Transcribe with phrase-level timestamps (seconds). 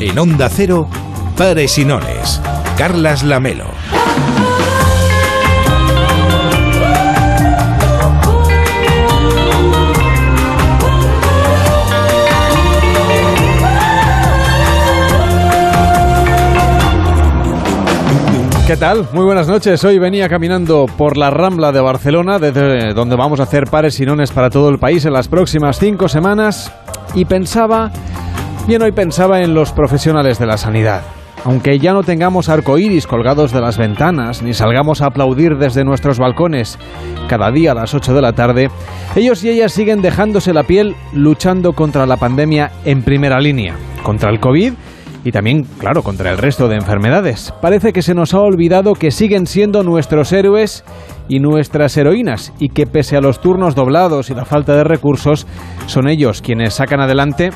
[0.00, 0.88] En Onda Cero,
[1.38, 2.40] Pares y.
[2.76, 3.81] Carlas Lamelo.
[18.66, 19.08] ¿Qué tal?
[19.12, 19.84] Muy buenas noches.
[19.84, 24.06] Hoy venía caminando por la Rambla de Barcelona, desde donde vamos a hacer pares y
[24.06, 26.72] nones para todo el país en las próximas cinco semanas,
[27.12, 27.90] y pensaba,
[28.68, 31.02] bien hoy pensaba en los profesionales de la sanidad.
[31.44, 36.20] Aunque ya no tengamos arcoíris colgados de las ventanas, ni salgamos a aplaudir desde nuestros
[36.20, 36.78] balcones
[37.28, 38.70] cada día a las 8 de la tarde,
[39.16, 44.30] ellos y ellas siguen dejándose la piel luchando contra la pandemia en primera línea, contra
[44.30, 44.72] el COVID
[45.24, 47.52] y también, claro, contra el resto de enfermedades.
[47.60, 50.84] Parece que se nos ha olvidado que siguen siendo nuestros héroes
[51.28, 55.46] y nuestras heroínas y que pese a los turnos doblados y la falta de recursos,
[55.86, 57.50] son ellos quienes sacan adelante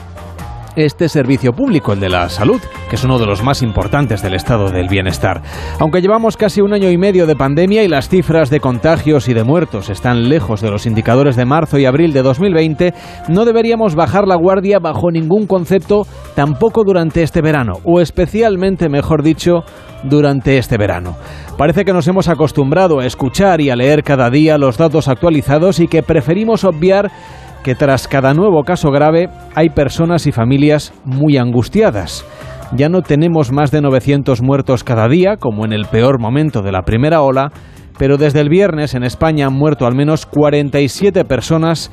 [0.77, 4.35] este servicio público, el de la salud, que es uno de los más importantes del
[4.35, 5.43] estado del bienestar.
[5.79, 9.35] Aunque llevamos casi un año y medio de pandemia y las cifras de contagios y
[9.35, 12.95] de muertos están lejos de los indicadores de marzo y abril de 2020,
[13.29, 19.23] no deberíamos bajar la guardia bajo ningún concepto, tampoco durante este verano, o especialmente, mejor
[19.23, 19.65] dicho,
[20.03, 21.17] durante este verano.
[21.57, 25.81] Parece que nos hemos acostumbrado a escuchar y a leer cada día los datos actualizados
[25.81, 27.11] y que preferimos obviar
[27.67, 32.25] que tras cada nuevo caso grave hay personas y familias muy angustiadas.
[32.77, 36.71] Ya no tenemos más de 900 muertos cada día, como en el peor momento de
[36.71, 37.51] la primera ola,
[37.99, 41.91] pero desde el viernes en España han muerto al menos 47 personas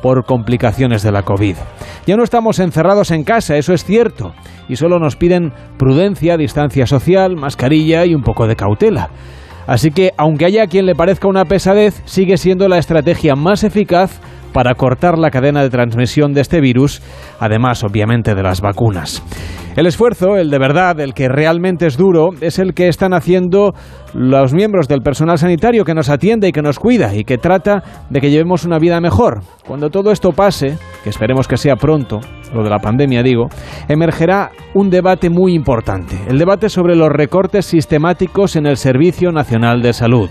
[0.00, 1.56] por complicaciones de la COVID.
[2.06, 4.32] Ya no estamos encerrados en casa, eso es cierto,
[4.68, 9.10] y solo nos piden prudencia, distancia social, mascarilla y un poco de cautela.
[9.66, 14.20] Así que, aunque haya quien le parezca una pesadez, sigue siendo la estrategia más eficaz
[14.52, 17.02] para cortar la cadena de transmisión de este virus,
[17.40, 19.22] además obviamente de las vacunas.
[19.76, 23.74] El esfuerzo, el de verdad, el que realmente es duro, es el que están haciendo
[24.14, 27.82] los miembros del personal sanitario que nos atiende y que nos cuida y que trata
[28.08, 29.42] de que llevemos una vida mejor.
[29.66, 32.20] Cuando todo esto pase, que esperemos que sea pronto,
[32.54, 33.48] lo de la pandemia digo,
[33.86, 39.82] emergerá un debate muy importante, el debate sobre los recortes sistemáticos en el Servicio Nacional
[39.82, 40.30] de Salud.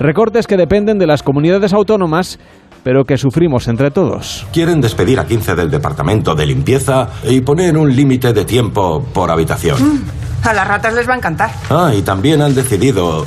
[0.00, 2.40] Recortes que dependen de las comunidades autónomas
[2.82, 4.46] pero que sufrimos entre todos.
[4.52, 9.30] Quieren despedir a 15 del departamento de limpieza y poner un límite de tiempo por
[9.30, 9.82] habitación.
[9.82, 11.50] Mm, a las ratas les va a encantar.
[11.68, 13.24] Ah, y también han decidido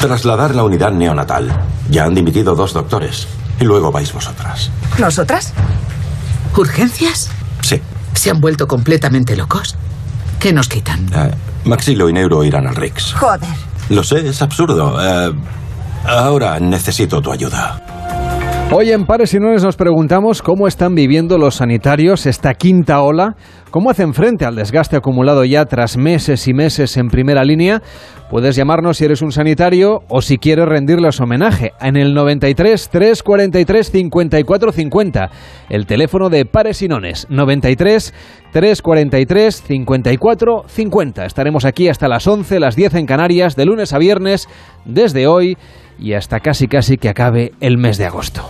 [0.00, 1.50] trasladar la unidad neonatal.
[1.90, 3.26] Ya han dimitido dos doctores.
[3.60, 4.70] Y luego vais vosotras.
[4.98, 5.52] ¿Nosotras?
[6.56, 7.30] ¿Urgencias?
[7.62, 7.80] Sí.
[8.14, 9.76] ¿Se han vuelto completamente locos?
[10.38, 11.06] ¿Qué nos quitan?
[11.14, 11.30] Eh,
[11.64, 13.12] Maxilo y Neuro irán al Rix.
[13.14, 13.48] Joder.
[13.90, 14.96] Lo sé, es absurdo.
[15.00, 15.32] Eh,
[16.06, 17.80] ahora necesito tu ayuda.
[18.70, 23.36] Hoy en Pares y Nones nos preguntamos cómo están viviendo los sanitarios esta quinta ola,
[23.70, 27.82] cómo hacen frente al desgaste acumulado ya tras meses y meses en primera línea.
[28.30, 33.90] Puedes llamarnos si eres un sanitario o si quieres rendirles homenaje en el 93 343
[33.90, 35.30] 54 50,
[35.68, 38.14] el teléfono de Pares y Nones 93
[38.52, 41.26] 343 54 50.
[41.26, 44.48] Estaremos aquí hasta las 11, las 10 en Canarias, de lunes a viernes,
[44.86, 45.58] desde hoy
[46.02, 48.44] y hasta casi casi que acabe el mes de agosto.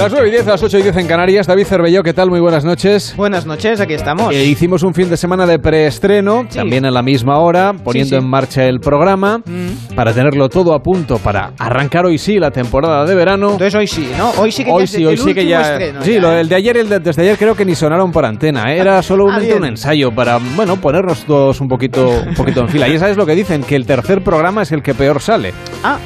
[0.00, 1.46] Las 9 y 10, las 8 y 10 en Canarias.
[1.46, 2.30] David Cervelló, ¿qué tal?
[2.30, 3.12] Muy buenas noches.
[3.18, 4.34] Buenas noches, aquí estamos.
[4.34, 6.56] Eh, hicimos un fin de semana de preestreno, Sí.
[6.56, 8.22] también a la misma hora, poniendo sí.
[8.24, 9.94] en marcha el programa, Mm.
[9.94, 13.50] para tenerlo todo a punto para arrancar hoy sí la temporada de verano.
[13.52, 14.30] Entonces hoy sí, ¿no?
[14.38, 15.60] Hoy sí que ya Hoy es sí, hoy sí que ya.
[15.72, 16.20] estreno, sí, ya.
[16.22, 18.72] lo, el de ayer y el de, desde ayer creo que ni sonaron por antena.
[18.72, 18.78] ¿eh?
[18.78, 22.68] Era solo un, Ah, un ensayo para, bueno, ponernos todos un poquito, un poquito en
[22.70, 22.88] fila.
[22.88, 25.52] Y sabes lo que dicen, que el tercer programa es el que peor sale.
[25.84, 25.98] Ah,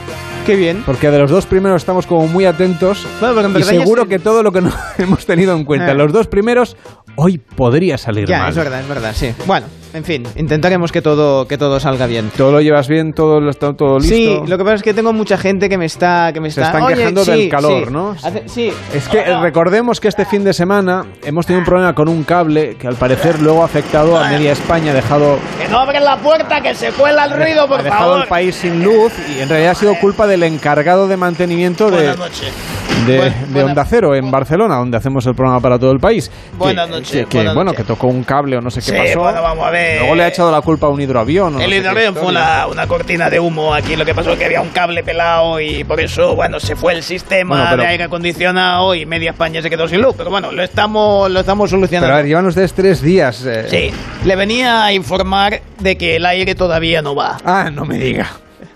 [0.44, 0.82] qué bien.
[0.86, 3.06] Porque de los dos primeros estamos como muy atentos.
[3.20, 5.92] Bueno, pero en y seguro es- que todo lo que no hemos tenido en cuenta,
[5.92, 5.94] Eh.
[5.94, 6.76] los dos primeros,
[7.16, 8.50] hoy podría salir Ya, mal.
[8.50, 9.34] es verdad, es verdad, sí.
[9.46, 12.30] Bueno, en fin, intentaremos que todo, que todo salga bien.
[12.36, 13.12] ¿Todo lo llevas bien?
[13.12, 14.14] ¿Todo lo está todo listo?
[14.14, 16.32] Sí, lo que pasa es que tengo mucha gente que me está...
[16.32, 17.92] Que me Se está están Oye, quejando sí, del calor, sí.
[17.92, 18.10] ¿no?
[18.10, 18.72] Hace- sí.
[18.92, 22.76] Es que recordemos que este fin de semana hemos tenido un problema con un cable
[22.76, 26.16] que al parecer luego ha afectado a media España, ha dejado, Que no abren la
[26.18, 28.22] puerta, que se cuela el ruido, por ha dejado favor.
[28.22, 32.08] el país sin luz y en realidad ha sido culpa del encargado de mantenimiento de,
[32.08, 35.98] de, Bueno, de buena- Onda Cero en Barcelona, donde hacemos el programa para todo el
[36.00, 36.30] país.
[36.58, 39.20] Buenas Que- noches, Que, bueno, que tocó un cable o no sé qué Sí, pasó.
[39.20, 39.83] bueno, vamos a ver.
[40.00, 41.54] Luego le ha echado la culpa a un hidroavión.
[41.54, 43.96] no El qué hidroavión fue una, una cortina de humo aquí.
[43.96, 46.92] Lo que pasó es que había un cable pelado y por eso, bueno, se fue
[46.94, 50.14] el sistema Bueno, pero- de aire acondicionado y media España se quedó sin luz.
[50.16, 52.06] Pero bueno, lo estamos, lo estamos solucionando.
[52.06, 53.44] Pero a ver, llevan ustedes tres días.
[53.46, 53.66] eh.
[53.68, 53.90] Sí,
[54.26, 57.38] le venía a informar de que el aire todavía no va.
[57.44, 58.28] Ah, no me diga.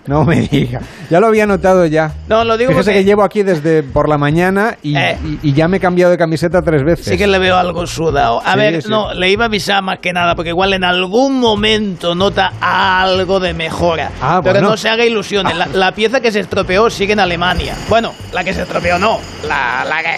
[0.09, 0.81] No me diga.
[1.09, 2.11] Ya lo había notado ya.
[2.27, 5.17] No, lo digo Fíjese porque que llevo aquí desde por la mañana y, Eh.
[5.43, 7.05] y- y ya me he cambiado de camiseta tres veces.
[7.05, 8.41] sí que le veo algo sudado.
[8.43, 8.89] A Sí, ver, sí.
[8.89, 13.39] no, le iba a avisar más que nada, porque igual en algún momento nota algo
[13.39, 14.09] de mejora.
[14.21, 14.69] Ah, Pero bueno.
[14.71, 15.55] no se haga ilusiones.
[15.55, 17.75] La, la pieza que se estropeó sigue en Alemania.
[17.87, 19.19] Bueno, la que se estropeó no.
[19.47, 20.09] La, la que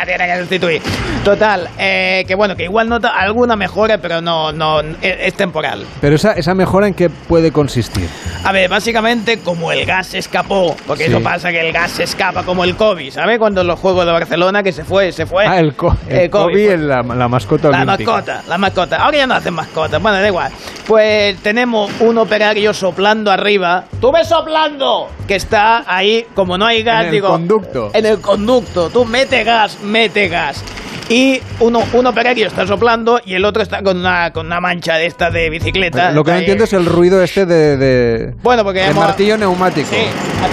[0.00, 0.82] la, tiene que sustituir.
[1.24, 5.84] Total, eh, que bueno, que igual nota alguna mejora, pero no, no, es, es temporal.
[6.00, 8.08] Pero esa, esa mejora en qué puede consistir.
[8.44, 11.10] A ver, básicamente como el gas se escapó, porque Sí.
[11.10, 13.38] eso pasa que el gas se escapa como el COVID, ¿sabes?
[13.38, 15.46] Cuando los Juegos de Barcelona que se fue, se fue.
[15.46, 16.80] Ah, el, co el COVID, Kobe, pues.
[16.80, 18.12] la, la mascota La olímpica.
[18.12, 18.96] mascota, la mascota.
[18.96, 20.50] Ahora ya no hacen mascotas, bueno, da igual.
[20.86, 23.84] Pues tenemos un operario soplando arriba.
[24.00, 25.08] ¡Tú ves soplando!
[25.28, 27.28] Que está ahí, como no hay gas, En el digo.
[27.28, 27.90] conducto.
[27.92, 28.90] En el conducto.
[28.90, 30.79] Tú mete gas, mete gas.
[31.10, 34.94] Y uno, un operario está soplando y el otro está con una, con una mancha
[34.94, 36.12] de esta de bicicleta.
[36.12, 36.42] Lo que no Ahí.
[36.44, 39.88] entiendo es el ruido este de, de, Bueno, porque de hemos- martillo neumático.
[39.90, 40.04] Sí,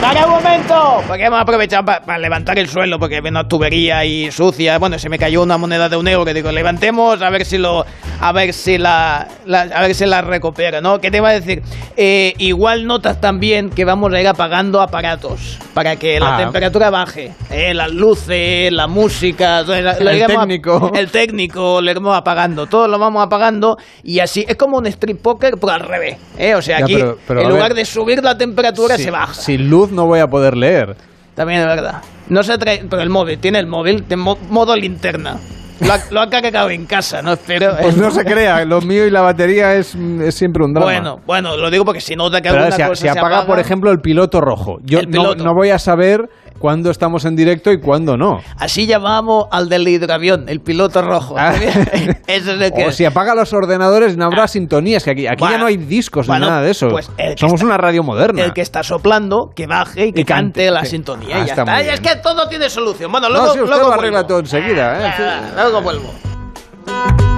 [0.02, 1.04] ¡Para un momento!
[1.08, 4.80] Porque hemos aprovechado para levantar el suelo, porque había una tubería ahí sucia.
[4.80, 6.34] Bueno, se me cayó una moneda de un euro.
[6.34, 7.86] Digo, levantemos a ver si lo.
[8.20, 9.28] A ver si la.
[9.46, 11.00] la- a ver si la recupera, ¿no?
[11.00, 11.62] ¿Qué te iba a decir?
[11.96, 16.40] Eh, igual notas también que vamos a ir apagando aparatos para que la Ah.
[16.40, 17.32] temperatura baje.
[17.52, 19.60] Eh, las luces, la música.
[19.60, 20.92] El iremos ap- técnico.
[20.96, 22.66] el técnico lo iremos apagando.
[22.68, 24.46] Todo lo vamos apagando y así.
[24.48, 26.18] Es como un street poker, pero al revés.
[26.38, 26.56] ¿eh?
[26.56, 27.78] O sea, Ya, aquí, pero- pero, en lugar ver.
[27.78, 29.34] de subir la temperatura, Si- se baja.
[29.34, 30.96] Sin luz no voy a poder leer.
[31.36, 32.02] También es verdad.
[32.30, 35.38] No se trae, pero el móvil, tiene el móvil de mo- modo linterna.
[35.80, 37.36] Lo ha, lo ha cargado en casa, ¿no?
[37.46, 40.86] Pero, Pues no se crea, lo mío y la batería es, es siempre un drama.
[40.88, 43.46] Bueno, bueno, lo digo porque si nota que Pero alguna si, cosa si se apaga,
[43.46, 44.78] por ejemplo, el piloto rojo.
[44.82, 48.40] Yo no, no voy a saber cuándo estamos en directo y cuándo no.
[48.58, 51.36] Así llamamos al del hidroavión, el piloto rojo.
[51.38, 51.54] Ah.
[52.28, 52.86] Eso es el que...
[52.88, 56.28] O si apaga los ordenadores no habrá sintonías, que aquí, aquí ya no hay discos
[56.28, 56.88] bueno, ni nada de eso.
[56.90, 58.44] pues Somos está- una radio moderna.
[58.44, 61.38] El que está soplando, que baje y que Y cante, cante, la sintonía.
[61.38, 61.76] Ah, y ya está está.
[61.76, 63.12] muy Y es que todo tiene solución.
[63.12, 65.14] Bueno, No, luego, sí, usted luego lo arregla todo enseguida, ¿eh?
[65.18, 67.37] Ah, ah, Luego vuelvo.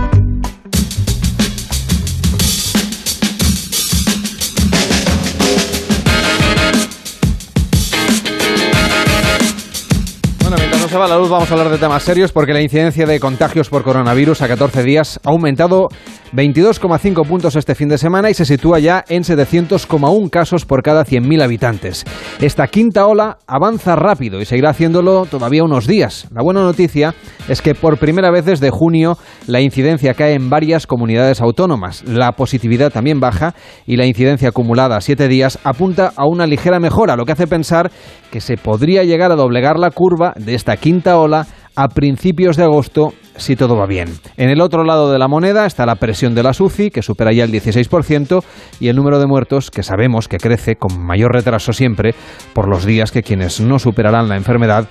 [10.89, 13.69] Se va la luz vamos a hablar de temas serios porque la incidencia de contagios
[13.69, 15.89] por coronavirus a 14 días ha aumentado
[16.33, 21.05] 22,5 puntos este fin de semana y se sitúa ya en 700,1 casos por cada
[21.05, 22.05] 100.000 habitantes.
[22.39, 26.27] Esta quinta ola avanza rápido y seguirá haciéndolo todavía unos días.
[26.33, 27.15] La buena noticia
[27.47, 29.17] es que por primera vez desde junio
[29.47, 32.03] la incidencia cae en varias comunidades autónomas.
[32.07, 33.55] La positividad también baja
[33.85, 37.47] y la incidencia acumulada a 7 días apunta a una ligera mejora, lo que hace
[37.47, 37.91] pensar
[38.31, 42.63] que se podría llegar a doblegar la curva de esta quinta ola a principios de
[42.63, 44.09] agosto si todo va bien.
[44.37, 47.31] En el otro lado de la moneda está la presión de la SUCI, que supera
[47.31, 48.43] ya el 16%,
[48.79, 52.13] y el número de muertos, que sabemos que crece con mayor retraso siempre
[52.53, 54.87] por los días que quienes no superarán la enfermedad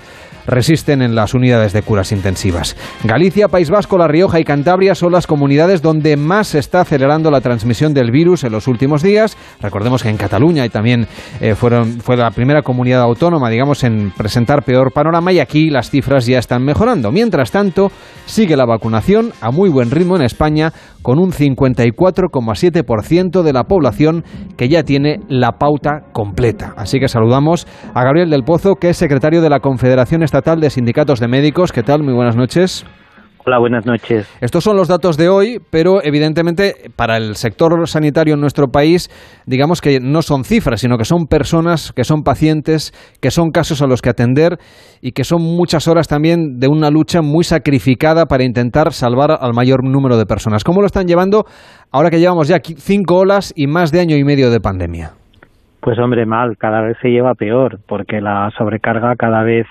[0.48, 2.74] resisten en las unidades de curas intensivas.
[3.04, 7.30] Galicia, País Vasco, La Rioja y Cantabria son las comunidades donde más se está acelerando
[7.30, 9.36] la transmisión del virus en los últimos días.
[9.60, 11.06] Recordemos que en Cataluña y también
[11.40, 15.90] eh, fueron, fue la primera comunidad autónoma, digamos, en presentar peor panorama y aquí las
[15.90, 17.12] cifras ya están mejorando.
[17.12, 17.92] Mientras tanto,
[18.38, 24.22] sigue la vacunación a muy buen ritmo en España con un 54,7% de la población
[24.56, 26.72] que ya tiene la pauta completa.
[26.76, 30.70] Así que saludamos a Gabriel del Pozo, que es secretario de la Confederación Estatal de
[30.70, 31.72] Sindicatos de Médicos.
[31.72, 32.04] ¿Qué tal?
[32.04, 32.86] Muy buenas noches.
[33.48, 34.28] Hola, buenas noches.
[34.42, 39.08] Estos son los datos de hoy, pero evidentemente para el sector sanitario en nuestro país,
[39.46, 43.80] digamos que no son cifras, sino que son personas, que son pacientes, que son casos
[43.80, 44.58] a los que atender
[45.00, 49.54] y que son muchas horas también de una lucha muy sacrificada para intentar salvar al
[49.54, 50.62] mayor número de personas.
[50.62, 51.46] ¿Cómo lo están llevando
[51.90, 55.17] ahora que llevamos ya cinco olas y más de año y medio de pandemia?
[55.88, 59.66] Pues hombre, mal, cada vez se lleva peor, porque la sobrecarga cada vez,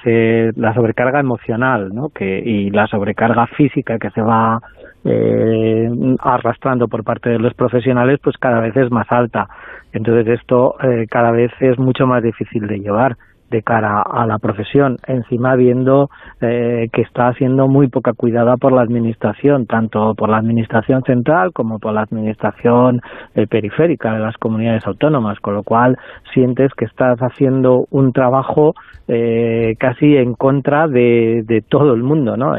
[0.55, 2.09] la sobrecarga emocional, ¿no?
[2.09, 4.59] Que, y la sobrecarga física que se va
[5.05, 9.47] eh, arrastrando por parte de los profesionales, pues cada vez es más alta.
[9.93, 13.15] Entonces esto eh, cada vez es mucho más difícil de llevar.
[13.50, 16.10] De cara a la profesión, encima viendo
[16.42, 21.54] eh, que está siendo muy poca cuidada por la administración, tanto por la administración central
[21.54, 23.01] como por la administración
[23.36, 25.98] eh, periférica de las comunidades autónomas, con lo cual
[26.34, 28.74] sientes que estás haciendo un trabajo
[29.08, 32.54] eh, casi en contra de, de, todo el mundo, ¿no?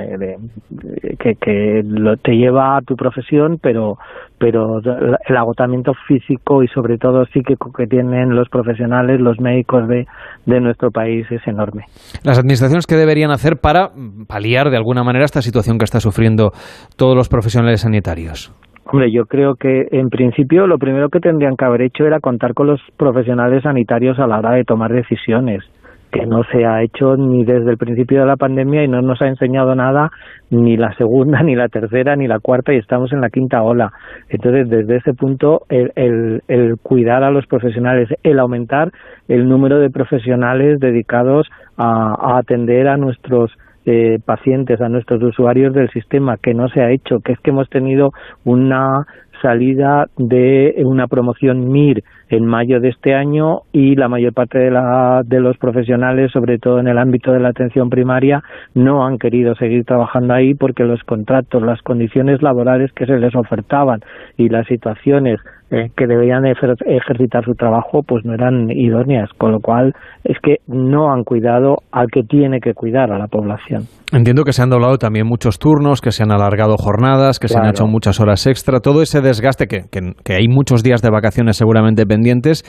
[1.18, 3.98] que, que lo, te lleva a tu profesión, pero
[4.38, 10.06] pero el agotamiento físico y sobre todo psíquico que tienen los profesionales, los médicos de,
[10.46, 11.84] de nuestro país es enorme.
[12.22, 13.90] Las administraciones, ¿qué deberían hacer para
[14.28, 16.52] paliar de alguna manera esta situación que está sufriendo
[16.96, 18.52] todos los profesionales sanitarios?
[18.90, 22.54] Hombre, yo creo que en principio lo primero que tendrían que haber hecho era contar
[22.54, 25.62] con los profesionales sanitarios a la hora de tomar decisiones
[26.10, 29.20] que no se ha hecho ni desde el principio de la pandemia y no nos
[29.22, 30.10] ha enseñado nada
[30.50, 33.92] ni la segunda, ni la tercera, ni la cuarta y estamos en la quinta ola.
[34.28, 38.90] Entonces, desde ese punto, el, el, el cuidar a los profesionales, el aumentar
[39.28, 43.52] el número de profesionales dedicados a, atender a nuestros
[43.86, 47.50] eh, pacientes, a nuestros usuarios del sistema, que no se ha hecho, que es que
[47.50, 48.10] hemos tenido
[48.44, 49.06] una
[49.40, 54.70] salida de una promoción MIR en mayo de este año y la mayor parte de,
[54.70, 58.42] la, de los profesionales, sobre todo en el ámbito de la atención primaria,
[58.74, 63.34] no han querido seguir trabajando ahí porque los contratos, las condiciones laborales que se les
[63.34, 64.00] ofertaban
[64.36, 69.60] y las situaciones eh, que debían ejercitar su trabajo pues no eran idóneas, con lo
[69.60, 69.92] cual
[70.24, 73.82] es que no han cuidado al que tiene que cuidar a la población.
[74.10, 77.58] Entiendo que se han doblado también muchos turnos, que se han alargado jornadas, que se
[77.58, 81.58] han hecho muchas horas extra, todo ese desgaste, que, que, hay muchos días de vacaciones
[81.58, 82.64] seguramente pendientes,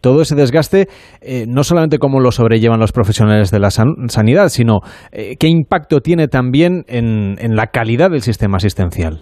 [0.00, 0.88] todo ese desgaste,
[1.20, 4.80] eh, no solamente cómo lo sobrellevan los profesionales de la sanidad, sino
[5.12, 9.20] eh, qué impacto tiene también en, en la calidad del sistema asistencial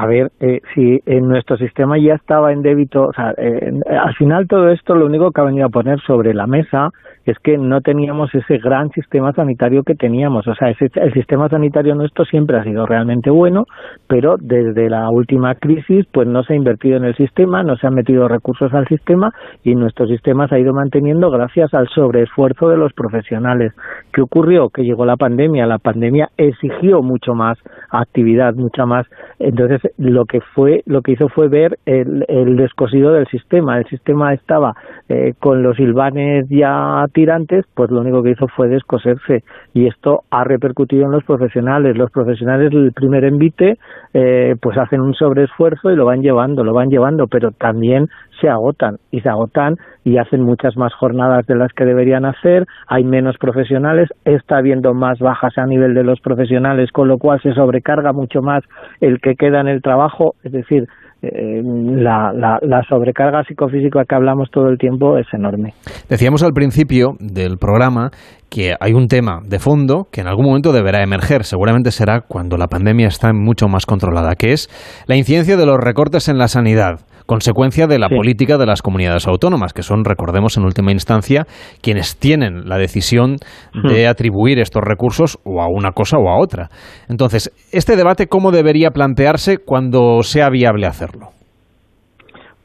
[0.00, 4.14] a ver eh, si en nuestro sistema ya estaba en débito, o sea, eh, al
[4.14, 6.90] final todo esto lo único que ha venido a poner sobre la mesa
[7.30, 11.48] es que no teníamos ese gran sistema sanitario que teníamos, o sea, ese, el sistema
[11.48, 13.64] sanitario nuestro siempre ha sido realmente bueno,
[14.06, 17.86] pero desde la última crisis pues no se ha invertido en el sistema, no se
[17.86, 19.32] han metido recursos al sistema
[19.64, 23.72] y nuestro sistema se ha ido manteniendo gracias al sobreesfuerzo de los profesionales.
[24.12, 24.68] ¿Qué ocurrió?
[24.68, 27.58] Que llegó la pandemia, la pandemia exigió mucho más
[27.90, 29.06] actividad, mucha más,
[29.38, 33.86] entonces lo que fue lo que hizo fue ver el, el descosido del sistema el
[33.86, 34.74] sistema estaba
[35.08, 39.44] eh, con los silvanes ya tirantes pues lo único que hizo fue descoserse.
[39.74, 41.98] Y esto ha repercutido en los profesionales.
[41.98, 43.76] Los profesionales el primer envite
[44.14, 48.08] eh, pues hacen un sobreesfuerzo y lo van llevando lo van llevando pero también
[48.40, 52.66] se agotan y se agotan y hacen muchas más jornadas de las que deberían hacer,
[52.86, 57.40] hay menos profesionales, está habiendo más bajas a nivel de los profesionales, con lo cual
[57.42, 58.64] se sobrecarga mucho más
[59.00, 60.86] el que queda en el trabajo, es decir,
[61.22, 65.74] eh, la, la, la, sobrecarga psicofísica que hablamos todo el tiempo es enorme.
[66.08, 68.10] Decíamos al principio del programa
[68.48, 72.56] que hay un tema de fondo que en algún momento deberá emerger, seguramente será cuando
[72.56, 74.68] la pandemia está mucho más controlada, que es
[75.06, 77.00] la incidencia de los recortes en la sanidad
[77.30, 81.46] consecuencia de la política de las comunidades autónomas, que son, recordemos, en última instancia,
[81.80, 83.36] quienes tienen la decisión
[83.72, 84.10] de hmm.
[84.10, 86.70] atribuir estos recursos o a una cosa o a otra.
[87.08, 91.28] Entonces, ¿este debate cómo debería plantearse cuando sea viable hacerlo?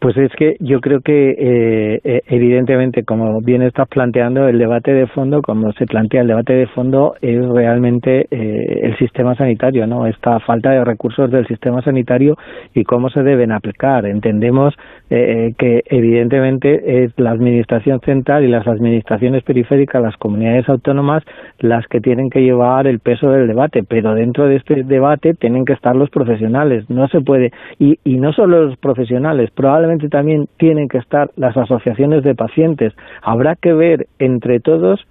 [0.05, 4.93] Pues es que yo creo que eh, eh, evidentemente, como bien estás planteando, el debate
[4.93, 9.87] de fondo, como se plantea el debate de fondo, es realmente eh, el sistema sanitario,
[9.87, 10.05] ¿no?
[10.05, 12.37] Esta falta de recursos del sistema sanitario
[12.75, 14.05] y cómo se deben aplicar.
[14.05, 14.75] Entendemos
[15.07, 21.23] que evidentemente es la administración central y las administraciones periféricas, las comunidades autónomas,
[21.59, 25.63] las que tienen que llevar el peso del debate, pero dentro de este debate tienen
[25.63, 26.89] que estar los profesionales.
[26.89, 31.55] No se puede y, y no solo los profesionales, probablemente también tienen que estar las
[31.57, 32.93] asociaciones de pacientes.
[33.21, 35.05] Habrá que ver entre todos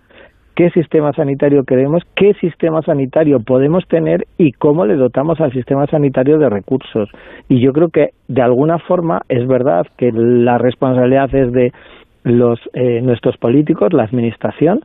[0.54, 5.86] qué sistema sanitario queremos, qué sistema sanitario podemos tener y cómo le dotamos al sistema
[5.86, 7.08] sanitario de recursos.
[7.48, 11.72] Y yo creo que de alguna forma es verdad que la responsabilidad es de
[12.22, 14.80] los eh, nuestros políticos, la administración,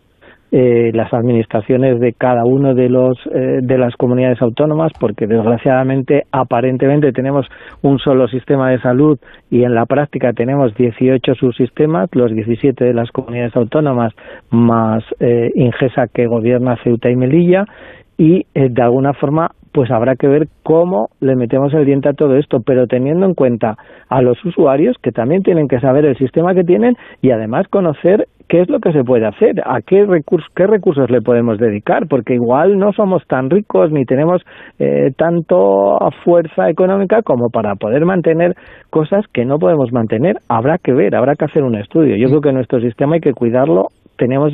[0.52, 6.24] eh, las administraciones de cada uno de los eh, de las comunidades autónomas porque desgraciadamente
[6.32, 7.46] aparentemente tenemos
[7.84, 9.20] un solo sistema de salud
[9.52, 14.14] y en la práctica tenemos 18 subsistemas los 17 de las comunidades autónomas
[14.50, 17.66] más eh, Ingesa que gobierna Ceuta y Melilla
[18.18, 22.14] y eh, de alguna forma pues habrá que ver cómo le metemos el diente a
[22.14, 23.78] todo esto, pero teniendo en cuenta
[24.10, 28.28] a los usuarios que también tienen que saber el sistema que tienen y además conocer
[28.50, 32.08] qué es lo que se puede hacer, a qué, recursos, qué recursos le podemos dedicar,
[32.08, 34.42] porque igual no somos tan ricos ni tenemos
[34.80, 38.56] eh, tanto fuerza económica como para poder mantener
[38.90, 40.38] cosas que no podemos mantener.
[40.50, 42.18] Habrá que ver, habrá que hacer un estudio.
[42.18, 43.90] Yo creo que nuestro sistema hay que cuidarlo.
[44.18, 44.52] Tenemos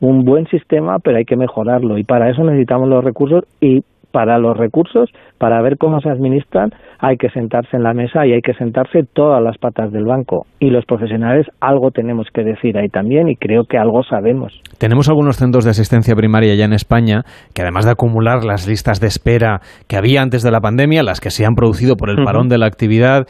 [0.00, 1.98] un buen sistema, pero hay que mejorarlo.
[1.98, 3.80] Y para eso necesitamos los recursos y
[4.12, 6.70] para los recursos, para ver cómo se administran,
[7.02, 10.46] hay que sentarse en la mesa y hay que sentarse todas las patas del banco.
[10.60, 14.52] Y los profesionales algo tenemos que decir ahí también y creo que algo sabemos.
[14.78, 19.00] Tenemos algunos centros de asistencia primaria ya en España que además de acumular las listas
[19.00, 22.24] de espera que había antes de la pandemia, las que se han producido por el
[22.24, 23.26] parón de la actividad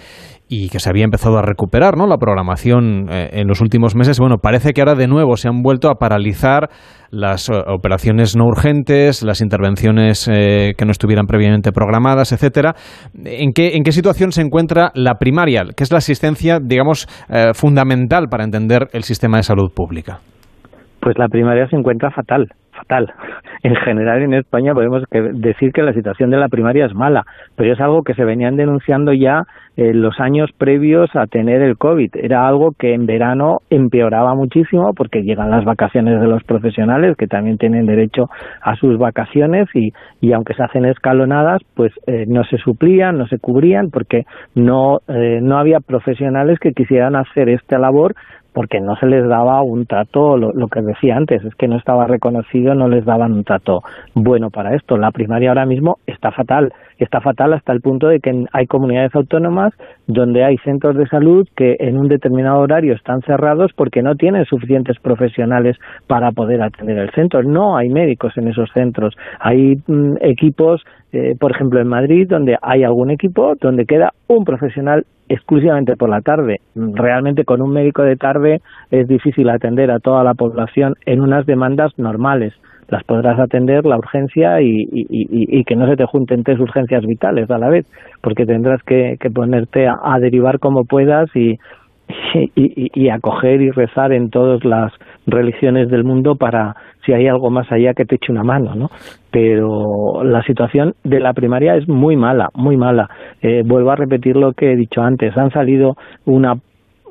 [0.54, 2.06] y que se había empezado a recuperar, ¿no?
[2.06, 4.20] La programación eh, en los últimos meses.
[4.20, 6.68] Bueno, parece que ahora de nuevo se han vuelto a paralizar
[7.10, 12.74] las eh, operaciones no urgentes, las intervenciones eh, que no estuvieran previamente programadas, etcétera.
[13.14, 17.06] ¿En qué, ¿En qué situación se encuentra la primaria, que es la asistencia, digamos,
[17.54, 20.20] fundamental para entender el sistema de salud pública?
[21.00, 23.06] Pues la primaria se encuentra fatal fatal.
[23.62, 27.22] En general en España podemos decir que la situación de la primaria es mala,
[27.56, 29.44] pero es algo que se venían denunciando ya
[29.76, 32.10] en los años previos a tener el COVID.
[32.14, 37.28] Era algo que en verano empeoraba muchísimo porque llegan las vacaciones de los profesionales que
[37.28, 38.26] también tienen derecho
[38.62, 43.26] a sus vacaciones y, y aunque se hacen escalonadas, pues eh, no se suplían, no
[43.28, 44.24] se cubrían porque
[44.56, 48.14] no, eh, no había profesionales que quisieran hacer esta labor
[48.52, 52.06] porque no se les daba un trato, lo, que decía antes, es que no estaba
[52.06, 53.82] reconocido, no les daban un trato
[54.14, 54.96] bueno para esto.
[54.96, 59.14] La primaria ahora mismo está fatal, está fatal hasta el punto de que hay comunidades
[59.14, 59.72] autónomas
[60.06, 64.44] donde hay centros de salud que en un determinado horario están cerrados porque no tienen
[64.44, 67.42] suficientes profesionales para poder atender el centro.
[67.42, 70.82] No hay médicos en esos centros, hay mm, equipos
[71.12, 76.08] eh, por ejemplo, en Madrid, donde hay algún equipo donde queda un profesional exclusivamente por
[76.08, 76.60] la tarde.
[76.74, 81.44] Realmente con un médico de tarde es difícil atender a toda la población en unas
[81.44, 82.54] demandas normales.
[82.88, 87.58] Las podrás atender la urgencia y, que no se te junten tres urgencias vitales a
[87.58, 87.86] la vez,
[88.20, 91.58] porque tendrás que, ponerte a, derivar como puedas y,
[92.54, 94.92] y, acoger y rezar en todas las
[95.26, 96.74] religiones del mundo para
[97.04, 98.90] si hay algo más allá que te eche una mano, ¿no?
[99.30, 103.08] Pero la situación de la primaria es muy mala, muy mala.
[103.40, 105.36] Eh, vuelvo a repetir lo que he dicho antes.
[105.36, 105.96] Han salido
[106.26, 106.54] una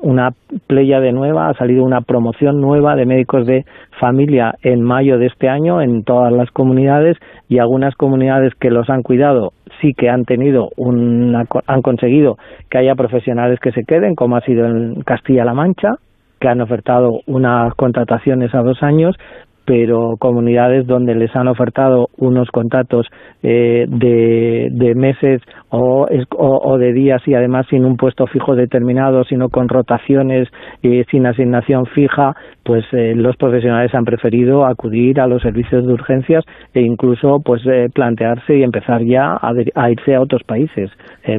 [0.02, 0.30] una
[0.66, 3.64] playa de nueva, ha salido una promoción nueva de médicos de
[3.98, 7.16] familia en mayo de este año en todas las comunidades
[7.48, 12.36] y algunas comunidades que los han cuidado sí que han tenido una, han conseguido
[12.70, 15.96] que haya profesionales que se queden, como ha sido en Castilla-La Mancha,
[16.40, 19.16] que han ofertado unas contrataciones a dos años,
[19.64, 23.06] pero comunidades donde les han ofertado unos contratos
[23.42, 26.06] eh, de, meses o,
[26.36, 30.48] o, de días y además sin un puesto fijo determinado, sino con rotaciones
[30.82, 32.34] y sin asignación fija,
[32.64, 37.62] pues eh, los profesionales han preferido acudir a los servicios de urgencias e incluso pues
[37.66, 40.90] eh, plantearse y empezar ya a, a, irse a otros países,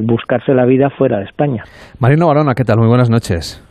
[0.02, 1.64] buscarse la vida fuera de España.
[2.00, 2.78] Marino Barona, ¿qué tal?
[2.78, 3.63] Muy buenas noches.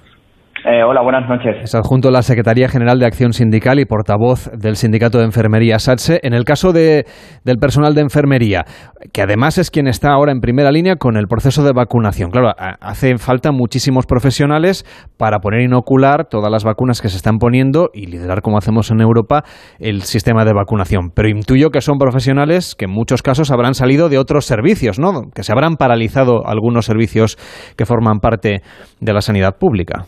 [0.66, 1.58] Eh, hola, buenas noches.
[1.62, 5.78] Es adjunto a la Secretaría General de Acción Sindical y portavoz del Sindicato de Enfermería
[5.78, 6.22] SATSE.
[6.24, 7.06] En el caso de,
[7.44, 8.64] del personal de enfermería,
[9.12, 12.32] que además es quien está ahora en primera línea con el proceso de vacunación.
[12.32, 14.86] Claro, hace falta muchísimos profesionales
[15.18, 19.02] para poner inocular todas las vacunas que se están poniendo y liderar, como hacemos en
[19.02, 19.44] Europa,
[19.80, 21.10] el sistema de vacunación.
[21.14, 25.24] Pero intuyo que son profesionales que en muchos casos habrán salido de otros servicios, ¿no?
[25.36, 27.38] Que se habrán paralizado algunos servicios
[27.76, 28.62] que forman parte
[29.02, 30.06] de la sanidad pública.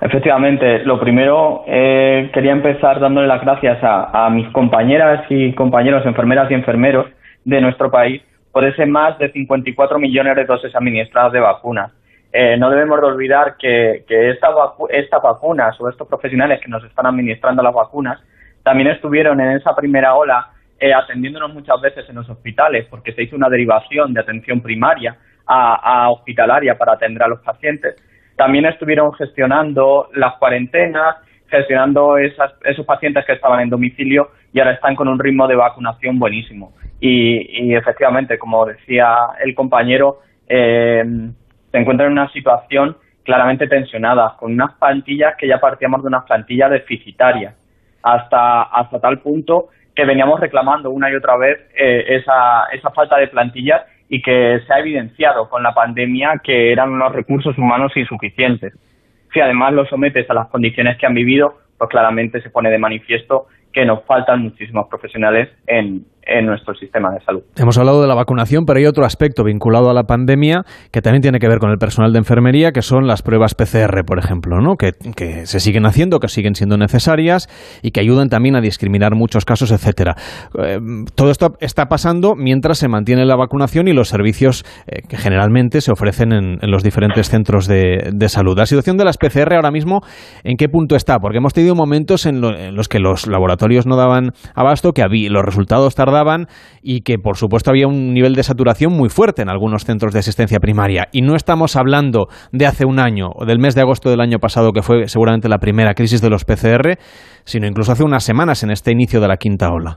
[0.00, 6.50] Efectivamente, lo primero eh, quería empezar dándole las gracias a, mis compañeras y compañeros, enfermeras
[6.50, 7.06] y enfermeros
[7.44, 11.92] de nuestro país por ese más de 54 millones de dosis administradas de vacunas.
[12.30, 14.48] Eh, no debemos de olvidar que, que esta
[14.90, 18.20] estas vacunas o estos profesionales que nos están administrando las vacunas
[18.62, 23.22] también estuvieron en esa primera ola eh, atendiéndonos muchas veces en los hospitales porque se
[23.22, 25.16] hizo una derivación de atención primaria
[25.48, 27.94] a hospitalaria para atender a los pacientes
[28.36, 31.16] también estuvieron gestionando las cuarentenas,
[31.48, 35.56] gestionando esas, esos pacientes que estaban en domicilio y ahora están con un ritmo de
[35.56, 36.72] vacunación buenísimo.
[37.00, 41.04] Y, efectivamente, como decía el compañero, eh,
[41.70, 46.24] se encuentran en una situación claramente tensionada, con unas plantillas que ya partíamos de unas
[46.24, 47.54] plantillas deficitarias,
[48.02, 53.16] hasta, hasta tal punto que veníamos reclamando una y otra vez eh, esa, esa falta
[53.16, 57.92] de plantillas y que se ha evidenciado con la pandemia que eran unos recursos humanos
[57.96, 58.72] insuficientes.
[59.32, 62.78] Si además lo sometes a las condiciones que han vivido, pues claramente se pone de
[62.78, 67.42] manifiesto que nos faltan muchísimos profesionales en, en nuestro sistema de salud.
[67.56, 71.22] Hemos hablado de la vacunación, pero hay otro aspecto vinculado a la pandemia que también
[71.22, 74.60] tiene que ver con el personal de enfermería, que son las pruebas PCR, por ejemplo,
[74.60, 74.74] ¿no?
[74.76, 74.92] que,
[75.46, 77.48] se siguen haciendo, que siguen siendo necesarias
[77.80, 80.16] y que ayudan también a discriminar muchos casos, etcétera.
[80.58, 80.78] Eh,
[81.14, 85.80] todo esto está pasando mientras se mantiene la vacunación y los servicios eh, que generalmente
[85.80, 88.58] se ofrecen en, los diferentes centros de, salud.
[88.58, 90.00] La situación de las PCR ahora mismo,
[90.42, 91.20] ¿en qué punto está?
[91.20, 95.44] Porque hemos tenido momentos en, los que los laboratorios no daban abasto, que había, los
[95.44, 96.15] resultados tardaban
[96.82, 100.20] y que, por supuesto, había un nivel de saturación muy fuerte en algunos centros de
[100.20, 101.08] asistencia primaria.
[101.12, 104.38] Y no estamos hablando de hace un año o del mes de agosto del año
[104.38, 106.98] pasado, que fue seguramente la primera crisis de los PCR,
[107.44, 109.96] sino incluso hace unas semanas en este inicio de la quinta ola.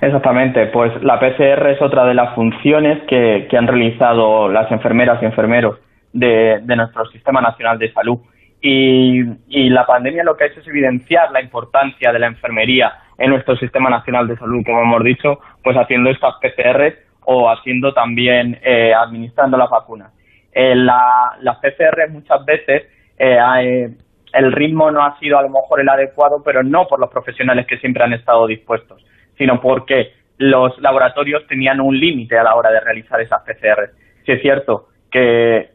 [0.00, 5.24] Exactamente, pues la PCR es otra de las funciones que, han realizado las enfermeras y
[5.24, 5.78] enfermeros
[6.12, 8.18] de, nuestro Sistema Nacional de Salud.
[8.60, 9.22] Y,
[9.70, 13.56] la pandemia lo que ha hecho es evidenciar la importancia de la enfermería en nuestro
[13.56, 18.92] Sistema Nacional de Salud, como hemos dicho, pues haciendo estas PCR o haciendo también, eh,
[18.94, 20.12] administrando las vacunas.
[20.52, 22.84] Eh, la, las PCR muchas veces
[23.18, 23.88] eh,
[24.32, 27.66] el ritmo no ha sido a lo mejor el adecuado, pero no por los profesionales
[27.66, 29.04] que siempre han estado dispuestos
[29.38, 33.90] sino porque los laboratorios tenían un límite a la hora de realizar esas PCR.
[34.24, 34.88] Si es cierto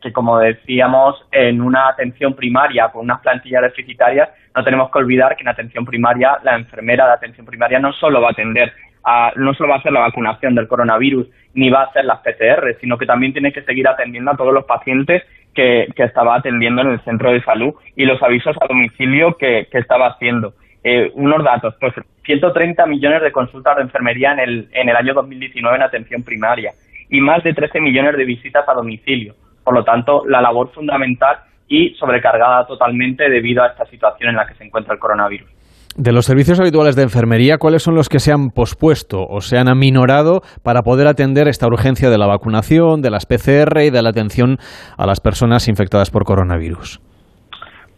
[0.01, 5.35] que, como decíamos, en una atención primaria con unas plantillas deficitarias, no tenemos que olvidar
[5.35, 8.71] que en atención primaria la enfermera de atención primaria no solo va a atender
[9.03, 12.19] a, no solo va a hacer la vacunación del coronavirus ni va a hacer las
[12.19, 15.23] PCR, sino que también tiene que seguir atendiendo a todos los pacientes
[15.55, 20.07] que, estaba atendiendo en el centro de salud y los avisos a domicilio que estaba
[20.07, 20.53] haciendo.
[20.83, 21.93] Eh, unos datos, pues
[22.25, 26.73] 130 millones de consultas de enfermería en el, en el año 2019 en atención primaria
[27.11, 29.35] y más de 13 millones de visitas a domicilio.
[29.63, 34.47] Por lo tanto, la labor fundamental y sobrecargada totalmente debido a esta situación en la
[34.47, 35.49] que se encuentra el coronavirus.
[35.97, 39.57] De los servicios habituales de enfermería, ¿cuáles son los que se han pospuesto o se
[39.57, 44.01] han aminorado para poder atender esta urgencia de la vacunación, de las PCR y de
[44.01, 44.55] la atención
[44.97, 47.01] a las personas infectadas por coronavirus?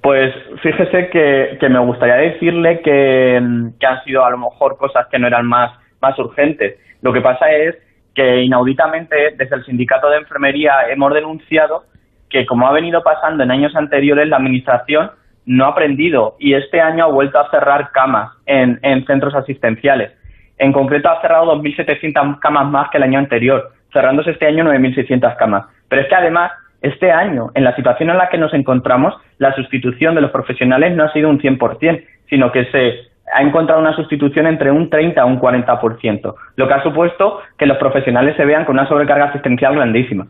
[0.01, 5.27] Pues fíjese que, me gustaría decirle que, han sido a lo mejor cosas que no
[5.27, 5.71] eran más,
[6.01, 6.79] más urgentes.
[7.03, 7.75] Lo que pasa es
[8.13, 11.83] que inauditamente desde el sindicato de enfermería hemos denunciado
[12.29, 15.11] que como ha venido pasando en años anteriores la administración
[15.45, 20.11] no ha aprendido y este año ha vuelto a cerrar camas en, en centros asistenciales.
[20.57, 25.35] En concreto ha cerrado 2.700 camas más que el año anterior, cerrándose este año 9.600
[25.37, 25.65] camas.
[25.89, 29.53] Pero es que además este año, en la situación en la que nos encontramos, la
[29.55, 33.95] sustitución de los profesionales no ha sido un 100%, sino que se ha encontrado una
[33.95, 38.45] sustitución entre un 30 a un 40%, lo que ha supuesto que los profesionales se
[38.45, 40.27] vean con una sobrecarga asistencial grandísima.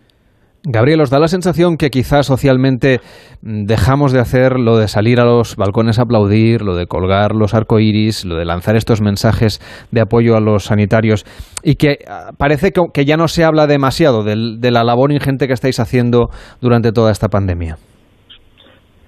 [0.66, 3.00] Gabriel, ¿os da la sensación que quizás socialmente
[3.42, 7.54] dejamos de hacer lo de salir a los balcones a aplaudir, lo de colgar los
[7.54, 9.60] arcoíris, lo de lanzar estos mensajes
[9.92, 11.26] de apoyo a los sanitarios
[11.64, 15.54] y que ah, parece que, ya no se habla demasiado de, la labor ingente que
[15.54, 16.30] estáis haciendo
[16.62, 17.76] durante toda esta pandemia?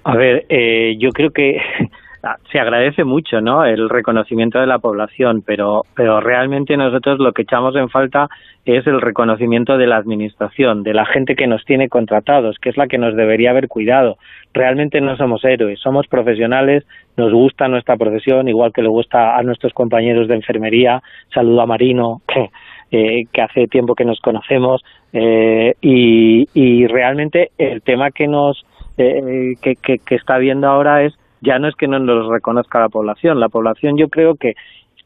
[0.04, 1.56] A ver, eh, yo creo que
[2.50, 3.64] se agradece mucho ¿no?
[3.64, 8.28] el reconocimiento de la población, pero, pero realmente nosotros lo que echamos en falta
[8.64, 12.76] es el reconocimiento de la administración, de la gente que nos tiene contratados, que es
[12.76, 14.16] la que nos debería haber cuidado.
[14.52, 16.84] Realmente no somos héroes, somos profesionales,
[17.16, 21.02] nos gusta nuestra profesión, igual que le gusta a nuestros compañeros de enfermería.
[21.32, 22.50] Saludo a Marino, que,
[22.90, 28.64] eh, que hace tiempo que nos conocemos, eh, y, realmente el tema que nos
[28.98, 31.14] eh, que, que, que está viendo ahora es
[31.46, 34.54] ya no es que no nos reconozca la población, la población yo creo que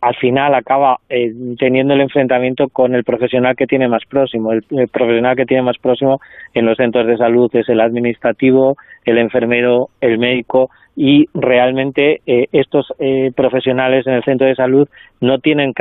[0.01, 4.53] al final acaba eh, teniendo el enfrentamiento con el profesional que tiene más próximo.
[4.53, 6.21] El, profesional que tiene más próximo
[6.55, 12.47] en los centros de salud es el administrativo, el enfermero, el médico y realmente eh,
[12.53, 14.89] estos eh, profesionales en el centro de salud
[15.21, 15.73] no tienen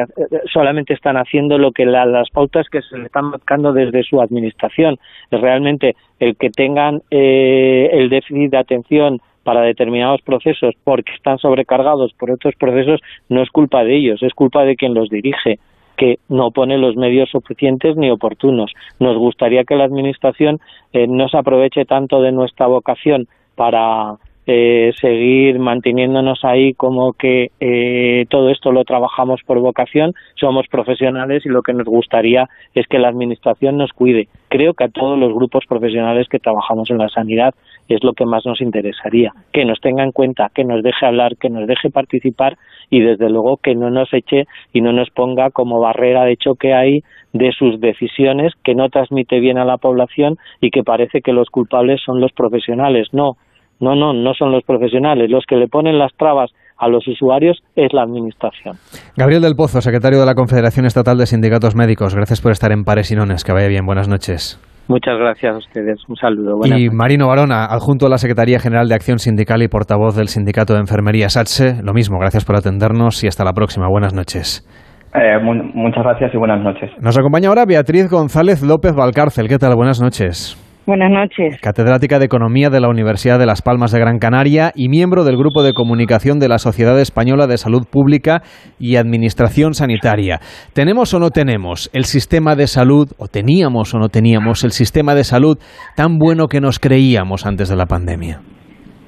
[0.52, 4.98] solamente están haciendo lo que las pautas que se le están marcando desde su administración.
[5.32, 9.20] Realmente el que tengan el déficit de atención
[9.50, 14.32] para determinados procesos porque están sobrecargados por otros procesos no es culpa de ellos, es
[14.36, 15.58] culpa de quien los dirige
[15.98, 18.72] que no pone los medios suficientes ni oportunos.
[19.00, 20.60] Nos gustaría que la Administración
[20.94, 24.18] eh, no se aproveche tanto de nuestra vocación para
[24.52, 31.46] eh, seguir manteniéndonos ahí como que eh, todo esto lo trabajamos por vocación, somos profesionales
[31.46, 34.28] y lo que nos gustaría es que la Administración nos cuide.
[34.48, 37.54] Creo que a todos los grupos profesionales que trabajamos en la sanidad
[37.90, 41.38] es lo que más nos interesaría, que nos tenga en cuenta, que nos deje hablar,
[41.38, 42.58] que nos deje participar
[42.90, 46.74] y desde luego que no nos eche y no nos ponga como barrera de choque
[46.74, 47.02] ahí
[47.34, 51.52] de sus decisiones que no transmite bien a la población y que parece que los
[51.52, 53.10] culpables son los profesionales.
[53.12, 53.38] No,
[53.80, 55.30] no, no, no son los profesionales.
[55.30, 58.76] Los que le ponen las trabas a los usuarios es la Administración.
[59.18, 62.84] Gabriel del Pozo, secretario de la Confederación Estatal de Sindicatos Médicos, gracias por estar en
[62.84, 63.44] Pares y Nones.
[63.44, 64.60] Que vaya bien, buenas noches.
[64.88, 66.00] Muchas gracias a ustedes.
[66.08, 66.60] Un saludo.
[66.66, 70.74] y Marino Barona, adjunto a la Secretaría General de Acción Sindical y portavoz del Sindicato
[70.74, 71.84] de Enfermería SATSE.
[71.84, 73.88] Lo mismo, gracias por atendernos y hasta la próxima.
[73.88, 74.68] Buenas noches.
[75.14, 76.90] Eh, muchas gracias y buenas noches.
[77.02, 79.48] Nos acompaña ahora Beatriz González López Valcárcel.
[79.48, 79.76] ¿Qué tal?
[79.76, 80.58] Buenas noches.
[80.86, 81.60] Buenas noches.
[81.62, 85.38] Catedrática de Economía de la Universidad de Las Palmas de Gran Canaria y miembro del
[85.38, 88.42] Grupo de Comunicación de la Sociedad Española de Salud Pública
[88.80, 90.40] y Administración Sanitaria.
[90.74, 95.14] ¿Tenemos o no tenemos el sistema de salud, o teníamos o no teníamos el sistema
[95.14, 95.58] de salud
[95.96, 98.40] tan bueno que nos creíamos antes de la pandemia?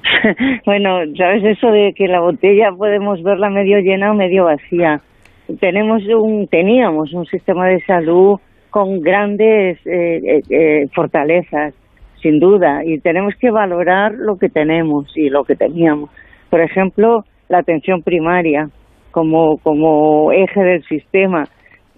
[0.66, 5.00] bueno, sabes eso de que la botella podemos verla medio llena o medio vacía.
[5.60, 8.38] Tenemos un, teníamos un sistema de salud
[8.72, 11.74] con grandes eh, eh, eh, fortalezas,
[12.22, 16.08] sin duda, y tenemos que valorar lo que tenemos y lo que teníamos.
[16.48, 18.70] Por ejemplo, la atención primaria
[19.10, 21.44] como, como eje del sistema.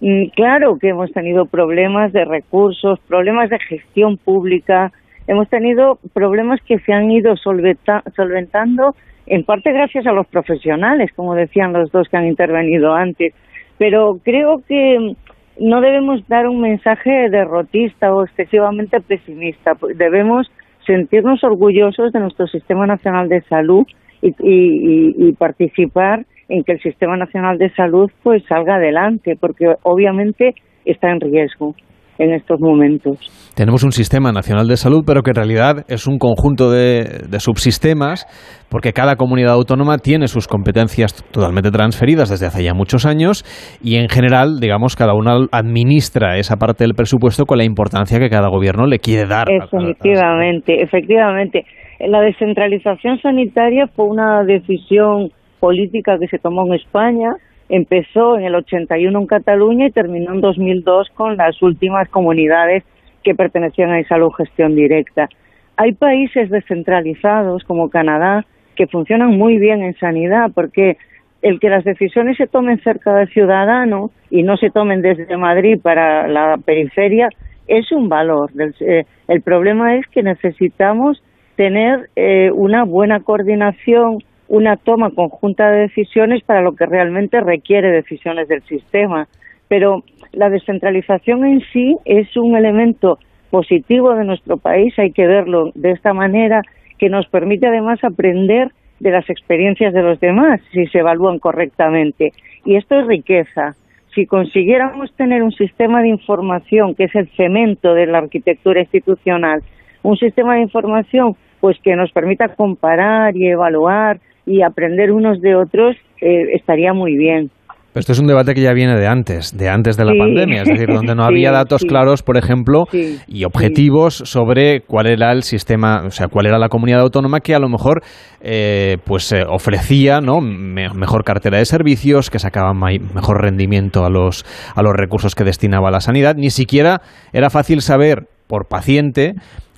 [0.01, 4.91] Mm, claro que hemos tenido problemas de recursos, problemas de gestión pública,
[5.27, 8.95] hemos tenido problemas que se han ido solventando
[9.27, 13.33] en parte gracias a los profesionales, como decían los dos que han intervenido antes.
[13.77, 15.15] Pero creo que
[15.59, 19.73] no debemos dar un mensaje derrotista o excesivamente pesimista.
[19.95, 20.51] Debemos
[20.85, 23.85] sentirnos orgullosos de nuestro Sistema Nacional de Salud
[24.21, 31.09] y, participar en que el Sistema Nacional de Salud pues salga adelante, porque obviamente está
[31.09, 31.75] en riesgo
[32.17, 33.17] en estos momentos.
[33.55, 38.25] Tenemos un sistema nacional de salud, pero que en realidad es un conjunto de, subsistemas,
[38.69, 43.43] porque cada comunidad autónoma tiene sus competencias totalmente transferidas desde hace ya muchos años
[43.81, 48.29] y en general, digamos, cada uno administra esa parte del presupuesto con la importancia que
[48.29, 49.47] cada gobierno le quiere dar.
[49.49, 51.65] Efectivamente, efectivamente.
[51.99, 57.29] La descentralización sanitaria fue una decisión política que se tomó en España
[57.69, 62.83] empezó en el 81 en Cataluña y terminó en 2002 con las últimas comunidades
[63.23, 65.29] que pertenecían a salud gestión directa.
[65.77, 70.97] Hay países descentralizados como Canadá que funcionan muy bien en sanidad porque
[71.41, 75.79] el que las decisiones se tomen cerca del ciudadano y no se tomen desde Madrid
[75.81, 77.29] para la periferia
[77.67, 78.51] es un valor.
[78.79, 81.21] Eh, el problema es que necesitamos
[81.55, 87.91] tener eh, una buena coordinación una toma conjunta de decisiones para lo que realmente requiere
[87.91, 89.27] decisiones del sistema.
[89.67, 93.17] Pero la descentralización en sí es un elemento
[93.49, 96.61] positivo de nuestro país, hay que verlo de esta manera,
[96.97, 102.31] que nos permite además aprender de las experiencias de los demás si se evalúan correctamente.
[102.63, 103.75] Y esto es riqueza.
[104.13, 109.61] Si consiguiéramos tener un sistema de información que es el cemento de la arquitectura institucional,
[110.03, 115.55] un sistema de información pues que nos permita comparar y evaluar y aprender unos de
[115.55, 117.49] otros eh, estaría muy bien.
[117.95, 120.63] Pero esto es un debate que ya viene de antes, de antes de la pandemia,
[120.63, 125.43] es decir, donde no había datos claros, por ejemplo, y objetivos sobre cuál era el
[125.43, 128.01] sistema, o sea, cuál era la comunidad autónoma que a lo mejor
[128.41, 130.41] eh, pues eh, ofrecía ¿no?
[130.41, 134.43] mejor cartera de servicios, que sacaba mejor rendimiento a los,
[134.75, 136.35] a los recursos que destinaba a la sanidad.
[136.35, 136.99] Ni siquiera
[137.31, 139.35] era fácil saber por paciente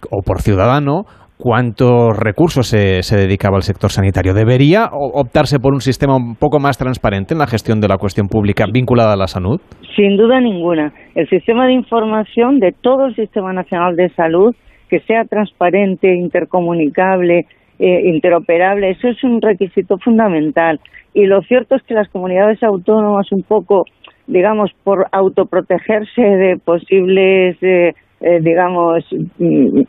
[0.09, 1.03] o por ciudadano
[1.37, 4.33] cuántos recursos se, se, dedicaba al sector sanitario.
[4.33, 8.27] ¿Debería optarse por un sistema un poco más transparente en la gestión de la cuestión
[8.27, 9.61] pública vinculada a la salud?
[9.95, 10.91] Sin duda ninguna.
[11.15, 14.55] El sistema de información de todo el Sistema Nacional de Salud,
[14.89, 17.45] que sea transparente, intercomunicable,
[17.79, 20.79] eh, interoperable, eso es un requisito fundamental.
[21.13, 23.85] Y lo cierto es que las comunidades autónomas un poco,
[24.25, 27.57] digamos, por autoprotegerse de posibles...
[27.61, 29.05] Eh, eh, digamos,
[29.37, 29.81] mm,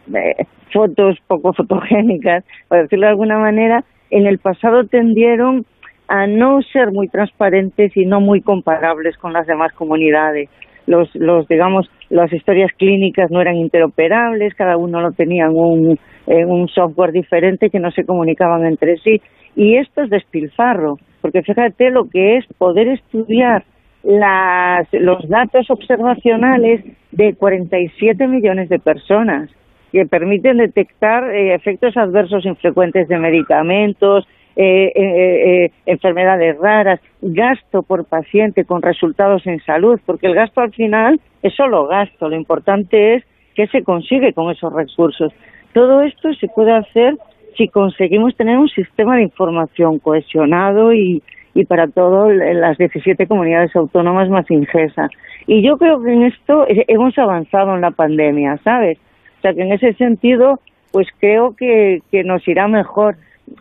[0.73, 5.65] fotos poco fotogénicas, por decirlo de alguna manera, en el pasado tendieron
[6.09, 10.49] a no ser muy transparentes y no muy comparables con las demás comunidades.
[10.87, 16.69] Los, los digamos, las historias clínicas no eran interoperables, cada uno lo tenía un, un
[16.69, 19.21] software diferente que no se comunicaban entre sí.
[19.55, 23.65] Y esto es despilfarro, porque fíjate lo que es poder estudiar
[24.03, 29.51] las, los datos observacionales de 47 millones de personas
[29.93, 38.05] que permiten detectar eh, efectos adversos infrecuentes de medicamentos, eh, eh, enfermedades raras, gasto por
[38.05, 43.15] paciente con resultados en salud, porque el gasto al final es solo gasto, lo importante
[43.15, 45.33] es qué se consigue con esos recursos.
[45.73, 47.17] Todo esto se puede hacer
[47.57, 51.23] si conseguimos tener un sistema de información cohesionado y,
[51.59, 55.09] y para todas las 17 comunidades autónomas más ingesa.
[55.49, 58.97] Y yo creo que en esto hemos avanzado en la pandemia, ¿sabes?
[59.39, 60.61] O sea que en ese sentido,
[60.93, 63.17] pues creo que, que nos irá mejor.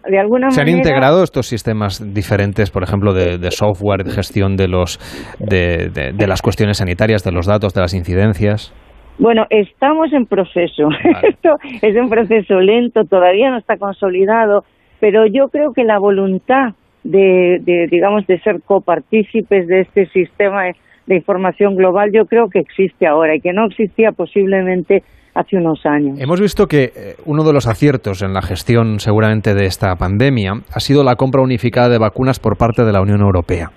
[0.08, 0.78] de alguna ¿Se han manera...
[0.78, 5.00] integrado estos sistemas diferentes, por ejemplo, de, de software, de gestión de, los,
[5.40, 8.76] de, de, de las cuestiones sanitarias, de los datos, de las incidencias?
[9.18, 10.90] Bueno, estamos en proceso.
[11.24, 14.66] Esto es un proceso lento, todavía no está consolidado,
[15.00, 20.64] pero yo creo que la voluntad de, de digamos, de ser copartícipes de este sistema
[21.06, 25.86] de información global, yo creo que existe ahora y que no existía posiblemente hace unos
[25.86, 26.20] años.
[26.20, 30.54] Hemos visto que eh, uno de los aciertos en la gestión seguramente de esta pandemia
[30.74, 33.72] ha sido la compra unificada de vacunas por parte de la Unión Europea.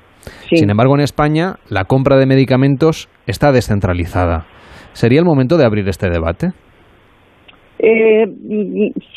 [0.48, 0.56] Sí.
[0.56, 4.46] Sin embargo, en España la compra de medicamentos está descentralizada.
[4.92, 6.48] ¿Sería el momento de abrir este debate?
[7.78, 8.26] Eh,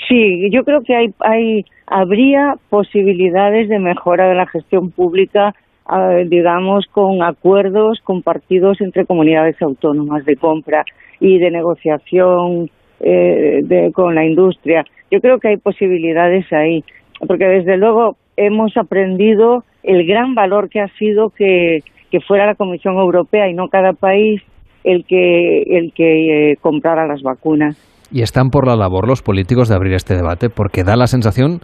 [0.08, 5.54] sí, yo creo que hay, hay, habría posibilidades de mejora de la gestión pública,
[5.88, 10.86] eh, digamos, con acuerdos compartidos entre comunidades autónomas de compra
[11.20, 14.84] y de negociación eh, con la industria.
[15.12, 16.84] Yo creo que hay posibilidades ahí,
[17.28, 22.56] porque desde luego hemos aprendido el gran valor que ha sido que, que fuera la
[22.56, 24.42] Comisión Europea y no cada país
[24.84, 27.93] el que, el que eh, comprara las vacunas.
[28.14, 31.62] Y están por la labor los políticos de abrir este debate, porque da la sensación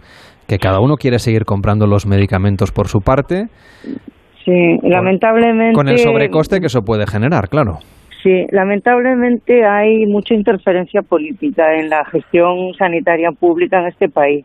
[0.48, 3.46] que cada uno quiere seguir comprando los medicamentos por su parte.
[4.44, 5.74] Sí, lamentablemente.
[5.74, 7.78] Con el sobrecoste que eso puede generar, claro.
[8.24, 14.44] Sí, lamentablemente hay mucha interferencia política en la gestión sanitaria pública en este país.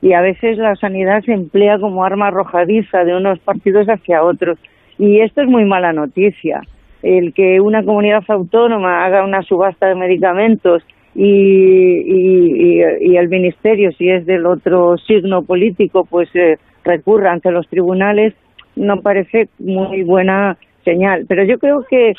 [0.00, 4.56] Y a veces la sanidad se emplea como arma arrojadiza de unos partidos hacia otros.
[4.98, 6.60] Y esto es muy mala noticia.
[7.02, 10.84] El que una comunidad autónoma haga una subasta de medicamentos
[11.14, 17.50] y, y, y, el ministerio, si es del otro signo político, pues eh, recurra ante
[17.50, 18.34] los tribunales,
[18.76, 21.24] no parece muy buena señal.
[21.28, 22.12] Pero yo creo que,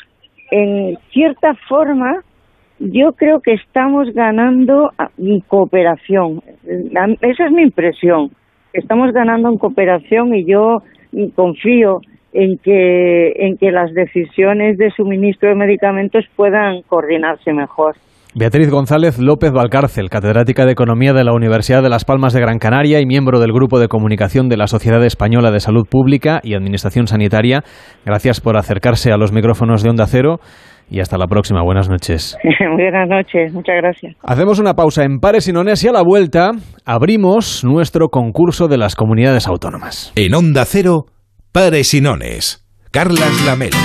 [0.50, 2.22] en cierta forma,
[2.78, 6.42] yo creo que estamos ganando en cooperación.
[6.64, 8.30] Esa es mi impresión.
[8.72, 10.78] Estamos ganando en cooperación y yo
[11.34, 12.00] confío
[12.32, 17.94] en que, en que las decisiones de suministro de medicamentos puedan coordinarse mejor.
[18.34, 22.58] Beatriz González López Valcárcel, catedrática de Economía de la Universidad de Las Palmas de Gran
[22.58, 26.54] Canaria y miembro del Grupo de Comunicación de la Sociedad Española de Salud Pública y
[26.54, 27.62] Administración Sanitaria.
[28.06, 30.38] Gracias por acercarse a los micrófonos de Onda Cero
[30.88, 31.62] y hasta la próxima.
[31.62, 32.38] Buenas noches.
[32.74, 34.16] Buenas noches, muchas gracias.
[34.22, 36.52] Hacemos una pausa en Pares y Nones y a la vuelta
[36.86, 40.10] abrimos nuestro concurso de las comunidades autónomas.
[40.16, 41.04] En Onda Cero,
[41.52, 42.66] Pares y Nones.
[42.92, 43.76] Carlas Lamelo.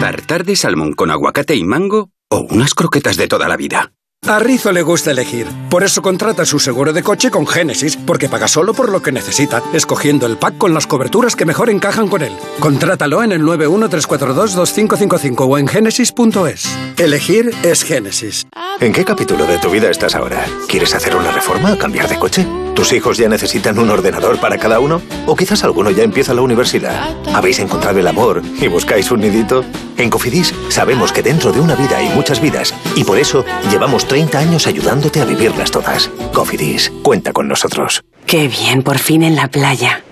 [0.00, 3.95] ¿Tartar de salmón con aguacate y mango o unas croquetas de toda la vida?
[4.28, 5.46] A Rizo le gusta elegir.
[5.70, 9.12] Por eso contrata su seguro de coche con Génesis, porque paga solo por lo que
[9.12, 12.32] necesita, escogiendo el pack con las coberturas que mejor encajan con él.
[12.58, 16.66] Contrátalo en el 913422555 o en genesis.es.
[16.98, 18.48] Elegir es Génesis.
[18.80, 20.44] ¿En qué capítulo de tu vida estás ahora?
[20.66, 21.78] ¿Quieres hacer una reforma?
[21.78, 22.44] ¿Cambiar de coche?
[22.74, 25.00] ¿Tus hijos ya necesitan un ordenador para cada uno?
[25.26, 27.14] ¿O quizás alguno ya empieza la universidad?
[27.32, 29.64] ¿Habéis encontrado el amor y buscáis un nidito?
[29.96, 34.08] En Cofidis sabemos que dentro de una vida hay muchas vidas y por eso llevamos
[34.08, 36.10] 30 años ayudándote a vivirlas todas.
[36.32, 38.02] Cofidis, cuenta con nosotros.
[38.26, 40.02] Qué bien, por fin en la playa.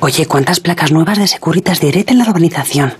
[0.00, 2.92] Oye, ¿cuántas placas nuevas de Securitas Direct en la urbanización?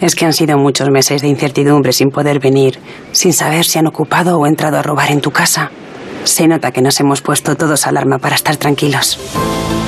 [0.00, 2.78] Es que han sido muchos meses de incertidumbre sin poder venir,
[3.12, 5.70] sin saber si han ocupado o entrado a robar en tu casa.
[6.24, 9.18] Se nota que nos hemos puesto todos alarma para estar tranquilos.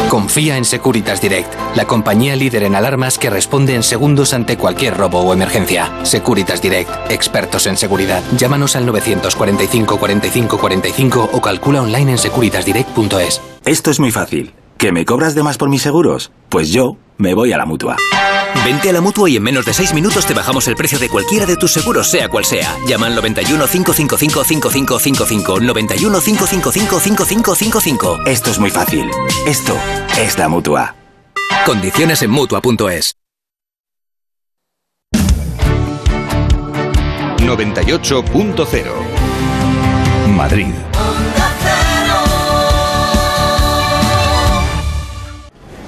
[0.09, 4.97] Confía en Securitas Direct, la compañía líder en alarmas que responde en segundos ante cualquier
[4.97, 5.91] robo o emergencia.
[6.05, 8.23] Securitas Direct, expertos en seguridad.
[8.37, 13.41] Llámanos al 945 45 45 o calcula online en securitasdirect.es.
[13.65, 14.53] Esto es muy fácil.
[14.77, 16.33] ¿Que me cobras de más por mis seguros?
[16.49, 17.97] Pues yo me voy a la mutua.
[18.65, 21.09] Vente a la mutua y en menos de 6 minutos te bajamos el precio de
[21.09, 22.77] cualquiera de tus seguros, sea cual sea.
[22.87, 25.61] Llama al 91 555 5555.
[25.61, 28.19] 91 555 5555.
[28.27, 29.11] Esto es muy fácil.
[29.47, 29.77] Esto
[30.19, 30.95] es la mutua.
[31.67, 33.17] Condiciones en mutua.es.
[37.45, 38.85] 98.0
[40.29, 40.73] Madrid.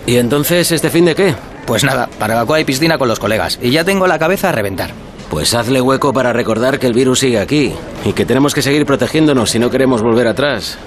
[0.06, 1.34] ¿Y entonces este fin de qué?
[1.66, 3.58] Pues nada, barbacoa y piscina con los colegas.
[3.60, 4.92] Y ya tengo la cabeza a reventar.
[5.30, 7.72] Pues hazle hueco para recordar que el virus sigue aquí
[8.04, 10.78] y que tenemos que seguir protegiéndonos si no queremos volver atrás.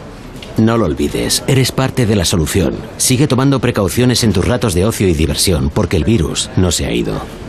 [0.57, 2.75] No lo olvides, eres parte de la solución.
[2.97, 6.85] Sigue tomando precauciones en tus ratos de ocio y diversión porque el virus no se
[6.85, 7.21] ha ido.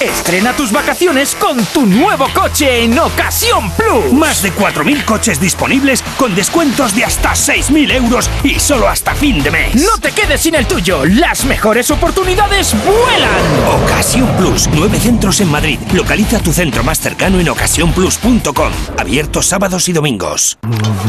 [0.00, 4.12] Estrena tus vacaciones con tu nuevo coche en Ocasión Plus.
[4.12, 9.42] Más de 4.000 coches disponibles con descuentos de hasta 6.000 euros y solo hasta fin
[9.42, 9.74] de mes.
[9.74, 11.04] No te quedes sin el tuyo.
[11.04, 13.82] Las mejores oportunidades vuelan.
[13.82, 14.68] Ocasión Plus.
[14.72, 15.80] Nueve centros en Madrid.
[15.92, 18.72] Localiza tu centro más cercano en ocasiónplus.com.
[18.98, 20.58] Abiertos sábados y domingos.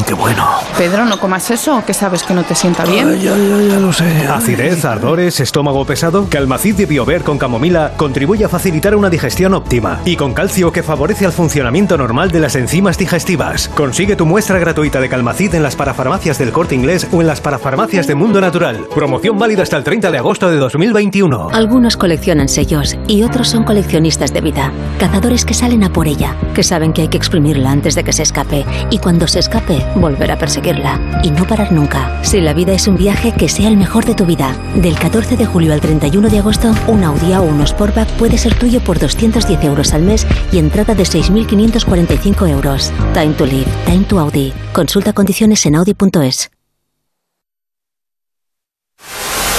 [0.08, 0.50] qué bueno.
[0.80, 3.20] Pedro, no comas eso, que sabes que no te sienta bien.
[3.22, 4.28] ya, ya, ya lo sé.
[4.28, 6.28] Acidez, ardores, estómago pesado.
[6.28, 10.00] Calmacid de Biover con camomila contribuye a facilitar una digestión óptima.
[10.06, 13.68] Y con calcio que favorece el funcionamiento normal de las enzimas digestivas.
[13.70, 17.42] Consigue tu muestra gratuita de Calmacid en las parafarmacias del corte inglés o en las
[17.42, 18.88] parafarmacias de Mundo Natural.
[18.94, 21.50] Promoción válida hasta el 30 de agosto de 2021.
[21.52, 24.72] Algunos coleccionan sellos y otros son coleccionistas de vida.
[25.00, 28.14] Cazadores que salen a por ella, que saben que hay que exprimirla antes de que
[28.14, 32.20] se escape y cuando se escape, volver a perseguirla y no parar nunca.
[32.24, 34.56] Si la vida es un viaje, que sea el mejor de tu vida.
[34.76, 38.54] Del 14 de julio al 31 de agosto, un Audi o un Sportback puede ser
[38.56, 42.92] tuyo por 210 euros al mes y entrada de 6.545 euros.
[43.14, 44.54] Time to live, time to Audi.
[44.72, 46.52] Consulta condiciones en audi.es.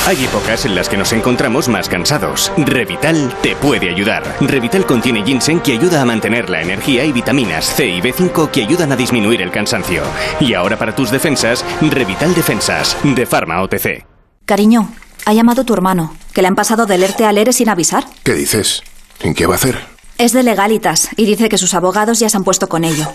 [0.07, 2.51] Hay épocas en las que nos encontramos más cansados.
[2.57, 4.25] Revital te puede ayudar.
[4.41, 8.63] Revital contiene ginseng que ayuda a mantener la energía y vitaminas C y B5 que
[8.63, 10.03] ayudan a disminuir el cansancio.
[10.41, 14.07] Y ahora para tus defensas, Revital Defensas, de Pharma OTC.
[14.47, 14.91] Cariño,
[15.27, 18.05] ha llamado tu hermano, que le han pasado del ERTE al ERE sin avisar.
[18.25, 18.83] ¿Qué dices?
[19.23, 19.79] ¿En qué va a hacer?
[20.19, 23.07] Es de legalitas y dice que sus abogados ya se han puesto con ello.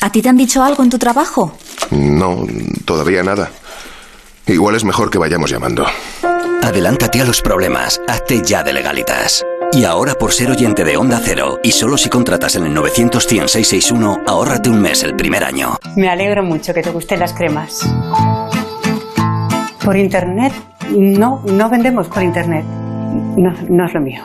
[0.00, 1.56] ¿A ti te han dicho algo en tu trabajo?
[1.90, 2.44] No,
[2.84, 3.50] todavía nada.
[4.46, 5.86] Igual es mejor que vayamos llamando.
[6.62, 8.00] Adelántate a los problemas.
[8.08, 9.44] Hazte ya de legalitas.
[9.72, 13.26] Y ahora por ser oyente de Onda Cero y solo si contratas en el 900
[13.26, 15.78] 100 661, ahórrate un mes el primer año.
[15.96, 17.80] Me alegro mucho que te gusten las cremas.
[19.84, 20.52] Por internet,
[20.90, 22.64] no, no vendemos por internet.
[23.12, 24.22] No, no es lo mío.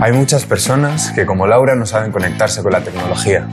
[0.00, 3.46] Hay muchas personas que, como Laura, no saben conectarse con la tecnología.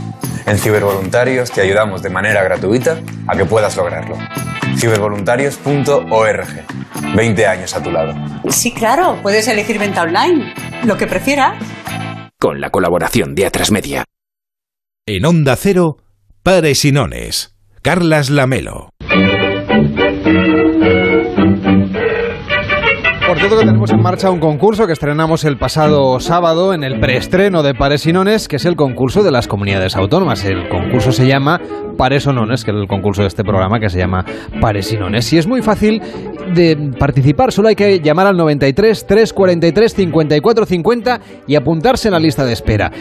[0.46, 4.18] En Cibervoluntarios te ayudamos de manera gratuita a que puedas lograrlo.
[4.78, 6.48] Cibervoluntarios.org.
[7.16, 8.14] 20 años a tu lado.
[8.50, 10.54] Sí, claro, puedes elegir venta online,
[10.86, 11.56] lo que prefieras.
[12.40, 14.06] Con la colaboración de Atrasmedia.
[15.06, 15.98] En Onda Cero,
[16.44, 17.56] Pares y Nones.
[17.82, 18.90] Carlas Lamelo.
[23.30, 27.00] Por cierto que tenemos en marcha un concurso que estrenamos el pasado sábado en el
[27.00, 30.44] preestreno de Pares y Nones, que es el concurso de las comunidades autónomas.
[30.46, 31.62] El concurso se llama
[31.96, 34.26] Pares o Nones, que es el concurso de este programa que se llama
[34.60, 35.32] Pares y Nones.
[35.32, 36.02] Y es muy fácil
[36.56, 42.20] de participar, solo hay que llamar al 93 343 54 50 y apuntarse en la
[42.20, 42.92] lista de espera.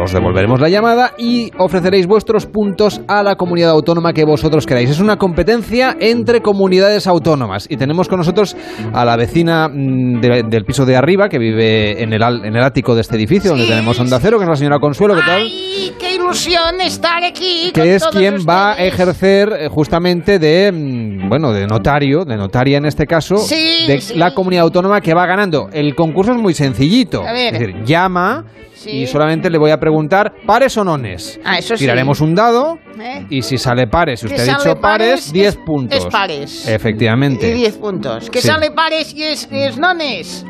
[0.00, 4.90] Os devolveremos la llamada y ofreceréis vuestros puntos a la comunidad autónoma que vosotros queráis.
[4.90, 8.56] Es una competencia entre comunidades autónomas y tenemos con nosotros
[8.92, 12.94] a la vecina de- del piso de arriba que vive en el, en el ático
[12.94, 15.42] de este edificio donde tenemos Onda Cero, que es la señora Consuelo, ¿qué tal?
[15.42, 17.70] ¡Ay, qué ilusión estar aquí!
[17.74, 22.24] con que es todos quien va a ejercer eh, justamente de mm, bueno de notario
[22.24, 24.14] de notaria en este caso Sí, de sí.
[24.14, 27.54] la comunidad autónoma que va ganando el concurso es muy sencillito A ver.
[27.54, 28.44] es decir llama
[28.86, 31.84] y solamente le voy a preguntar pares o nones Ah, eso sí.
[31.84, 33.26] tiraremos un dado ¿Eh?
[33.30, 36.68] y si sale pares si usted ha dicho pares pares, 10 es- puntos es pares.
[36.68, 38.30] efectivamente Y 10 puntos.
[38.30, 38.48] Que Sí.
[38.48, 40.44] sale pares y es, y es nones.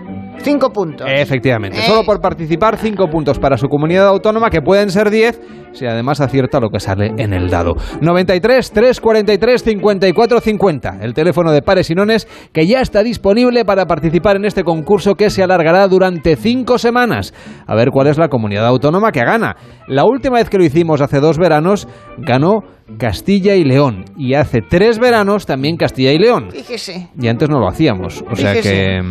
[0.45, 1.07] 5 puntos.
[1.11, 1.83] Efectivamente, Eh.
[1.87, 5.41] solo por participar 5 puntos para su comunidad autónoma, que pueden ser 10
[5.73, 7.75] si además acierta lo que sale en el dado.
[8.01, 13.87] 93 343 54 50, el teléfono de Pares y Nones, que ya está disponible para
[13.87, 17.35] participar en este concurso que se alargará durante 5 semanas.
[17.67, 19.57] A ver cuál es la comunidad autónoma que gana.
[19.89, 21.89] La última vez que lo hicimos hace dos veranos,
[22.19, 22.61] ganó
[22.99, 24.05] Castilla y León.
[24.17, 26.51] Y hace tres veranos también Castilla y León.
[26.51, 27.09] Fíjese.
[27.21, 28.23] Y antes no lo hacíamos.
[28.31, 28.71] O sea Fíjese.
[28.71, 29.05] que...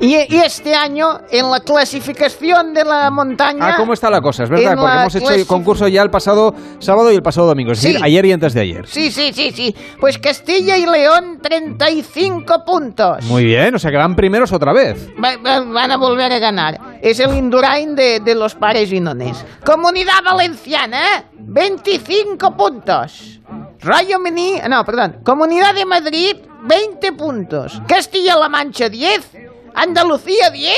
[0.00, 3.58] Y, y este año, en la clasificación de la montaña.
[3.68, 4.44] Ah, ¿cómo está la cosa?
[4.44, 7.72] Es verdad, porque hemos hecho el concurso ya el pasado sábado y el pasado domingo,
[7.72, 8.02] es decir, Sí.
[8.04, 8.86] ayer y antes de ayer.
[8.86, 9.74] Sí, sí, sí, sí.
[9.98, 13.24] Pues Castilla y León, 35 puntos.
[13.24, 15.08] Muy bien, o sea que van primeros otra vez.
[15.22, 16.95] Va- va- van a volver a ganar.
[17.02, 19.44] Es el Indurain de, de los pares y nones.
[19.64, 23.40] Comunidad Valenciana, 25 puntos.
[23.80, 25.20] Rayo Mení, no, perdón.
[25.22, 27.80] Comunidad de Madrid, 20 puntos.
[27.86, 29.30] Castilla-La Mancha, 10.
[29.74, 30.74] Andalucía, 10.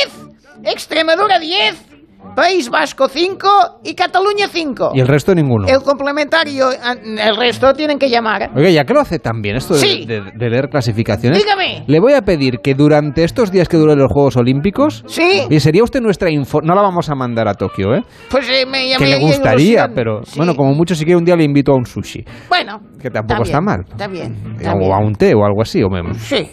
[0.65, 1.88] Extremadura, 10.
[2.35, 3.49] País Vasco, 5.
[3.85, 4.93] Y Cataluña, 5.
[4.95, 5.67] Y el resto ninguno.
[5.67, 8.51] El complementario, el resto tienen que llamar.
[8.57, 10.05] Oiga, ya que lo hace tan bien esto de, Sí.
[10.07, 11.85] de- de leer clasificaciones, Dígame.
[11.87, 15.43] le voy a pedir que durante estos días que duren los Juegos Olímpicos, Sí.
[15.49, 18.03] y sería usted nuestra info, no la vamos a mandar a Tokio, ¿eh?
[18.31, 19.93] Pues eh, me, que le gustaría, ilusión.
[19.95, 20.35] pero Sí.
[20.37, 23.43] bueno, como mucho si quiere un día le invito a un sushi, Bueno, que tampoco
[23.45, 23.85] está mal.
[23.89, 24.37] Está bien.
[24.59, 25.83] está o a un té o algo así.
[25.83, 26.49] O me- Sí.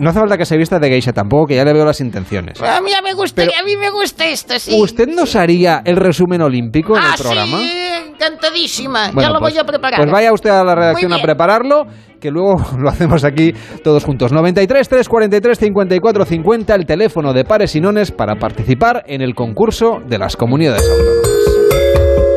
[0.00, 2.60] No hace falta que se vista de geisha tampoco, que ya le veo las intenciones.
[2.62, 4.72] A mí ya me gusta, a mí me gusta esto, sí.
[4.86, 7.58] Usted ¿usted nos haría el resumen olímpico en el Ah, programa?
[7.58, 7.70] sí,
[8.12, 9.10] encantadísima.
[9.12, 10.00] Bueno, ya lo pues- voy a preparar.
[10.00, 11.86] Pues vaya usted a la redacción a prepararlo,
[12.20, 13.52] que luego lo hacemos aquí
[13.84, 14.32] todos juntos.
[14.32, 19.98] 93 343 54 50, el teléfono de pares y nones para participar en el concurso
[20.06, 22.35] de las comunidades autónomas.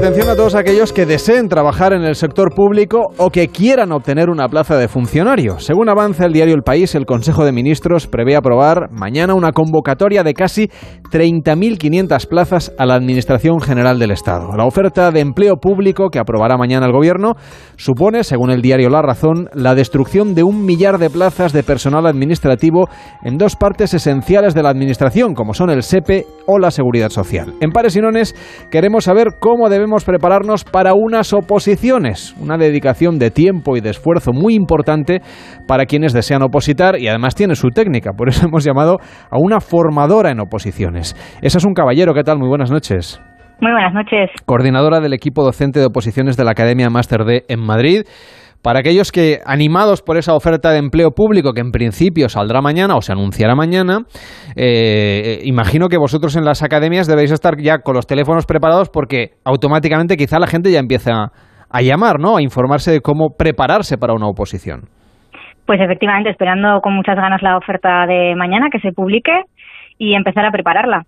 [0.00, 4.30] Atención a todos aquellos que deseen trabajar en el sector público o que quieran obtener
[4.30, 5.58] una plaza de funcionario.
[5.58, 10.22] Según avanza el diario El País, el Consejo de Ministros prevé aprobar mañana una convocatoria
[10.22, 10.70] de casi
[11.12, 14.56] 30.500 plazas a la Administración General del Estado.
[14.56, 17.34] La oferta de empleo público que aprobará mañana el Gobierno
[17.76, 22.06] supone, según el diario La Razón, la destrucción de un millar de plazas de personal
[22.06, 22.88] administrativo
[23.22, 27.52] en dos partes esenciales de la Administración, como son el SEPE o la Seguridad Social.
[27.60, 28.34] En Pares y Nones
[28.70, 34.32] queremos saber cómo debemos prepararnos para unas oposiciones, una dedicación de tiempo y de esfuerzo
[34.32, 35.20] muy importante
[35.66, 38.98] para quienes desean opositar y además tiene su técnica, por eso hemos llamado
[39.30, 41.14] a una formadora en oposiciones.
[41.42, 42.38] Esa es un caballero, ¿qué tal?
[42.38, 43.20] Muy buenas noches.
[43.60, 44.30] Muy buenas noches.
[44.46, 48.04] Coordinadora del equipo docente de oposiciones de la Academia Máster D en Madrid.
[48.62, 52.94] Para aquellos que, animados por esa oferta de empleo público que en principio saldrá mañana
[52.94, 54.00] o se anunciará mañana,
[54.54, 59.30] eh, imagino que vosotros en las academias debéis estar ya con los teléfonos preparados porque
[59.44, 61.32] automáticamente quizá la gente ya empieza
[61.70, 62.36] a llamar, ¿no?
[62.36, 64.82] A informarse de cómo prepararse para una oposición.
[65.64, 69.32] Pues efectivamente, esperando con muchas ganas la oferta de mañana que se publique
[69.96, 71.04] y empezar a prepararla.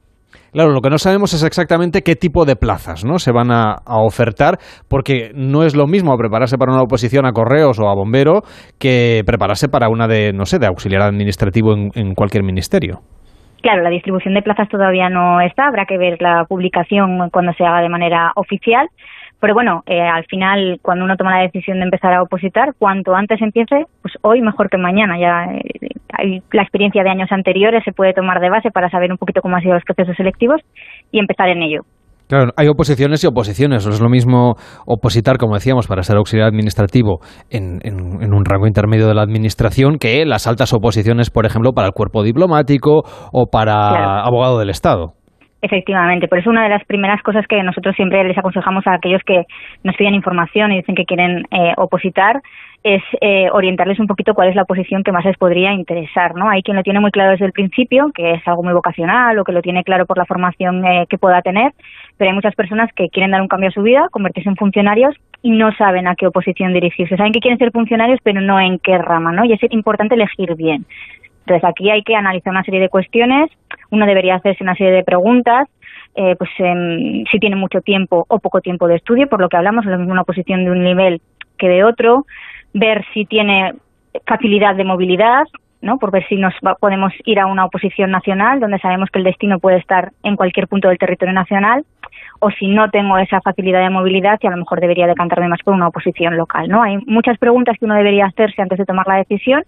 [0.53, 3.18] Claro, lo que no sabemos es exactamente qué tipo de plazas ¿no?
[3.18, 4.59] se van a, ofertar,
[4.89, 8.43] porque no es lo mismo prepararse para una oposición a correos o a bombero
[8.78, 13.01] que prepararse para una de, no sé, de auxiliar administrativo en cualquier ministerio.
[13.62, 17.64] Claro, la distribución de plazas todavía no está, habrá que ver la publicación cuando se
[17.64, 18.89] haga de manera oficial.
[19.43, 23.12] Pero bueno, eh, al final, cuando uno toma la decisión de empezar a opositar, cuanto
[23.16, 25.18] antes empiece, pues hoy mejor que mañana.
[25.18, 25.61] Ya eh,
[26.16, 29.40] hay la experiencia de años anteriores se puede tomar de base para saber un poquito
[29.43, 30.61] cómo han sido los procesos selectivos
[31.11, 31.80] y empezar en ello.
[32.28, 33.84] Claro, hay oposiciones y oposiciones.
[33.84, 34.55] No es lo mismo
[34.86, 37.18] opositar, como decíamos, para ser auxiliar administrativo
[37.51, 41.72] en, en- en un rango intermedio de la administración que las altas oposiciones, por ejemplo,
[41.72, 44.24] para el cuerpo diplomático o para Claro.
[44.24, 45.14] abogado del Estado.
[45.64, 49.22] Efectivamente, por eso una de las primeras cosas que nosotros siempre les aconsejamos a aquellos
[49.22, 49.46] que
[49.84, 52.42] nos piden información y dicen que quieren eh, opositar
[52.82, 56.48] es eh, orientarles un poquito cuál es la posición que más les podría interesar, ¿no?
[56.48, 59.44] Hay quien lo tiene muy claro desde el principio, que es algo muy vocacional o
[59.44, 61.72] que lo tiene claro por la formación eh, que pueda tener,
[62.16, 65.14] pero hay muchas personas que quieren dar un cambio a su vida, convertirse en funcionarios
[65.42, 67.16] y no saben a qué oposición dirigirse.
[67.16, 69.44] Saben que quieren ser funcionarios, pero no en qué rama, ¿no?
[69.44, 70.86] Y es importante elegir bien.
[71.47, 73.51] Entonces aquí hay que analizar una serie de cuestiones,
[73.90, 75.68] uno debería hacerse una serie de preguntas,
[76.14, 79.57] eh, pues em, si tiene mucho tiempo o poco tiempo de estudio, por lo que
[79.57, 81.20] hablamos, es una posición de un nivel
[81.59, 82.26] que de otro,
[82.74, 83.74] ver si tiene
[84.26, 85.45] facilidad de movilidad,
[85.80, 85.99] ¿no?
[85.99, 89.24] por ver si nos va- podemos ir a una oposición nacional, donde sabemos que el
[89.24, 91.84] destino puede estar en cualquier punto del territorio nacional,
[92.40, 95.61] o si no tengo esa facilidad de movilidad y a lo mejor debería decantarme más
[95.64, 96.68] por una oposición local.
[96.68, 96.82] ¿no?
[96.82, 99.64] Hay muchas preguntas que uno debería hacerse antes de tomar la decisión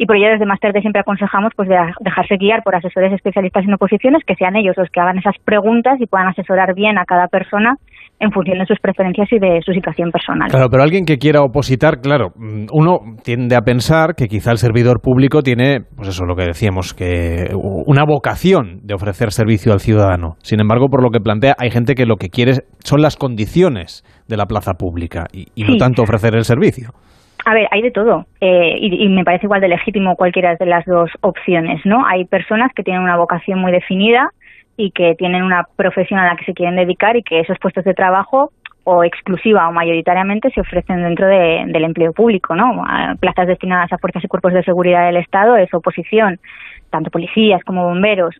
[0.00, 3.64] y por ello desde Máster D siempre aconsejamos pues de dejarse guiar por asesores especialistas
[3.64, 7.04] en oposiciones, que sean ellos los que hagan esas preguntas y puedan asesorar bien a
[7.04, 7.74] cada persona
[8.18, 10.48] en función de sus preferencias y de su situación personal.
[10.48, 14.56] Claro, pero alguien que quiera opositar, claro, mm, uno tiende a pensar que quizá el
[14.56, 19.80] servidor público tiene, pues eso, lo que decíamos, que una vocación de ofrecer servicio al
[19.80, 20.36] ciudadano.
[20.38, 24.02] Sin embargo, por lo que plantea, hay gente que lo que quiere son las condiciones
[24.28, 26.92] de la plaza pública y, y no tanto ofrecer el servicio.
[27.46, 30.66] A ver, hay de todo eh, y, y me parece igual de legítimo cualquiera de
[30.66, 32.04] las dos opciones, ¿no?
[32.06, 34.30] Hay personas que tienen una vocación muy definida
[34.76, 37.84] y que tienen una profesión a la que se quieren dedicar y que esos puestos
[37.84, 38.50] de trabajo
[38.84, 42.82] o exclusiva o mayoritariamente se ofrecen dentro de- del empleo público, ¿no?
[43.20, 46.38] Plazas destinadas a fuerzas y cuerpos de seguridad del Estado es oposición,
[46.90, 48.34] tanto policías como bomberos.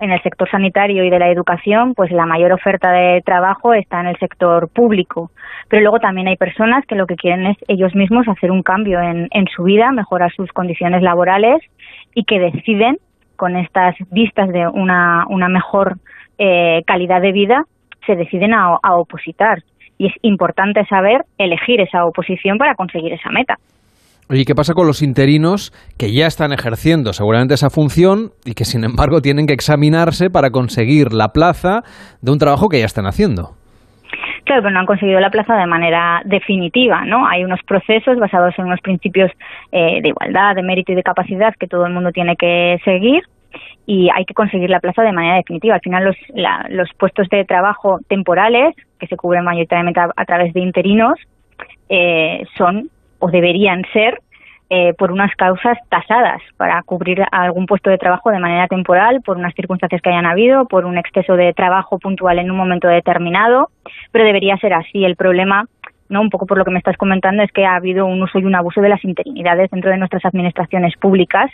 [0.00, 4.00] En el sector sanitario y de la educación, pues la mayor oferta de trabajo está
[4.00, 5.32] en el sector público.
[5.68, 9.00] Pero luego también hay personas que lo que quieren es ellos mismos hacer un cambio
[9.00, 11.60] en, su vida, mejorar sus condiciones laborales
[12.14, 12.98] y que deciden,
[13.34, 15.96] con estas vistas de una, una mejor
[16.38, 17.64] eh, calidad de vida,
[18.06, 19.62] se deciden a, a opositar.
[19.96, 23.58] Y es importante saber elegir esa oposición para conseguir esa meta.
[24.30, 28.64] Oye, ¿qué pasa con los interinos que ya están ejerciendo seguramente esa función y que
[28.64, 31.80] sin embargo tienen que examinarse para conseguir la plaza
[32.20, 33.52] de un trabajo que ya están haciendo?
[34.44, 37.26] Claro, pero no han conseguido la plaza de manera definitiva, ¿no?
[37.26, 39.30] Hay unos procesos basados en unos principios
[39.72, 43.22] eh, de igualdad, de mérito y de capacidad que todo el mundo tiene que seguir
[43.86, 45.74] y hay que conseguir la plaza de manera definitiva.
[45.74, 50.24] Al final, los, la- los puestos de trabajo temporales, que se cubren mayoritariamente a, a
[50.26, 51.14] través de interinos,
[51.88, 52.88] eh, son
[53.18, 54.20] o deberían ser
[54.70, 59.38] eh, por unas causas tasadas para cubrir algún puesto de trabajo de manera temporal, por
[59.38, 63.70] unas circunstancias que hayan habido, por un exceso de trabajo puntual en un momento determinado,
[64.12, 65.06] pero debería ser así.
[65.06, 65.64] El problema,
[66.10, 68.38] no un poco por lo que me estás comentando, es que ha habido un uso
[68.38, 71.50] y un abuso de las interinidades dentro de nuestras administraciones públicas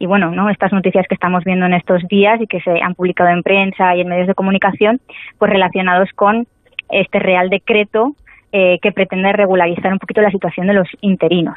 [0.00, 0.50] y bueno, ¿no?
[0.50, 3.94] estas noticias que estamos viendo en estos días y que se han publicado en prensa
[3.94, 5.00] y en medios de comunicación,
[5.38, 6.48] pues relacionados con
[6.90, 8.16] este Real Decreto
[8.52, 11.56] eh, que pretende regularizar un poquito la situación de los interinos.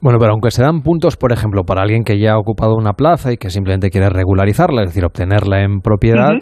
[0.00, 2.92] Bueno, pero aunque se dan puntos, por ejemplo, para alguien que ya ha ocupado una
[2.92, 6.32] plaza y que simplemente quiere regularizarla, es decir, obtenerla en propiedad,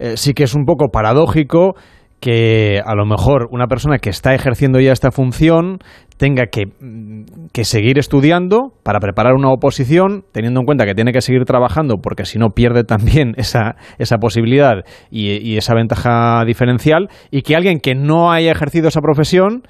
[0.00, 1.74] eh, sí que es un poco paradójico
[2.20, 5.78] que a lo mejor una persona que está ejerciendo ya esta función
[6.16, 11.12] tenga que, mm, que, seguir estudiando para preparar una oposición, teniendo en cuenta que tiene
[11.12, 16.44] que seguir trabajando, porque si no pierde también esa, esa posibilidad y, y esa ventaja
[16.46, 19.62] diferencial, y que alguien que no haya ejercido esa profesión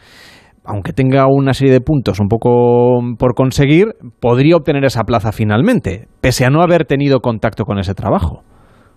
[0.67, 6.09] aunque tenga una serie de puntos un poco por conseguir, podría obtener esa plaza finalmente,
[6.23, 8.43] pese a no haber tenido contacto con ese trabajo.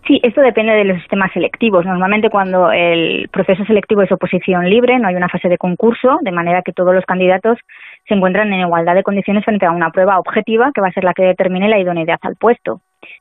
[0.07, 1.85] Sí, esto depende de los sistemas selectivos.
[1.85, 6.31] Normalmente cuando el proceso selectivo es oposición libre, no hay una fase de concurso, de
[6.31, 7.59] manera que todos los candidatos
[8.07, 11.03] se encuentran en igualdad de condiciones frente a una prueba objetiva que va a ser
[11.03, 12.79] la que determine la idoneidad al puesto.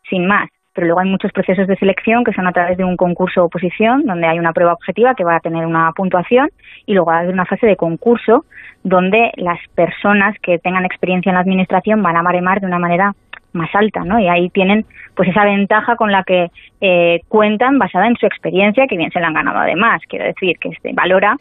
[0.09, 2.99] Sin más pero luego hay muchos procesos de selección que son a través de un
[2.99, 6.51] concurso oposición, donde hay una prueba objetiva que va a tener una puntuación,
[6.84, 8.45] y luego hay una fase de concurso,
[8.84, 13.14] donde las personas que tengan experiencia en la administración van a maremar de una manera
[13.57, 14.18] más alta, ¿no?
[14.18, 14.84] Y ahí tienen
[15.14, 16.48] pues esa ventaja con la que
[16.80, 20.00] eh, cuentan basada en su experiencia, que bien se la han ganado además.
[20.09, 21.36] Quiero decir que se valora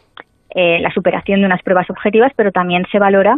[0.55, 3.35] eh, la superación de unas pruebas objetivas, pero también se valora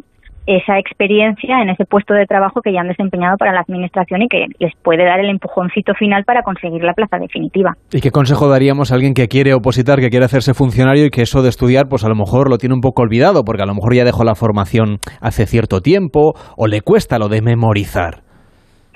[0.47, 4.27] esa experiencia en ese puesto de trabajo que ya han desempeñado para la administración y
[4.29, 7.73] que les puede dar el empujoncito final para conseguir la plaza definitiva.
[7.91, 11.21] ¿Y qué consejo daríamos a alguien que quiere opositar, que quiere hacerse funcionario y que
[11.21, 13.75] eso de estudiar, pues a lo mejor lo tiene un poco olvidado, porque a lo
[13.75, 18.26] mejor ya dejó la formación hace cierto tiempo o le cuesta lo de memorizar?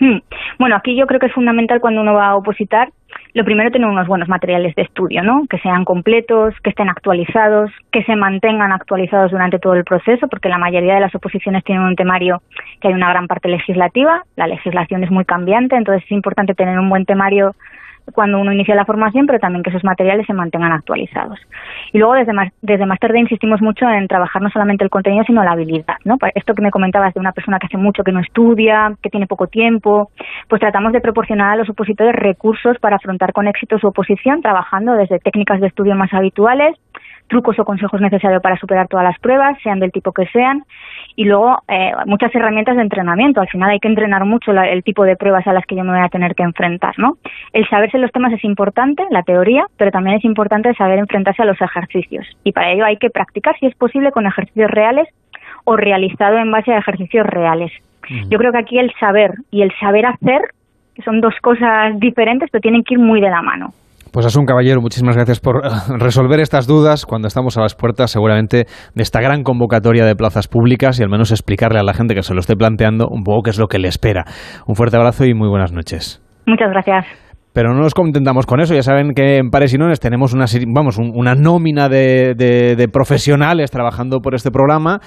[0.02, 0.18] Hmm.
[0.58, 2.90] Bueno, aquí yo creo que es fundamental cuando uno va a opositar,
[3.36, 5.46] lo primero tener unos buenos materiales de estudio, ¿no?
[5.48, 10.50] Que sean completos, que estén actualizados, que se mantengan actualizados durante todo el proceso, porque
[10.50, 12.42] la mayoría de las oposiciones tienen un temario
[12.82, 16.80] que hay una gran parte legislativa, la legislación es muy cambiante, entonces es importante tener
[16.80, 17.54] un buen temario
[18.14, 21.40] cuando uno inicia la formación, pero también que esos materiales se mantengan actualizados.
[21.94, 25.52] Y luego desde, desde Master insistimos mucho en trabajar no solamente el contenido, sino la
[25.52, 25.96] habilidad.
[26.06, 26.18] ¿no?
[26.36, 29.28] Esto que me comentabas de una persona que hace mucho que no estudia, que tiene
[29.28, 30.10] poco tiempo,
[30.48, 34.94] pues tratamos de proporcionar a los opositores recursos para afrontar con éxito su oposición, trabajando
[34.94, 36.78] desde técnicas de estudio más habituales,
[37.32, 40.66] trucos o consejos necesarios para superar todas las pruebas, sean del tipo que sean,
[41.16, 43.40] y luego eh, muchas herramientas de entrenamiento.
[43.40, 45.92] Al final hay que entrenar mucho el tipo de pruebas a las que yo me
[45.92, 47.18] voy a tener que enfrentar, ¿no?
[47.54, 51.46] El saberse los temas es importante, la teoría, pero también es importante saber enfrentarse a
[51.46, 52.28] los ejercicios.
[52.44, 55.08] Y para ello hay que practicar, si es posible, con ejercicios reales
[55.64, 57.72] o realizado en base a ejercicios reales.
[58.30, 60.42] Yo creo que aquí el saber y el saber hacer
[61.06, 63.74] son dos cosas diferentes, pero tienen que ir muy de la mano.
[64.12, 68.12] Pues Asun Caballero, muchísimas gracias por eh, resolver estas dudas cuando estamos a las puertas
[68.12, 72.14] seguramente de esta gran convocatoria de plazas públicas y al menos explicarle a la gente
[72.14, 74.26] que se lo esté planteando un poco qué es lo que le espera.
[74.68, 76.22] Un fuerte abrazo y muy buenas noches.
[76.46, 77.06] Muchas gracias.
[77.54, 78.74] Pero no nos contentamos con eso.
[78.74, 83.72] Ya saben que en Pares y Nones tenemos una, vamos, una nómina de, de, profesionales
[83.72, 85.00] trabajando por este programa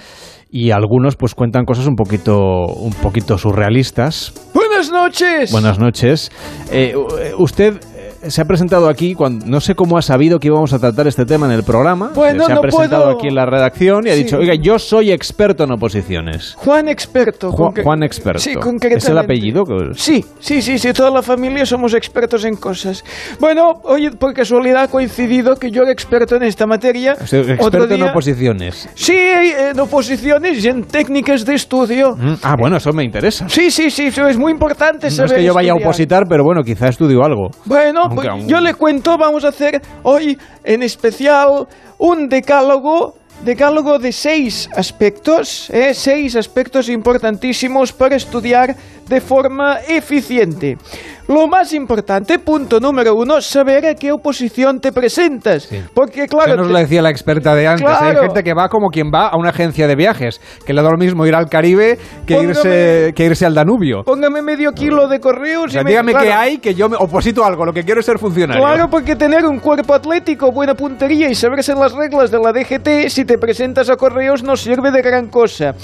[0.51, 2.37] y algunos pues cuentan cosas un poquito,
[2.67, 4.35] un poquito surrealistas.
[4.55, 5.53] Buenas noches.
[5.53, 6.31] Buenas noches.
[6.71, 6.95] Eh,
[7.39, 7.81] usted
[8.29, 11.25] se ha presentado aquí, cuando, no sé cómo ha sabido que íbamos a tratar este
[11.25, 12.11] tema en el programa.
[12.15, 15.65] Bueno, se ha presentado aquí en la redacción y ha dicho, oiga, yo soy experto
[15.65, 16.55] en oposiciones.
[16.59, 17.53] Juan Experto.
[17.53, 18.41] Juan, Experto.
[18.41, 18.99] Sí, concretamente.
[18.99, 19.65] ¿Es el apellido?
[19.95, 23.05] Sí, sí, sí, sí, toda la familia somos expertos en cosas.
[23.41, 27.13] Bueno, oye, por casualidad ha coincidido que yo era experto en esta materia.
[27.13, 28.89] experto en oposiciones.
[28.95, 32.17] Sí, en oposiciones y en técnicas de estudio.
[32.17, 33.49] Mm, ah, bueno, eso me interesa.
[33.49, 36.25] Sí, sí, sí, eso es muy importante saber No es que yo vaya a opositar,
[36.29, 37.51] pero bueno, quizá estudio algo.
[37.65, 41.67] Bueno, pues yo le cuento, vamos a hacer hoy en especial
[41.99, 45.93] un decálogo decálogo de seis aspectos, ¿eh?
[45.93, 48.77] seis aspectos importantísimos para estudiar
[49.09, 50.79] de forma eficiente.
[51.27, 55.69] Lo más importante, punto número uno, saber a qué oposición te presentas.
[55.95, 56.53] Porque, claro.
[56.53, 57.87] Eso nos lo decía la experta de antes.
[57.87, 60.91] Hay gente que va como quien va a una agencia de viajes, que le da
[60.91, 64.03] lo mismo ir al Caribe que, irse, que irse al Danubio.
[64.05, 67.65] Póngame medio kilo de correos y dígame qué hay, que yo me oposito algo.
[67.65, 68.63] Lo que quiero es ser funcionario.
[68.63, 73.09] Claro, porque tener un cuerpo atlético, buena puntería y saberse las reglas de la DGT,
[73.09, 75.75] si te presentas a correos, no sirve de gran cosa.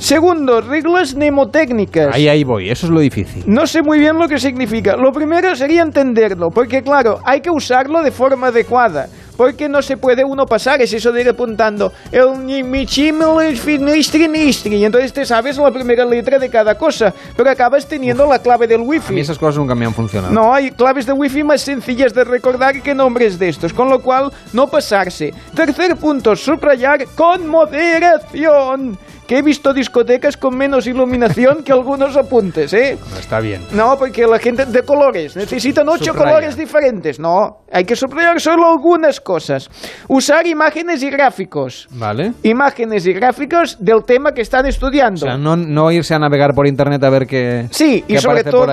[0.00, 2.14] Segundo, reglas mnemotécnicas.
[2.14, 3.44] Ahí, ahí voy, eso es lo difícil.
[3.46, 4.96] No sé muy bien lo que significa.
[4.96, 9.08] Lo primero sería entenderlo, porque claro, hay que usarlo de forma adecuada.
[9.36, 13.08] porque no se puede uno pasar, es eso de ir apuntando el Nistri,
[14.76, 18.66] y entonces te sabes la primera letra de cada cosa, pero acabas teniendo la clave
[18.66, 19.18] del A mí wifi.
[19.18, 20.34] esas cosas nunca me han funcionado.
[20.34, 24.02] No, hay claves de wifi más sencillas de recordar que nombres de estos, con lo
[24.02, 25.32] cual no pasarse.
[25.54, 28.98] Tercer punto, subrayar con moderación.
[29.30, 32.98] Que he visto discotecas con menos iluminación que algunos apuntes, ¿eh?
[33.12, 33.62] No, está bien.
[33.70, 36.30] No, porque la gente de colores necesitan ocho Subraya.
[36.30, 37.20] colores diferentes.
[37.20, 39.70] No, hay que subrayar solo algunas cosas.
[40.08, 41.86] Usar imágenes y gráficos.
[41.92, 42.32] ¿Vale?
[42.42, 45.24] Imágenes y gráficos del tema que están estudiando.
[45.26, 47.68] O sea, no, no irse a navegar por internet a ver qué.
[47.70, 48.66] Sí, y sobre todo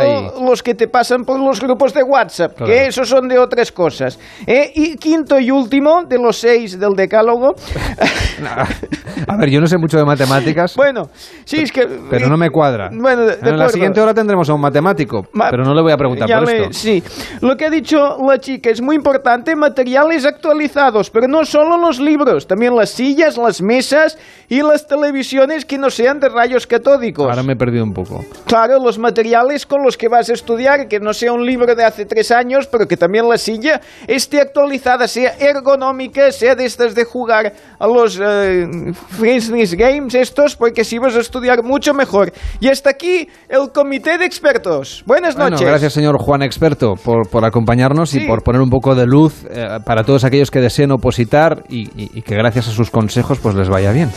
[0.44, 2.74] los que te pasan por los grupos de WhatsApp, Claro.
[2.74, 4.18] que esos son de otras cosas.
[4.48, 4.72] ¿eh?
[4.74, 7.54] Y quinto y último, de los seis del decálogo.
[9.28, 10.47] A ver, yo no sé mucho de matemáticas.
[10.76, 11.10] Bueno,
[11.46, 11.88] sí, es que...
[12.10, 12.90] Pero no me cuadra.
[12.92, 15.82] Bueno, de- de en la siguiente hora tendremos a un matemático, Ma- pero no le
[15.82, 16.74] voy a preguntar por le- esto.
[16.74, 17.04] Sí,
[17.42, 22.00] lo que ha dicho la chica es muy importante, materiales actualizados, pero no solo los
[22.00, 24.18] libros, también las sillas, las mesas
[24.50, 27.30] y las televisiones que no sean de rayos catódicos.
[27.30, 28.24] Ahora me he perdido un poco.
[28.46, 31.84] Claro, los materiales con los que vas a estudiar, que no sea un libro de
[31.84, 36.96] hace tres años, pero que también la silla esté actualizada, sea ergonómica, sea de estas
[36.96, 38.66] de jugar a los eh,
[39.10, 42.32] Frisbees Games estos, porque así vas a estudiar mucho mejor.
[42.60, 45.04] Y hasta aquí el comité de expertos.
[45.06, 45.68] Buenas Bueno, noches.
[45.68, 48.24] gracias señor Juan Experto por, por acompañarnos Sí.
[48.24, 51.88] y por poner un poco de luz eh, para todos aquellos que deseen opositar y,
[52.02, 54.10] y- y que gracias a sus consejos pues les vaya bien.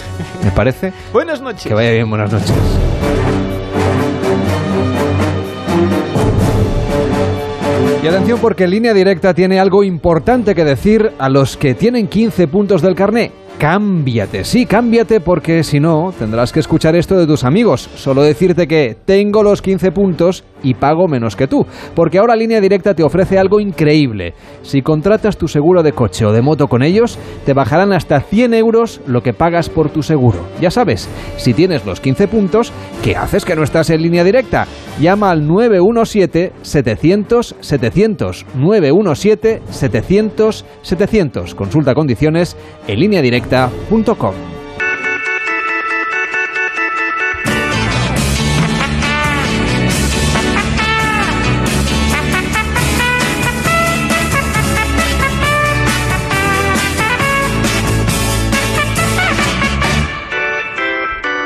[0.44, 1.64] Me parece Buenas noches.
[1.66, 2.08] que vaya bien.
[2.08, 2.52] Buenas noches.
[8.02, 12.48] Y atención porque Línea Directa tiene algo importante que decir a los que tienen 15
[12.48, 13.30] puntos del carné.
[13.60, 17.90] Cámbiate, sí, cámbiate porque si no tendrás que escuchar esto de tus amigos.
[17.94, 21.66] Solo decirte que tengo los 15 puntos y pago menos que tú.
[21.94, 24.32] Porque ahora Línea Directa te ofrece algo increíble.
[24.62, 28.54] Si contratas tu seguro de coche o de moto con ellos, te bajarán hasta 100
[28.54, 30.38] euros lo que pagas por tu seguro.
[30.58, 31.06] Ya sabes,
[31.36, 32.72] si tienes los 15 puntos,
[33.04, 34.66] ¿qué haces que no estás en Línea Directa?
[34.98, 38.46] Llama al 917-700-700.
[38.58, 41.54] 917-700-700.
[41.54, 42.56] Consulta condiciones
[42.86, 43.00] en
[43.50, 44.59] lineadirecta.com.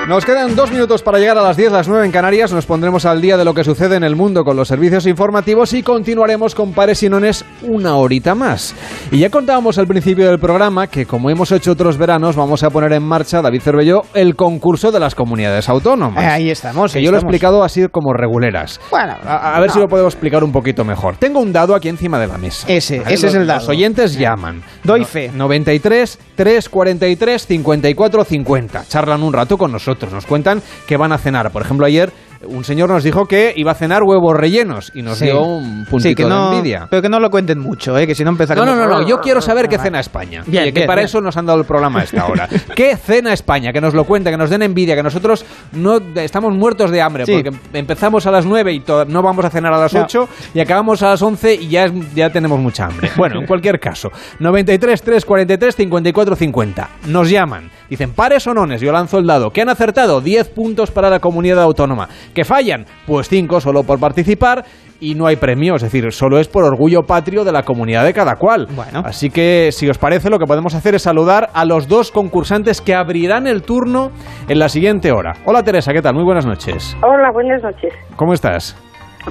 [0.09, 2.53] Nos quedan dos minutos para llegar a las 10, las 9 en Canarias.
[2.53, 5.73] Nos pondremos al día de lo que sucede en el mundo con los servicios informativos
[5.73, 8.75] y continuaremos con pares y nones una horita más.
[9.11, 12.69] Y ya contábamos al principio del programa que, como hemos hecho otros veranos, vamos a
[12.69, 16.23] poner en marcha, David Cervelló, el concurso de las comunidades autónomas.
[16.23, 16.93] Eh, ahí estamos.
[16.93, 18.81] que ahí yo lo he explicado así como reguleras.
[18.91, 19.75] Bueno, A, a ver no.
[19.75, 21.17] si lo podemos explicar un poquito mejor.
[21.17, 22.67] Tengo un dado aquí encima de la mesa.
[22.69, 23.15] Ese, ¿Vale?
[23.15, 23.61] ese es Los- el dado.
[23.61, 24.63] Los oyentes llaman.
[24.83, 25.31] Doy fe.
[25.35, 28.85] 93 343 54 50.
[28.87, 29.94] Charlan un rato con nosotros.
[30.13, 31.51] Nos cuentan que van a cenar.
[31.51, 32.13] Por ejemplo, ayer
[32.47, 35.25] un señor nos dijo que iba a cenar huevos rellenos y nos Sí.
[35.27, 36.87] dio un puntito Sí, que no, de envidia.
[36.91, 38.07] Pero que no lo cuenten mucho, ¿eh?
[38.07, 38.69] que si no No, empezaremos...
[38.69, 40.43] no, no, no, yo quiero saber qué cena España.
[40.47, 41.07] Bien, Oye, que bien, para bien.
[41.07, 42.47] eso nos han dado el programa a esta hora.
[42.77, 43.73] ¿Qué cena España?
[43.73, 47.25] Que nos lo cuente, que nos den envidia, que nosotros no estamos muertos de hambre,
[47.25, 47.33] Sí.
[47.33, 50.03] porque empezamos a las 9 y no vamos a cenar a las No.
[50.03, 53.11] 8 y acabamos a las 11 y ya, ya tenemos mucha hambre.
[53.17, 56.89] Bueno, en cualquier caso, 93 343 54 50.
[57.07, 59.51] Nos llaman, dicen pares o nones, yo lanzo el dado.
[59.51, 60.21] ¿Qué han acertado?
[60.21, 62.09] 10 puntos para la comunidad autónoma.
[62.35, 62.87] ¿Que fallan?
[63.07, 64.65] Pues 5 solo por participar
[64.99, 68.13] y no hay premio, es decir, solo es por orgullo patrio de la comunidad de
[68.13, 68.67] cada cual.
[68.75, 69.03] Bueno.
[69.05, 72.81] Así que, si os parece, lo que podemos hacer es saludar a los dos concursantes
[72.81, 74.11] que abrirán el turno
[74.49, 75.35] en la siguiente hora.
[75.45, 76.15] Hola Teresa, ¿qué tal?
[76.15, 76.97] Muy buenas noches.
[77.03, 77.93] Hola, buenas noches.
[78.17, 78.77] ¿Cómo estás?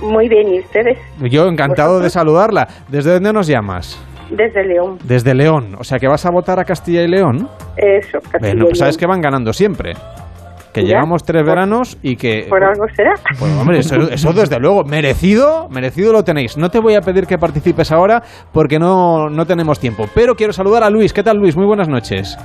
[0.01, 0.97] Muy bien, ¿y ustedes?
[1.20, 2.68] Yo encantado de saludarla.
[2.88, 3.99] ¿Desde dónde nos llamas?
[4.36, 4.97] Desde León.
[5.03, 5.75] Desde León.
[5.79, 7.47] O sea, que vas a votar a Castilla y León.
[7.77, 9.93] Eso, Castilla Bueno, y pues sabes que van ganando siempre.
[10.73, 10.95] Que ¿Ya?
[10.95, 12.47] llevamos tres veranos y que...
[12.49, 13.13] ¿Por algo será?
[13.38, 16.57] Pues hombre, eso, eso desde luego, merecido, merecido lo tenéis.
[16.57, 20.07] No te voy a pedir que participes ahora porque no, no tenemos tiempo.
[20.15, 21.13] Pero quiero saludar a Luis.
[21.13, 21.55] ¿Qué tal Luis?
[21.55, 22.36] Muy buenas noches.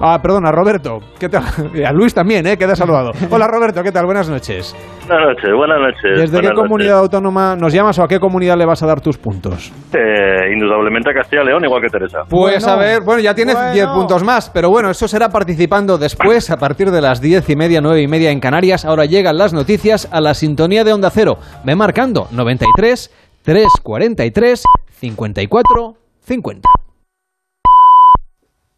[0.00, 1.00] Ah, perdona, Roberto.
[1.18, 1.42] ¿Qué tal?
[1.86, 2.56] A Luis también, ¿eh?
[2.56, 3.10] Que te ha saludado.
[3.30, 4.06] Hola Roberto, ¿qué tal?
[4.06, 4.76] Buenas noches.
[5.08, 6.20] Buenas noches, buenas noches.
[6.20, 9.00] ¿Desde buenas qué comunidad autónoma nos llamas o a qué comunidad le vas a dar
[9.00, 9.72] tus puntos?
[9.92, 12.18] Eh, indudablemente a Castilla y León, igual que Teresa.
[12.28, 13.72] Pues Bueno, a ver, bueno, ya tienes bueno.
[13.72, 17.56] 10 puntos más, pero bueno, eso será participando después, a partir de las 10 y
[17.56, 18.84] media, 9 y media en Canarias.
[18.84, 21.38] Ahora llegan las noticias a la sintonía de Onda Cero.
[21.64, 23.10] Ve marcando 93
[23.42, 26.68] 343 54 50.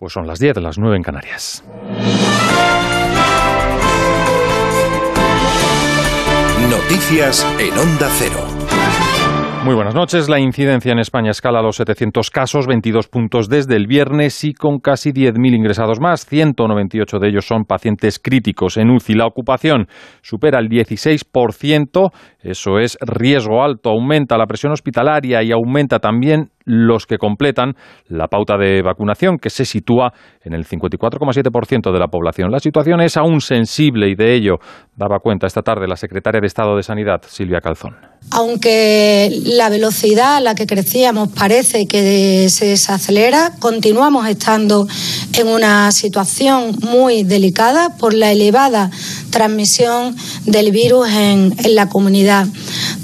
[0.00, 1.62] Pues son las 10, las 9 en Canarias.
[6.70, 8.46] Noticias en Onda Cero.
[9.62, 10.30] Muy buenas noches.
[10.30, 14.54] La incidencia en España escala a los 700 casos, 22 puntos desde el viernes y
[14.54, 16.24] con casi 10.000 ingresados más.
[16.24, 19.16] 198 de ellos son pacientes críticos en UCI.
[19.16, 19.86] La ocupación
[20.22, 22.10] supera el 16%.
[22.40, 23.90] Eso es riesgo alto.
[23.90, 27.74] Aumenta la presión hospitalaria y aumenta también los que completan
[28.08, 30.12] la pauta de vacunación, que se sitúa
[30.42, 32.50] en el 54,7% de la población.
[32.50, 34.56] La situación es aún sensible y de ello
[34.96, 38.09] daba cuenta esta tarde la secretaria de Estado de Sanidad, Silvia Calzón.
[38.32, 44.86] Aunque la velocidad a la que crecíamos parece que se desacelera, continuamos estando
[45.32, 48.92] en una situación muy delicada por la elevada
[49.30, 52.46] transmisión del virus en, la comunidad.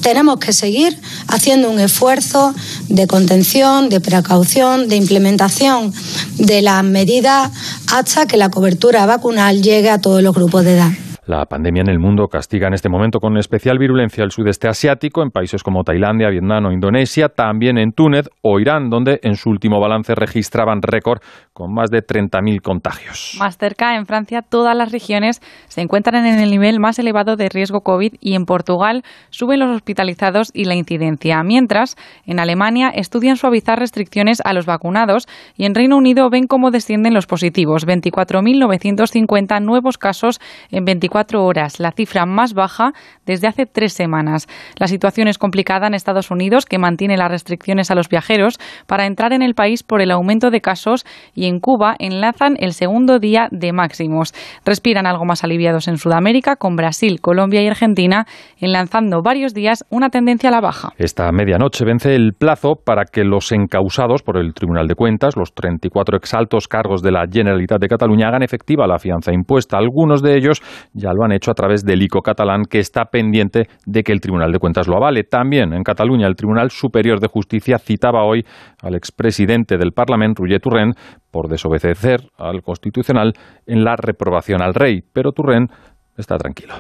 [0.01, 0.97] Tenemos que seguir
[1.27, 2.55] haciendo un esfuerzo
[2.89, 5.93] de contención, de precaución, de implementación
[6.39, 7.51] de las medidas
[7.93, 10.93] hasta que la cobertura vacunal llegue a todos los grupos de edad.
[11.27, 15.24] La pandemia en el mundo castiga en este momento con especial virulencia el sudeste asiático,
[15.24, 19.51] en países como Tailandia, Vietnam o Indonesia, también en Túnez o Irán, donde en su
[19.51, 21.18] último balance registraban récord
[21.53, 23.35] con más de 30.000 contagios.
[23.41, 27.49] Más cerca, en Francia, todas las regiones se encuentran en el nivel más elevado de
[27.49, 31.43] riesgo COVID y en Portugal suben los hospitalizados y la incidencia.
[31.43, 36.70] Mientras, en Alemania estudian suavizar restricciones a los vacunados y en Reino Unido ven cómo
[36.70, 37.85] descienden los positivos.
[37.85, 40.39] 24.950 nuevos casos
[40.70, 42.93] en 24 horas, la cifra más baja
[43.25, 44.47] desde hace tres semanas.
[44.79, 49.07] La situación es complicada en Estados Unidos, que mantiene las restricciones a los viajeros para
[49.07, 53.19] entrar en el país por el aumento de casos y en Cuba enlazan el segundo
[53.19, 54.35] día de máximos.
[54.64, 58.27] Respiran algo más aliviados en Sudamérica, con Brasil, Colombia y Argentina
[58.59, 60.91] enlazando varios días una tendencia a la baja.
[60.99, 65.55] Esta medianoche vence el plazo para que los encausados por el Tribunal de Cuentas, los
[65.55, 69.79] 34 exaltos cargos de la Generalitat de Cataluña, hagan efectiva la fianza impuesta.
[69.79, 70.62] Algunos de ellos
[70.93, 74.21] ya lo han hecho a través del ICO catalán, que está pendiente de que el
[74.21, 75.25] Tribunal de Cuentas lo avale.
[75.25, 78.45] También en Cataluña, el Tribunal Superior de Justicia citaba hoy
[78.83, 80.95] al expresidente del Parlamento, Roger Turren,
[81.31, 83.35] por desobedecer al Constitucional
[83.67, 85.03] en la reprobación al rey.
[85.13, 85.69] Pero Turren
[86.17, 86.75] está tranquilo.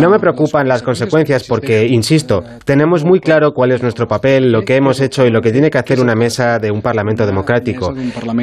[0.00, 4.62] No me preocupan las consecuencias porque, insisto, tenemos muy claro cuál es nuestro papel, lo
[4.62, 7.92] que hemos hecho y lo que tiene que hacer una mesa de un Parlamento democrático.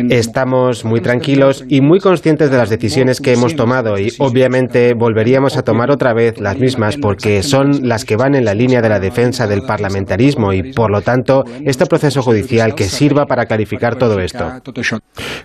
[0.09, 5.57] Estamos muy tranquilos y muy conscientes de las decisiones que hemos tomado y obviamente volveríamos
[5.57, 8.89] a tomar otra vez las mismas porque son las que van en la línea de
[8.89, 13.95] la defensa del parlamentarismo y, por lo tanto, este proceso judicial que sirva para clarificar
[13.95, 14.45] todo esto.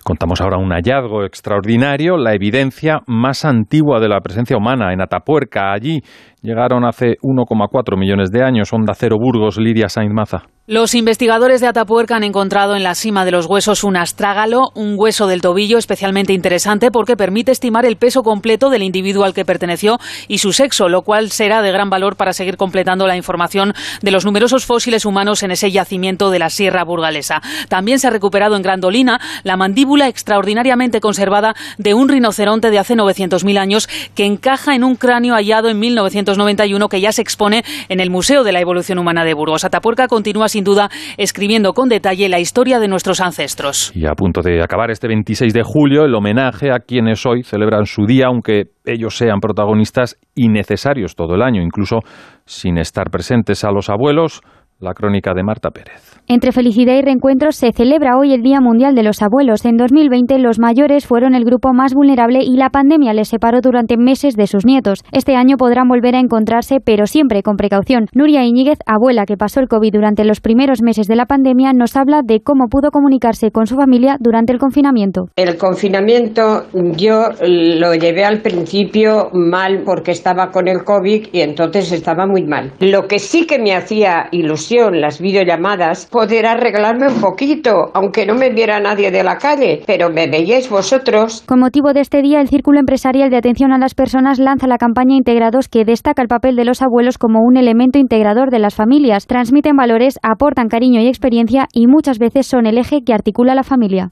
[0.02, 5.72] Contamos ahora un hallazgo extraordinario, la evidencia más antigua de la presencia humana en Atapuerca.
[5.72, 6.00] Allí
[6.42, 8.72] llegaron hace 1,4 millones de años.
[8.72, 10.42] Onda Cero Burgos, Lidia Sainz Maza.
[10.68, 14.94] Los investigadores de Atapuerca han encontrado en la cima de los huesos un astrágalo, un
[14.96, 19.44] hueso del tobillo especialmente interesante porque permite estimar el peso completo del individuo al que
[19.44, 19.98] perteneció
[20.28, 24.12] y su sexo, lo cual será de gran valor para seguir completando la información de
[24.12, 27.42] los numerosos fósiles humanos en ese yacimiento de la Sierra Burgalesa.
[27.68, 32.94] También se ha recuperado en Grandolina la mandíbula extraordinariamente conservada de un rinoceronte de hace
[32.94, 37.98] 900.000 años que encaja en un cráneo hallado en 1991 que ya se expone en
[37.98, 39.64] el Museo de la Evolución Humana de Burgos.
[39.64, 43.92] Atapuerca continúa sin duda escribiendo con detalle la historia de nuestros ancestros.
[43.94, 47.86] Y a punto de acabar este 26 de julio el homenaje a quienes hoy celebran
[47.86, 52.00] su día, aunque ellos sean protagonistas y necesarios todo el año, incluso
[52.44, 54.40] sin estar presentes a los abuelos.
[54.80, 56.20] La crónica de Marta Pérez.
[56.28, 59.64] Entre felicidad y reencuentros se celebra hoy el Día Mundial de los Abuelos.
[59.64, 63.96] En 2020 los mayores fueron el grupo más vulnerable y la pandemia les separó durante
[63.96, 65.04] meses de sus nietos.
[65.12, 68.06] Este año podrán volver a encontrarse, pero siempre con precaución.
[68.14, 71.96] Nuria Iñiguez, abuela que pasó el COVID durante los primeros meses de la pandemia, nos
[71.96, 75.26] habla de cómo pudo comunicarse con su familia durante el confinamiento.
[75.36, 76.66] El confinamiento
[76.96, 82.44] yo lo llevé al principio mal porque estaba con el COVID y entonces estaba muy
[82.44, 82.72] mal.
[82.78, 88.34] Lo que sí que me hacía ilusión las videollamadas, poder arreglarme un poquito, aunque no
[88.34, 91.42] me viera nadie de la calle, pero me veíais vosotros.
[91.48, 94.78] Con motivo de este día, el Círculo Empresarial de Atención a las Personas lanza la
[94.78, 98.76] campaña Integrados que destaca el papel de los abuelos como un elemento integrador de las
[98.76, 99.26] familias.
[99.26, 103.64] Transmiten valores, aportan cariño y experiencia y muchas veces son el eje que articula la
[103.64, 104.10] familia.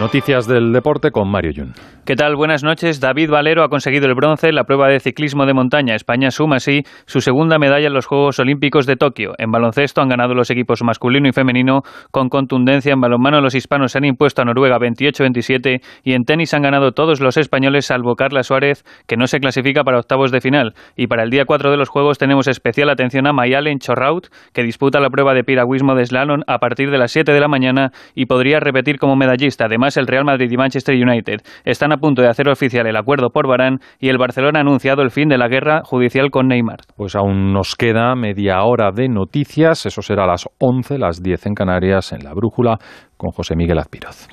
[0.00, 1.72] Noticias del deporte con Mario Yun.
[2.10, 2.34] ¿Qué tal?
[2.34, 2.98] Buenas noches.
[2.98, 5.94] David Valero ha conseguido el bronce en la prueba de ciclismo de montaña.
[5.94, 9.34] España suma así su segunda medalla en los Juegos Olímpicos de Tokio.
[9.38, 12.94] En baloncesto han ganado los equipos masculino y femenino con contundencia.
[12.94, 16.90] En balonmano los hispanos se han impuesto a Noruega 28-27 y en tenis han ganado
[16.90, 20.74] todos los españoles salvo Carla Suárez, que no se clasifica para octavos de final.
[20.96, 24.64] Y para el día 4 de los Juegos tenemos especial atención a Mayalen Chorraut, que
[24.64, 27.92] disputa la prueba de piragüismo de slalom a partir de las 7 de la mañana
[28.16, 29.66] y podría repetir como medallista.
[29.66, 33.30] Además, el Real Madrid y Manchester United están a punto de hacer oficial el acuerdo
[33.30, 36.80] por Barán y el Barcelona ha anunciado el fin de la guerra judicial con Neymar.
[36.96, 41.46] Pues aún nos queda media hora de noticias, eso será a las 11, las 10
[41.46, 42.78] en Canarias, en la Brújula,
[43.16, 44.28] con José Miguel Azpiroz.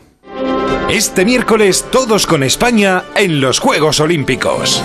[0.90, 4.82] Este miércoles todos con España en los Juegos Olímpicos.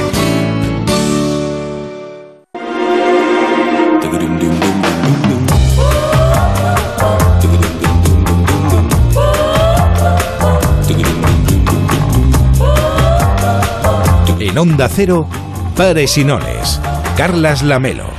[14.40, 15.26] En Onda Cero,
[15.74, 16.80] Pares y Nones.
[17.16, 18.13] Carlas Lamelo.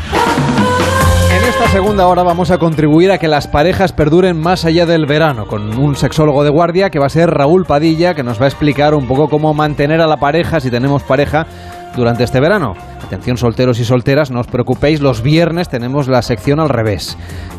[1.76, 5.78] Segunda hora vamos a contribuir a que las parejas perduren más allá del verano, con
[5.78, 8.95] un sexólogo de guardia que va a ser Raúl Padilla, que nos va a explicar
[8.95, 11.47] un poco cómo mantener a la pareja, si tenemos pareja,
[11.95, 12.73] durante este verano.
[13.05, 17.17] Atención solteros y solteras, no os preocupéis, los viernes tenemos la sección al revés.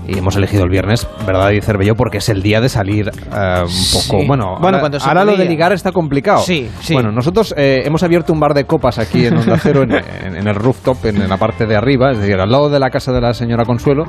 [0.09, 1.95] Y hemos elegido el viernes, ¿verdad, y Cervello?
[1.95, 4.25] Porque es el día de salir eh, un poco...
[4.27, 6.41] Bueno, Bueno, ahora, lo de ligar está complicado.
[6.41, 6.95] Sí, sí.
[6.95, 10.37] Bueno, nosotros eh, hemos abierto un bar de copas aquí en Onda Cero, en, en-
[10.37, 12.91] en el rooftop, en, en la parte de arriba, es decir, al lado de la
[12.91, 14.05] casa de la señora Consuelo,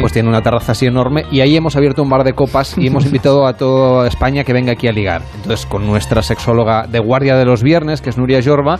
[0.00, 2.86] pues tiene una terraza así enorme, y ahí hemos abierto un bar de copas y
[2.86, 5.22] hemos invitado a toda España que venga aquí a ligar.
[5.36, 8.78] Entonces, con nuestra sexóloga de guardia de los viernes, que es Nuria Jorba,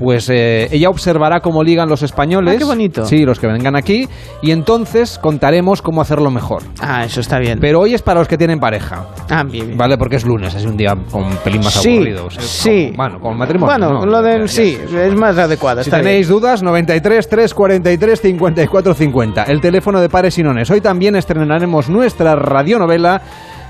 [0.00, 2.54] pues eh, ella observará cómo ligan los españoles.
[2.56, 3.04] Ah, qué bonito.
[3.04, 4.08] Sí, los que vengan aquí.
[4.42, 6.62] Y entonces contaremos cómo hacerlo mejor.
[6.80, 7.58] Ah, eso está bien.
[7.60, 9.06] Pero hoy es para los que tienen pareja.
[9.28, 9.78] Ah, bien, bien.
[9.78, 12.26] Vale, porque es lunes, es un día con un pelín más Sí, aburrido.
[12.26, 12.86] o sea, sí.
[12.86, 13.76] como- bueno, con matrimonio.
[13.78, 14.06] Bueno, ¿no?
[14.06, 15.82] lo del sí, es más adecuado.
[15.84, 19.42] Si está tenéis dudas, 93 343 54 50.
[19.44, 20.70] El teléfono de Pares y Nones.
[20.70, 23.20] Hoy también estrenaremos nuestra radionovela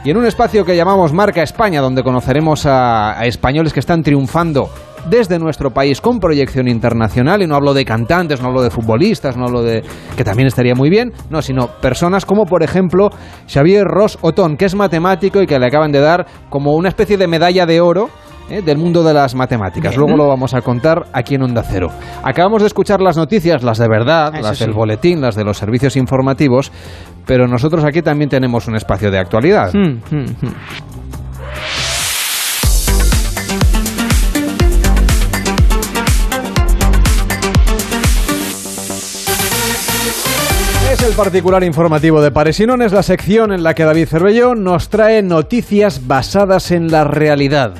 [0.04, 4.02] y en un espacio que llamamos Marca España, donde conoceremos a, a españoles que están
[4.02, 4.70] triunfando
[5.08, 7.42] desde nuestro país con proyección internacional.
[7.42, 9.82] Y no hablo de cantantes, no hablo de futbolistas, no hablo de.
[10.16, 13.10] que también estaría muy bien, no, sino personas como, por ejemplo,
[13.52, 17.16] Xavier Ross Otón, que es matemático y que le acaban de dar como una especie
[17.16, 18.10] de medalla de oro
[18.50, 18.62] ¿eh?
[18.62, 19.92] del mundo de las matemáticas.
[19.92, 20.00] Bien.
[20.00, 21.88] Luego lo vamos a contar aquí en Onda Cero.
[22.22, 24.64] Acabamos de escuchar las noticias, las de verdad, Eso las sí.
[24.64, 26.72] del boletín, las de los servicios informativos,
[27.26, 29.72] pero nosotros aquí también tenemos un espacio de actualidad.
[29.72, 30.54] Mm, mm, mm.
[41.10, 45.22] El particular informativo de Paresinones, es la sección en la que David Cervelló nos trae
[45.22, 47.74] noticias basadas en la realidad,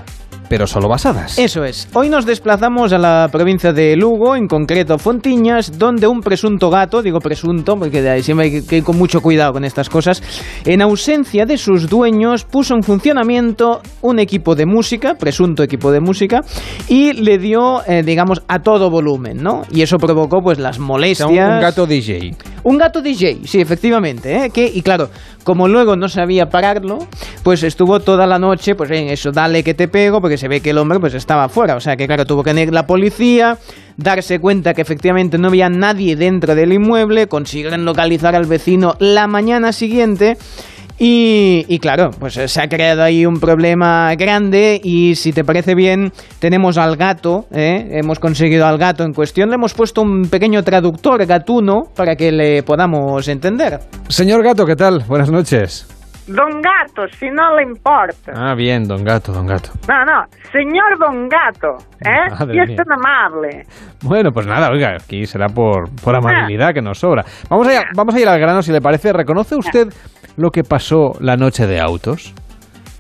[0.51, 1.39] pero solo basadas.
[1.39, 1.89] Eso es.
[1.95, 7.03] Hoy nos desplazamos a la provincia de Lugo, en concreto Fontiñas, donde un presunto gato,
[7.03, 10.21] digo presunto, porque de ahí siempre hay que- ir con mucho cuidado con estas cosas,
[10.65, 16.01] en ausencia de sus dueños, puso en funcionamiento un equipo de música, presunto equipo de
[16.01, 16.41] música,
[16.89, 19.63] y le dio, eh, digamos, a todo volumen, ¿no?
[19.71, 21.29] Y eso provocó, pues, las O sea, molestias.
[21.31, 22.35] un, un gato DJ.
[22.65, 24.51] Un gato DJ, sí, efectivamente, ¿eh?
[24.51, 25.11] que y claro,
[25.45, 26.99] como luego no sabía pararlo,
[27.43, 30.61] pues estuvo toda la noche, pues en eso, dale que te pego, porque se ve
[30.61, 33.59] que el hombre pues estaba fuera, o sea que claro, tuvo que venir la policía,
[33.97, 39.27] darse cuenta que efectivamente no había nadie dentro del inmueble, consiguieron localizar al vecino la
[39.27, 40.37] mañana siguiente.
[41.03, 46.13] Y, claro, pues se ha creado ahí un problema grande y si te parece bien,
[46.41, 47.89] tenemos al gato, ¿eh?
[47.93, 52.31] hemos conseguido al gato en cuestión, le hemos puesto un pequeño traductor gatuno para que
[52.31, 53.81] le podamos entender.
[54.09, 55.03] Señor Gato, ¿qué tal?
[55.09, 56.00] Buenas noches.
[56.35, 58.33] Don Gato, si no le importa.
[58.35, 59.71] Ah, bien, don Gato, don Gato.
[59.89, 62.31] No, no, señor Don Gato, ¿eh?
[62.39, 62.77] Madre y es mía.
[62.77, 63.67] tan amable.
[64.03, 67.25] Bueno, pues nada, oiga, aquí será por, por amabilidad que nos sobra.
[67.49, 69.13] Vamos a, vamos a ir al grano, si le parece.
[69.13, 69.89] ¿Reconoce usted
[70.37, 72.33] lo que pasó la noche de autos?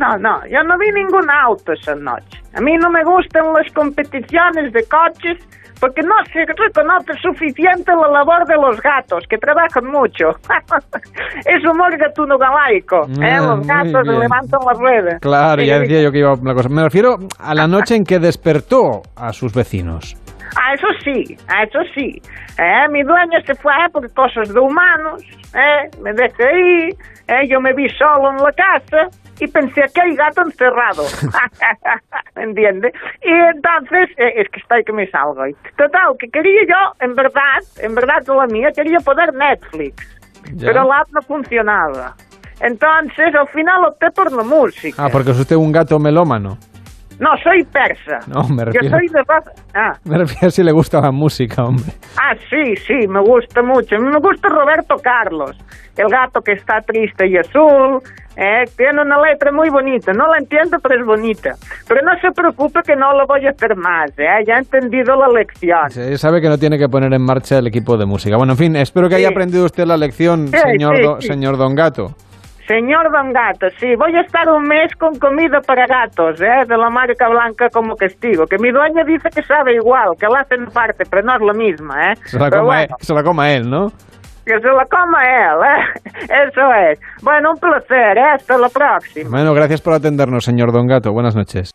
[0.00, 2.40] No, no, yo no vi ningún auto esa noche.
[2.54, 5.38] A mí no me gustan las competiciones de coches
[5.80, 10.30] porque no se reconoce suficiente la labor de los gatos, que trabajan mucho.
[11.46, 13.06] es humor gatuno galaico.
[13.20, 13.36] ¿eh?
[13.38, 15.20] Ah, Los gatos levantan las redes.
[15.20, 16.68] Claro, ya Sí, decía yo que iba una cosa.
[16.68, 20.16] Me refiero a la noche en que despertó a sus vecinos.
[20.56, 22.20] Ah, eso sí, ah, eso sí.
[22.58, 25.22] Eh, mi dueña se fue por cosas de humanos,
[25.54, 26.88] eh, me dejé ahí,
[27.28, 29.08] eh, yo me vi solo en la casa
[29.40, 31.02] y pensé que hay gato encerrado.
[32.36, 32.92] ¿Entiendes?
[33.22, 35.42] Y entonces, eh, es que estoy que me salgo.
[35.76, 39.94] Total, que quería yo, en verdad, en verdad la mía, quería poder Netflix,
[40.54, 40.68] Ya.
[40.68, 42.14] pero la app no funcionaba.
[42.60, 45.04] Entonces, al final opté por la música.
[45.04, 46.58] Ah, porque es usted un gato melómano.
[47.18, 48.18] No, soy persa.
[48.28, 49.50] No, me Yo refiero- soy de raza...
[49.74, 49.92] Ah.
[50.04, 51.92] Me refiero a si le gusta la música, hombre.
[52.18, 53.98] Ah, sí, sí, me gusta mucho.
[53.98, 55.54] Me gusta Roberto Carlos,
[55.98, 58.00] el gato que está triste y azul.
[58.42, 60.12] Eh, tiene una letra muy bonita.
[60.14, 61.50] No la entiendo, pero es bonita.
[61.86, 64.10] Pero no se preocupe que no lo voy a hacer más.
[64.18, 65.90] eh, ya he entendido la lección.
[65.90, 68.36] Se sabe que no tiene que poner en marcha el equipo de música.
[68.38, 69.34] Bueno, en fin, espero que haya Sí.
[69.34, 72.14] aprendido usted la lección, Sí, señor, sí, do- señor Don Gato.
[72.66, 76.64] Señor Don Gato, sí, voy a estar un mes con comida para gatos, ¿eh?
[76.68, 78.46] de la marca blanca como castigo.
[78.46, 81.52] Que mi dueña dice que sabe igual, que la hacen parte, pero no es lo
[81.52, 82.14] mismo, ¿eh?
[82.26, 83.90] Se la, coma, bueno, él, se la coma él, ¿no?
[84.44, 86.00] Que se la coma él, ¿eh?
[86.48, 86.98] Eso es.
[87.22, 88.30] Bueno, un placer, ¿eh?
[88.34, 89.30] Hasta la próxima.
[89.30, 91.12] Bueno, gracias por atendernos, señor Don Gato.
[91.12, 91.72] Buenas noches.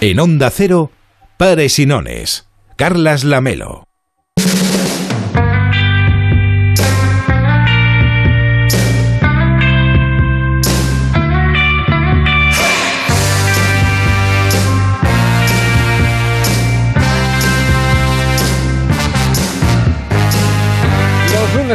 [0.00, 0.90] En Onda Cero,
[1.38, 2.48] Pares y Nones.
[2.76, 3.84] Carlas Lamelo.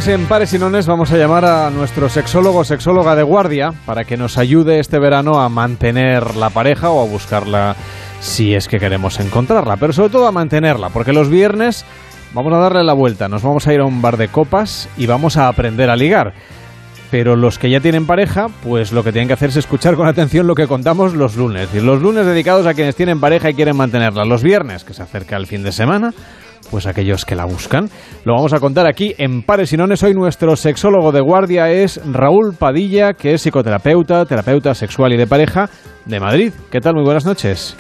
[0.08, 4.06] En Pares y Nones vamos a llamar a nuestro sexólogo o sexóloga de guardia para
[4.06, 7.76] que nos ayude este verano a mantener la pareja o a buscarla
[8.22, 11.86] si es que queremos encontrarla, pero sobre todo a mantenerla, porque los viernes
[12.34, 15.06] vamos a darle la vuelta, nos vamos a ir a un bar de copas y
[15.06, 16.34] vamos a aprender a ligar.
[17.12, 20.08] Pero los que ya tienen pareja, pues lo que tienen que hacer es escuchar con
[20.08, 21.68] atención lo que contamos los lunes.
[21.74, 24.26] Y los lunes dedicados a quienes tienen pareja y quieren mantenerla.
[24.26, 26.14] Los viernes, que se acerca el fin de semana,
[26.72, 27.89] pues aquellos que la buscan.
[28.26, 30.03] Lo vamos a contar aquí en Pares y Nones.
[30.03, 35.28] Hoy nuestro sexólogo de guardia es Raúl Padilla, que es psicoterapeuta, terapeuta sexual y de
[35.28, 35.70] pareja
[36.05, 36.53] de Madrid.
[36.72, 36.95] ¿Qué tal?
[36.95, 37.76] Muy buenas noches.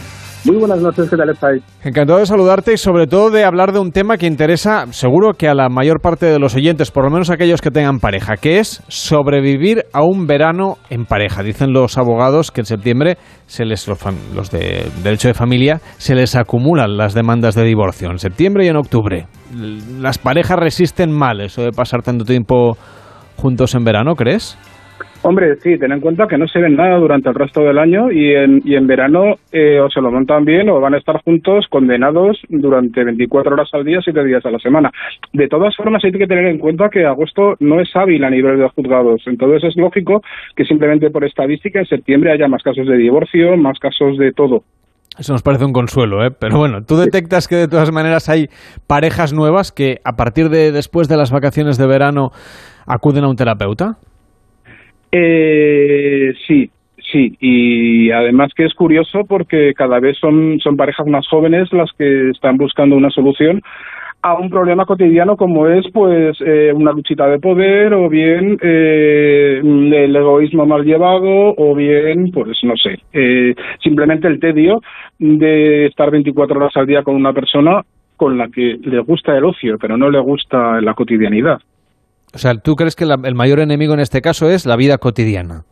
[0.45, 1.61] Muy buenas noches, ¿qué tal estáis?
[1.83, 5.49] Encantado de saludarte y sobre todo de hablar de un tema que interesa seguro que
[5.49, 8.59] a la mayor parte de los oyentes, por lo menos aquellos que tengan pareja, que
[8.59, 11.43] es sobrevivir a un verano en pareja.
[11.43, 13.17] Dicen los abogados que en septiembre
[13.47, 18.17] se les los, de derecho de familia se les acumulan las demandas de divorcio en
[18.17, 19.27] septiembre y en octubre.
[19.99, 22.77] Las parejas resisten mal eso de pasar tanto tiempo
[23.35, 24.57] juntos en verano, ¿crees?
[25.21, 28.11] Hombre, sí, ten en cuenta que no se ven nada durante el resto del año
[28.11, 31.21] y en, y en verano eh, o se lo montan bien o van a estar
[31.23, 34.91] juntos condenados durante 24 horas al día, 7 días a la semana.
[35.33, 38.59] De todas formas, hay que tener en cuenta que agosto no es hábil a nivel
[38.59, 39.21] de juzgados.
[39.25, 40.21] Entonces es lógico
[40.55, 44.63] que simplemente por estadística en septiembre haya más casos de divorcio, más casos de todo.
[45.17, 46.31] Eso nos parece un consuelo, ¿eh?
[46.31, 48.47] Pero bueno, ¿tú detectas que de todas maneras hay
[48.87, 52.31] parejas nuevas que a partir de después de las vacaciones de verano
[52.87, 53.97] acuden a un terapeuta?
[55.11, 56.69] Eh, sí,
[57.11, 61.91] sí, y además que es curioso porque cada vez son, son parejas más jóvenes las
[61.93, 63.61] que están buscando una solución
[64.21, 69.61] a un problema cotidiano como es pues eh, una luchita de poder o bien eh,
[69.63, 74.81] el egoísmo mal llevado o bien pues no sé eh, simplemente el tedio
[75.19, 77.81] de estar 24 horas al día con una persona
[78.17, 81.61] con la que le gusta el ocio pero no le gusta la cotidianidad
[82.33, 84.97] O sea, ¿tú crees que la- el mayor enemigo en este caso es la vida
[84.97, 85.63] cotidiana?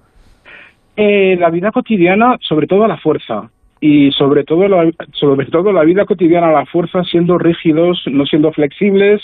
[0.95, 3.49] Eh, la vida cotidiana, sobre todo a la fuerza.
[3.79, 8.25] Y sobre todo, la, sobre todo la vida cotidiana a la fuerza, siendo rígidos, no
[8.25, 9.21] siendo flexibles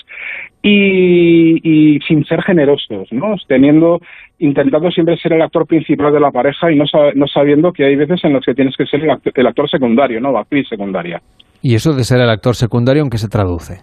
[0.62, 1.60] y,
[1.96, 3.34] y sin ser generosos, ¿no?
[3.48, 4.00] Teniendo,
[4.38, 7.84] intentando siempre ser el actor principal de la pareja y no, sa- no sabiendo que
[7.86, 10.30] hay veces en las que tienes que ser el actor, el actor secundario, ¿no?
[10.30, 11.20] O actriz secundaria.
[11.64, 13.82] ¿Y eso de ser el actor secundario en qué se traduce?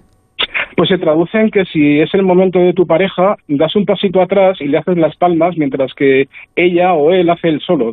[0.81, 4.23] Pues se traduce en que si es el momento de tu pareja, das un pasito
[4.23, 6.27] atrás y le haces las palmas mientras que
[6.57, 7.93] ella o él hace el solo.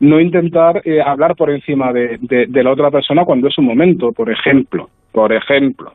[0.00, 2.18] No intentar eh, hablar por encima de,
[2.50, 4.88] la otra persona cuando es un momento, por ejemplo.
[5.12, 5.92] Por ejemplo.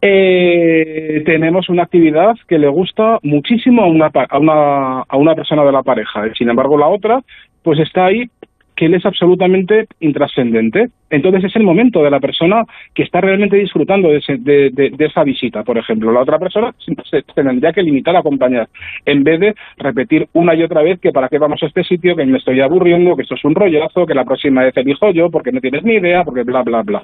[0.00, 5.64] Eh, tenemos una actividad que le gusta muchísimo a una, a, una, a una persona
[5.64, 6.32] de la pareja.
[6.34, 7.22] Sin embargo, la otra,
[7.64, 8.30] pues está ahí
[8.78, 10.90] que él es absolutamente intrascendente.
[11.10, 12.62] Entonces es el momento de la persona
[12.94, 16.12] que está realmente disfrutando de, de, esa visita, por ejemplo.
[16.12, 16.72] La otra persona
[17.10, 18.68] se, tendría que limitar a acompañar,
[19.04, 22.14] en vez de repetir una y otra vez que para qué vamos a este sitio,
[22.14, 25.28] que me estoy aburriendo, que esto es un rollazo, que la próxima vez elijo yo,
[25.28, 27.02] porque no tienes ni idea, porque bla, bla, bla.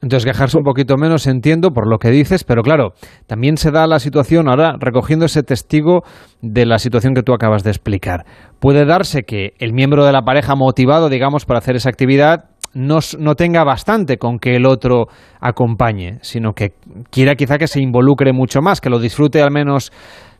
[0.00, 2.92] Entonces, quejarse un poquito menos, entiendo por lo que dices, pero claro,
[3.26, 6.02] también se da la situación, ahora recogiendo ese testigo
[6.40, 8.24] de la situación que tú acabas de explicar.
[8.60, 12.44] Puede darse que el miembro de la pareja motivado, digamos, para hacer esa actividad,
[12.74, 15.06] no, no, tenga bastante con que el otro
[15.40, 16.74] acompañe, sino que
[17.10, 19.90] quiera quizá que se involucre mucho más, que lo disfrute al menos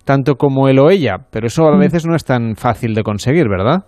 [0.04, 1.80] tanto como él o ella, pero eso a mm.
[1.80, 3.84] veces no es tan fácil de conseguir, ¿verdad?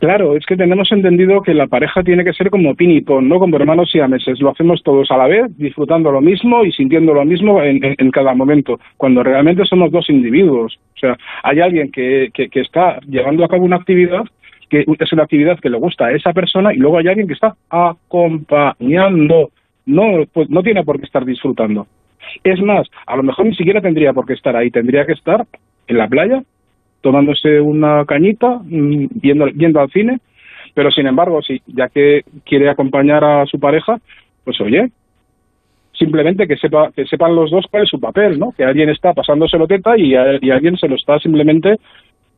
[0.00, 3.38] Claro, es que tenemos entendido que la pareja tiene que ser como pin y no
[3.38, 4.40] como hermanos y meses.
[4.40, 8.34] Lo hacemos todos a la vez, disfrutando lo mismo y sintiendo lo mismo en, cada
[8.34, 10.80] momento, cuando realmente somos dos individuos.
[10.96, 14.24] O sea, hay alguien que, que, está llevando a cabo una actividad
[14.70, 17.34] que es una actividad que le gusta a esa persona y luego hay alguien que
[17.34, 19.50] está acompañando.
[19.84, 21.86] No, pues no tiene por qué estar disfrutando.
[22.42, 25.44] Es más, a lo mejor ni siquiera tendría por qué estar ahí, tendría que estar
[25.88, 26.42] en la playa
[27.00, 30.18] tomándose una cañita, mm, yendo, yendo al cine,
[30.74, 33.98] pero sin embargo, si ya que quiere acompañar a su pareja,
[34.44, 34.90] pues oye,
[35.92, 38.52] simplemente que sepa que sepan los dos cuál es su papel, ¿no?
[38.52, 41.76] Que alguien está pasándoselo teta y, y alguien se lo está simplemente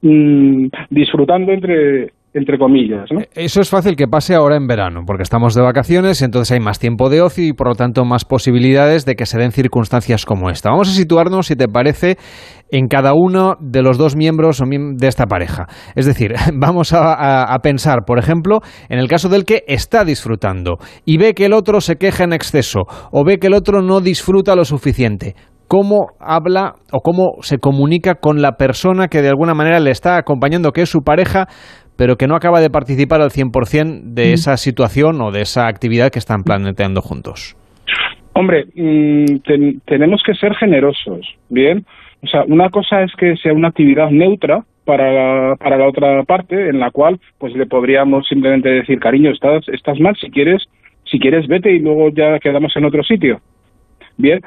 [0.02, 3.10] mm, disfrutando entre entre comillas.
[3.10, 3.20] ¿no?
[3.34, 6.60] Eso es fácil que pase ahora en verano, porque estamos de vacaciones y entonces hay
[6.60, 10.24] más tiempo de ocio y por lo tanto más posibilidades de que se den circunstancias
[10.24, 10.70] como esta.
[10.70, 12.16] Vamos a situarnos, si te parece,
[12.70, 15.66] en cada uno de los dos miembros de esta pareja.
[15.94, 21.18] Es decir, vamos a, pensar, por ejemplo, en el caso del que está disfrutando y
[21.18, 22.80] ve que el otro se queja en exceso
[23.10, 25.34] o ve que el otro no disfruta lo suficiente
[25.68, 30.18] cómo habla o cómo se comunica con la persona que de alguna manera le está
[30.18, 31.48] acompañando, que es su pareja,
[32.03, 36.11] pero que no acaba de participar al 100% de esa situación o de esa actividad
[36.11, 37.55] que están planteando juntos?
[38.33, 39.37] Hombre, mm,
[39.87, 41.85] tenemos que ser generosos, ¿bien?
[42.20, 46.24] O sea, una cosa es que sea una actividad neutra para la, para la otra
[46.24, 50.65] parte, en la cual pues le podríamos simplemente decir, cariño, estás, estás mal, si quieres,
[51.05, 53.39] si quieres vete y luego ya quedamos en otro sitio.
[54.16, 54.41] Bien.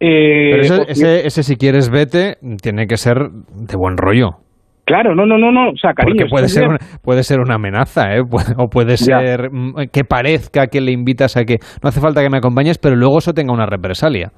[0.00, 4.38] Eh, Pero ese, ese si quieres vete tiene que ser de buen rollo.
[4.86, 6.14] Claro, no, no, no, no, o sea, cariño.
[6.20, 8.20] Porque puede ser, una, puede ser una amenaza, ¿eh?
[8.56, 12.30] o puede ser mm, que parezca que le invitas a que no hace falta que
[12.30, 14.30] me acompañes, pero luego eso tenga una represalia.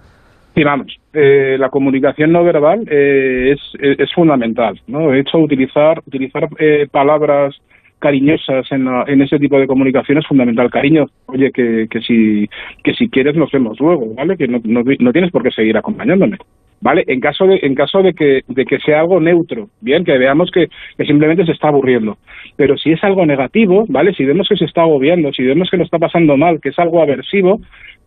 [0.54, 5.10] Sí, vamos, eh, la comunicación no verbal eh, es, es, fundamental, ¿no?
[5.10, 7.54] De hecho, utilizar, utilizar eh, palabras
[7.98, 10.70] cariñosas en, en, ese tipo de comunicación es fundamental.
[10.70, 12.48] Cariño, oye, que, que, si,
[12.82, 14.36] que si quieres nos vemos luego, ¿vale?
[14.36, 16.38] Que no, no, no tienes por qué seguir acompañándome.
[16.80, 17.04] ¿Vale?
[17.06, 20.50] En caso de, en caso de que, de que sea algo neutro, bien, que veamos
[20.50, 20.68] que,
[21.06, 22.18] simplemente se está aburriendo.
[22.56, 24.14] Pero si es algo negativo, ¿vale?
[24.14, 26.78] Si vemos que se está agobiando, si vemos que lo está pasando mal, que es
[26.78, 27.60] algo aversivo,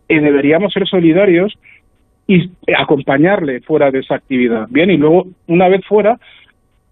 [0.08, 1.58] eh, deberíamos ser solidarios
[2.26, 6.18] y acompañarle fuera de esa actividad, bien, y luego, una vez fuera,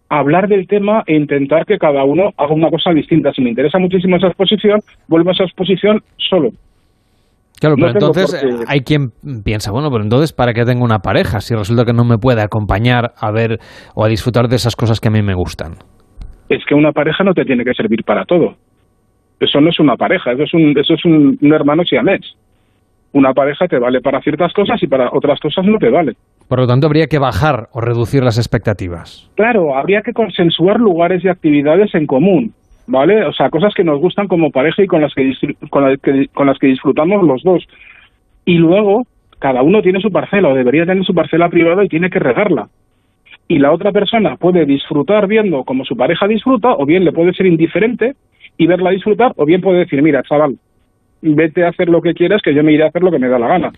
[0.09, 3.32] hablar del tema e intentar que cada uno haga una cosa distinta.
[3.32, 6.51] Si me interesa muchísimo esa exposición, vuelvo a esa exposición solo.
[7.61, 9.11] Claro, pero entonces hay quien
[9.45, 12.41] piensa, bueno, pero entonces ¿para qué tengo una pareja si resulta que no me puede
[12.41, 13.59] acompañar a ver
[13.95, 15.74] o a disfrutar de esas cosas que a mí me gustan?
[16.49, 18.57] Es que una pareja no te tiene que servir para todo.
[19.39, 22.20] Eso no es una pareja, eso es un, eso es un, hermano siamés.
[23.12, 26.12] Una pareja te vale para ciertas cosas y para otras cosas no te vale.
[26.49, 29.31] Por lo tanto, habría que bajar o reducir las expectativas.
[29.37, 32.53] Claro, habría que consensuar lugares y actividades en común.
[32.91, 33.25] ¿Vale?
[33.25, 35.33] O sea, cosas que nos gustan como pareja y con las que,
[35.71, 35.85] con,
[36.47, 37.65] las que, disfrutamos los dos.
[38.45, 39.07] Y luego,
[39.39, 42.69] cada uno tiene su parcela o debería tener su parcela privada y tiene que regarla.
[43.47, 47.33] Y la otra persona puede disfrutar viendo como su pareja disfruta, o bien le puede
[47.33, 48.15] ser indiferente
[48.59, 50.57] y verla disfrutar, o bien puede decir, mira, chaval,
[51.23, 53.29] vete a hacer lo que quieras, que yo me iré a hacer lo que me
[53.29, 53.73] da la gana.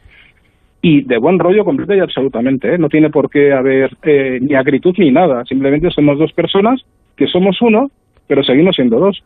[0.81, 2.79] Y de buen rollo completo y absolutamente, ¿eh?
[2.79, 6.83] no tiene por qué haber eh, ni acritud ni nada, simplemente somos dos personas
[7.17, 7.91] que somos uno
[8.33, 9.23] pero seguimos siendo dos.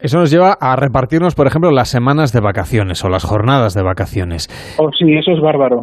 [0.00, 3.84] Eso nos lleva a repartirnos, por ejemplo, las semanas de vacaciones o las jornadas de
[3.84, 4.48] vacaciones.
[4.78, 5.82] Oh, sí, eso es bárbaro.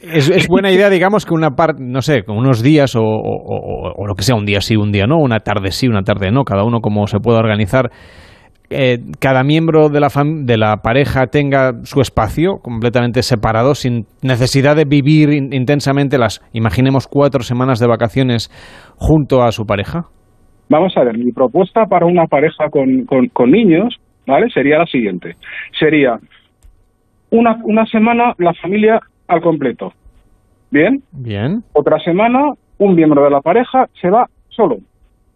[0.00, 4.24] Es, buena idea, digamos, que una parte, no sé, unos días o, o, lo que
[4.24, 6.80] sea, un día sí, un día no, una tarde sí, una tarde no, cada uno
[6.80, 7.92] como se pueda organizar.
[8.68, 10.08] Eh, cada miembro de la,
[10.42, 17.06] de la pareja tenga su espacio completamente separado, sin necesidad de vivir intensamente las, imaginemos,
[17.06, 18.50] cuatro semanas de vacaciones
[18.96, 20.08] junto a su pareja.
[20.72, 24.48] Vamos a ver, mi propuesta para una pareja con, con, niños, ¿vale?
[24.48, 25.36] Sería la siguiente.
[25.78, 26.18] Sería
[27.28, 29.92] una, una semana la familia al completo.
[30.70, 31.02] ¿Bien?
[31.12, 31.62] Bien.
[31.74, 34.78] Otra semana un miembro de la pareja se va solo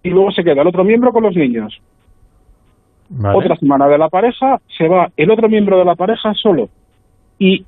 [0.02, 1.78] y luego se queda el otro miembro con los niños.
[3.34, 6.70] Otra semana de la pareja, se va el otro miembro de la pareja solo.
[7.38, 7.66] Y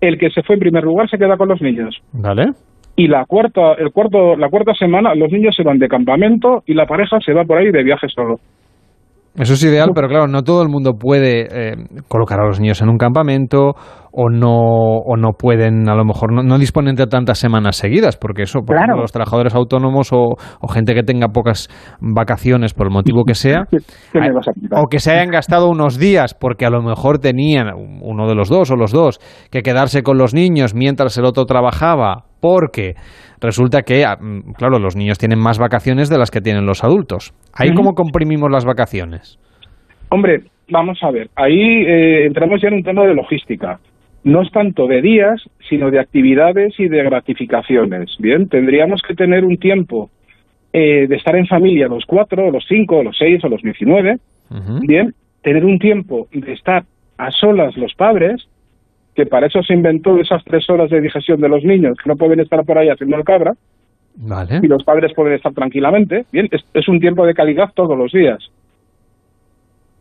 [0.00, 2.00] el que se fue en primer lugar se queda con los niños.
[2.12, 2.52] Vale.
[2.98, 6.74] Y la cuarta, el cuarto, la cuarta semana los niños se van de campamento y
[6.74, 8.40] la pareja se va por ahí de viaje solo.
[9.36, 11.76] Eso es ideal, pero claro, no todo el mundo puede eh,
[12.08, 13.74] colocar a los niños en un campamento
[14.10, 18.42] o no, o no pueden, a lo mejor, no, disponen de tantas semanas seguidas, porque
[18.42, 20.34] eso, por ejemplo, los trabajadores autónomos o,
[20.68, 21.68] gente que tenga pocas
[22.00, 23.68] vacaciones por el motivo que sea,
[24.72, 27.68] o que se hayan gastado unos días porque a lo mejor tenían
[28.02, 29.20] uno de los dos o los dos
[29.52, 32.94] que quedarse con los niños mientras el otro trabajaba, porque
[33.40, 36.84] resulta que, ah, mm, claro, los niños tienen más vacaciones de las que tienen los
[36.84, 37.32] adultos.
[37.52, 39.38] ¿Ahí cómo comprimimos las vacaciones?
[40.10, 43.78] Hombre, vamos a ver, ahí eh, entramos ya en un tema de logística.
[44.24, 48.16] No es tanto de días, sino de actividades y de gratificaciones.
[48.18, 50.10] Bien, tendríamos que tener un tiempo
[50.72, 54.18] eh, de estar en familia los cuatro, los cinco, los seis o los diecinueve.
[54.82, 56.84] Bien, tener un tiempo de estar
[57.18, 58.48] a solas los padres,
[59.18, 62.14] que para eso se inventó esas tres horas de digestión de los niños, que no
[62.14, 63.54] pueden estar por ahí haciendo el cabra.
[64.14, 64.60] Vale.
[64.62, 66.24] Y los padres pueden estar tranquilamente.
[66.30, 68.38] Bien, es un tiempo de calidad todos los días.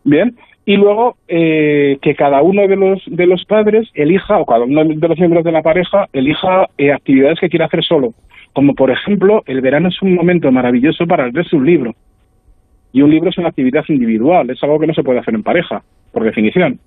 [0.03, 0.35] Bien,
[0.67, 4.83] y luego eh, que cada uno de los de los padres elija o cada uno
[4.83, 8.13] de los miembros de la pareja elija eh, actividades que quiera hacer solo
[8.51, 11.95] como por ejemplo el verano es un momento maravilloso para leerse un libro
[12.91, 15.43] y un libro es una actividad individual es algo que no se puede hacer en
[15.43, 15.81] pareja
[16.11, 16.79] por definición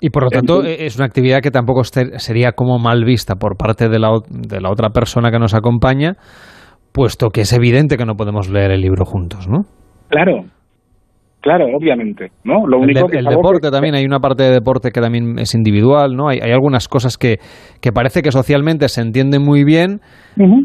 [0.00, 3.88] y por lo tanto es una actividad que tampoco sería como mal vista por parte
[3.88, 6.14] de la, de la otra persona que nos acompaña
[6.92, 9.62] puesto que es evidente que no podemos leer el libro juntos no
[10.08, 10.44] claro
[11.44, 12.66] Claro, obviamente, ¿no?
[12.66, 16.16] Lo único el, el deporte también, hay una parte de deporte que también es individual,
[16.16, 16.30] ¿no?
[16.30, 17.36] Hay, hay algunas cosas que,
[17.82, 20.00] que, parece que socialmente se entienden muy bien,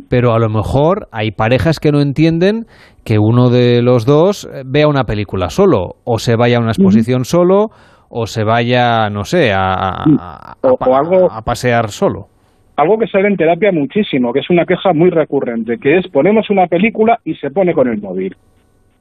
[0.07, 2.63] pero a lo mejor hay parejas que no entienden
[3.03, 7.25] que uno de los dos vea una película solo, o se vaya a una exposición
[7.25, 7.71] solo,
[8.09, 12.27] o se vaya, no sé, a, a, algo, a pasear solo
[12.75, 16.07] algo que se ve en terapia muchísimo, que es una queja muy recurrente, que es
[16.07, 18.33] ponemos una película y se pone con el móvil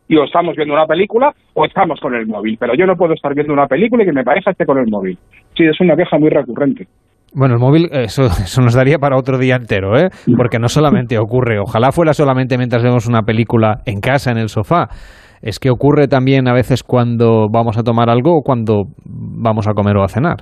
[0.09, 2.57] y o estamos viendo una película o estamos con el móvil.
[2.59, 4.89] Pero yo no puedo estar viendo una película y que me pareja esté con el
[4.89, 5.19] móvil.
[5.57, 6.87] Sí, es una queja muy recurrente.
[7.35, 10.09] Bueno, el móvil, eso, eso nos daría para otro día entero, ¿eh?
[10.37, 14.49] Porque no solamente ocurre, ojalá fuera solamente mientras vemos una película en casa, en el
[14.49, 14.89] sofá.
[15.43, 19.74] Es que ocurre también a veces cuando vamos a tomar algo o cuando vamos a
[19.74, 20.39] comer o a cenar.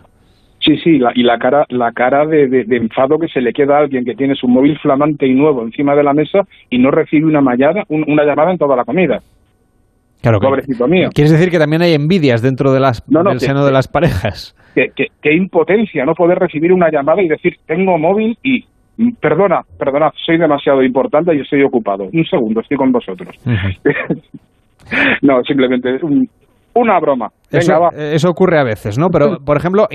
[0.61, 3.81] Sí, sí, y la cara, la cara de, de, enfado que se le queda a
[3.81, 6.41] alguien que tiene su móvil flamante y nuevo encima de la mesa
[6.71, 9.21] y no recibe una, mallada, una llamada en toda la comida.
[10.23, 11.11] Claro, Pobrecito mío.
[11.15, 14.57] ¿Quieres decir que también hay envidias dentro de las, del seno de las parejas?
[14.75, 18.65] Qué impotencia no poder recibir una llamada y decir, tengo móvil y
[19.21, 22.09] perdona, perdona, soy demasiado importante y estoy ocupado.
[22.13, 23.37] Un segundo, estoy con vosotros.
[25.23, 25.99] no, simplemente
[26.75, 27.31] una broma.
[27.51, 29.09] Venga, eso, ocurre a veces, ¿no?
[29.09, 29.89] Pero, por ejemplo,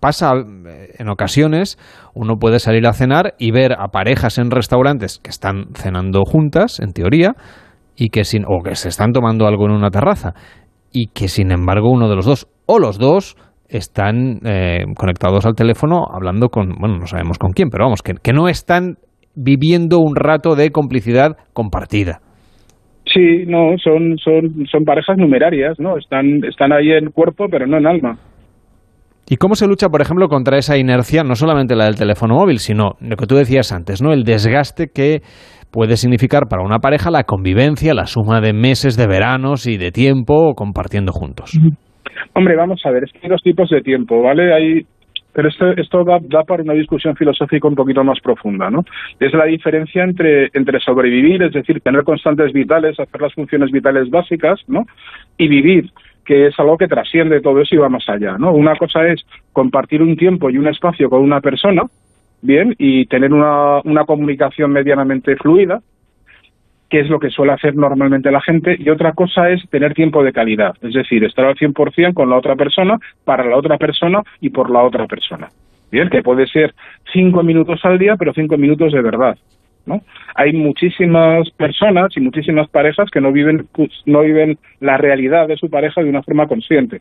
[0.00, 1.78] pasa en ocasiones,
[2.14, 6.80] uno puede salir a cenar y ver a parejas en restaurantes que están cenando juntas,
[6.80, 7.34] en teoría,
[7.96, 10.34] y que sin, o que se están tomando algo en una terraza
[10.92, 13.36] y que sin embargo uno de los dos o los dos
[13.68, 18.14] están eh, conectados al teléfono hablando con, bueno, no sabemos con quién, pero vamos, que,
[18.14, 18.98] que no están
[19.34, 22.20] viviendo un rato de complicidad compartida.
[23.06, 25.98] Sí, no, son, son, son parejas numerarias, ¿no?
[25.98, 28.18] Están, están ahí en cuerpo, pero no en alma.
[29.28, 32.58] ¿Y cómo se lucha, por ejemplo, contra esa inercia, no solamente la del teléfono móvil,
[32.58, 34.12] sino lo que tú decías antes, ¿no?
[34.12, 35.22] El desgaste que
[35.70, 39.90] puede significar para una pareja la convivencia, la suma de meses, de veranos y de
[39.90, 41.58] tiempo compartiendo juntos.
[42.34, 44.52] Hombre, vamos a ver, es que hay dos tipos de tiempo, ¿vale?
[44.52, 44.82] Hay,
[45.32, 48.84] pero esto, esto da, da, para una discusión filosófica un poquito más profunda, ¿no?
[49.18, 54.10] Es la diferencia entre, entre sobrevivir, es decir, tener constantes vitales, hacer las funciones vitales
[54.10, 54.86] básicas, ¿no?
[55.38, 55.90] Y vivir,
[56.24, 58.52] que es algo que trasciende todo eso y va más allá, ¿no?
[58.52, 61.82] Una cosa es compartir un tiempo y un espacio con una persona,
[62.42, 65.80] bien y tener una, una comunicación medianamente fluida,
[66.92, 70.22] que es lo que suele hacer normalmente la gente, y otra cosa es tener tiempo
[70.22, 74.20] de calidad, es decir, estar al 100% con la otra persona, para la otra persona
[74.42, 75.48] y por la otra persona.
[75.90, 76.74] Bien, que puede ser
[77.10, 79.38] cinco minutos al día, pero cinco minutos de verdad.
[79.86, 80.02] ¿no?
[80.34, 85.56] Hay muchísimas personas y muchísimas parejas que no viven, pues, no viven la realidad de
[85.56, 87.00] su pareja de una forma consciente.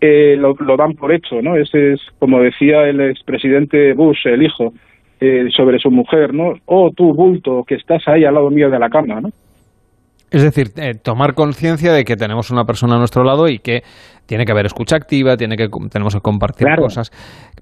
[0.00, 1.54] Eh, lo, dan por hecho, ¿no?
[1.56, 4.72] Ese es, como decía el expresidente Bush, el hijo,
[5.20, 6.54] eh, sobre su mujer, ¿no?
[6.66, 9.28] Oh, tú, bulto, que estás ahí al lado mío de la cama, ¿no?
[10.30, 13.82] Es decir, eh, tomar conciencia de que tenemos una persona a nuestro lado y que
[14.26, 17.10] tiene que haber escucha activa, tiene que tenemos que compartir cosas,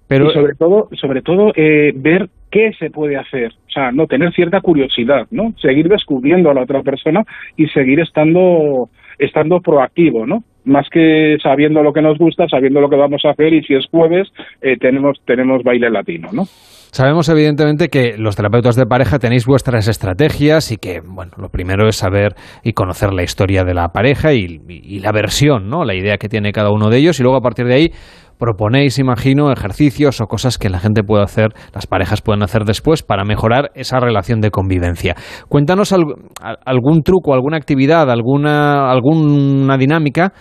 [0.07, 4.35] pero y sobre todo, sobre todo ver qué se puede hacer, o sea, no tener
[4.35, 5.55] cierta curiosidad, ¿no?
[5.63, 7.23] Seguir descubriendo a la otra persona
[7.57, 10.45] y seguir estando estando proactivo, ¿no?
[10.69, 13.75] más que sabiendo lo que nos gusta, sabiendo lo que vamos a hacer y si
[13.75, 14.29] es jueves
[14.61, 16.45] eh, tenemos tenemos baile latino, ¿no?
[16.91, 21.89] Sabemos evidentemente que los terapeutas de pareja tenéis vuestras estrategias y que, bueno, lo primero
[21.89, 25.85] es saber y conocer la historia de la pareja y, y la versión, ¿no?
[25.85, 27.93] La idea que tiene cada uno de ellos y luego a partir de ahí
[28.39, 33.03] proponéis, imagino, ejercicios o cosas que la gente puede hacer, las parejas pueden hacer después
[33.03, 35.17] para mejorar esa relación de convivencia.
[35.49, 40.33] Cuéntanos algún truco, alguna actividad, alguna, alguna dinámica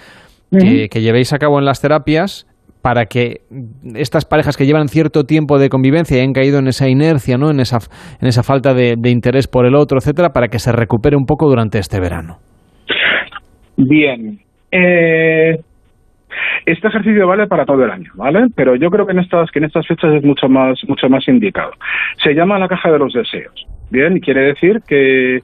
[0.52, 2.47] que, llevéis a cabo en las terapias
[2.88, 3.42] para que
[3.96, 7.52] estas parejas que llevan cierto tiempo de convivencia y han caído en esa inercia, ¿no?
[7.52, 7.80] en, esa,
[8.22, 11.26] en esa falta de, de interés por el otro, etcétera, para que se recupere un
[11.26, 12.38] poco durante este verano.
[13.76, 14.40] Bien.
[14.72, 15.58] Eh,
[16.66, 18.48] este ejercicio vale para todo el año, ¿vale?
[18.56, 21.28] Pero yo creo que en estas, que en estas fechas es mucho más, mucho más
[21.28, 21.72] indicado.
[22.24, 23.68] Se llama la caja de los deseos.
[23.92, 25.40] Bien, quiere decir que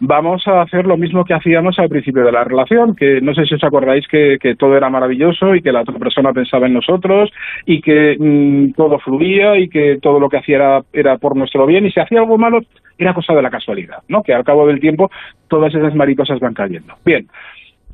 [0.00, 3.44] vamos a hacer lo mismo que hacíamos al principio de la relación, que no sé
[3.46, 7.30] si os acordáis que, todo era maravilloso y que la otra persona pensaba en nosotros
[7.66, 11.66] y que mm, todo fluía y que todo lo que hacía era, era por nuestro
[11.66, 12.60] bien y si hacía algo malo
[12.98, 14.22] era cosa de la casualidad, ¿no?
[14.22, 15.10] Que al cabo del tiempo
[15.48, 16.94] todas esas mariposas van cayendo.
[17.04, 17.28] Bien,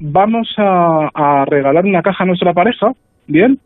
[0.01, 2.93] vamos a, regalar una caja a nuestra pareja,
[3.27, 3.59] ¿bien?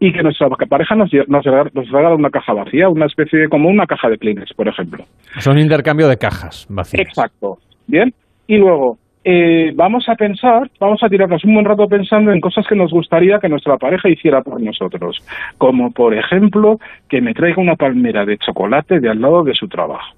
[0.00, 3.86] Y que nuestra pareja nos, nos, regala, una caja vacía, una especie de, como una
[3.86, 5.04] caja de Kleenex, por ejemplo.
[5.38, 7.06] Son intercambio de cajas vacías.
[7.06, 8.12] Exacto, ¿bien?
[8.46, 12.66] Y luego, eh, vamos a pensar, vamos a tirarnos un buen rato pensando en cosas
[12.68, 15.18] que nos gustaría que nuestra pareja hiciera por nosotros,
[15.58, 19.68] como por ejemplo que me traiga una palmera de chocolate de al lado de su
[19.68, 20.14] trabajo.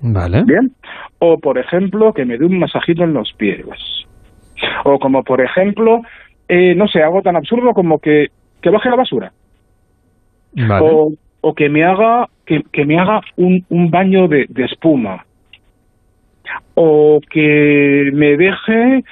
[0.00, 0.42] Vale.
[0.44, 0.70] Bien.
[1.18, 3.66] O por ejemplo que me dé un masajito en los pies.
[4.84, 6.02] O como, por ejemplo,
[6.48, 8.28] eh, no sé, algo tan absurdo como que,
[8.62, 9.32] que baje la basura.
[10.80, 15.24] O, o, que me haga, que, que me haga un, un baño de, de, espuma.
[16.74, 19.04] O que me deje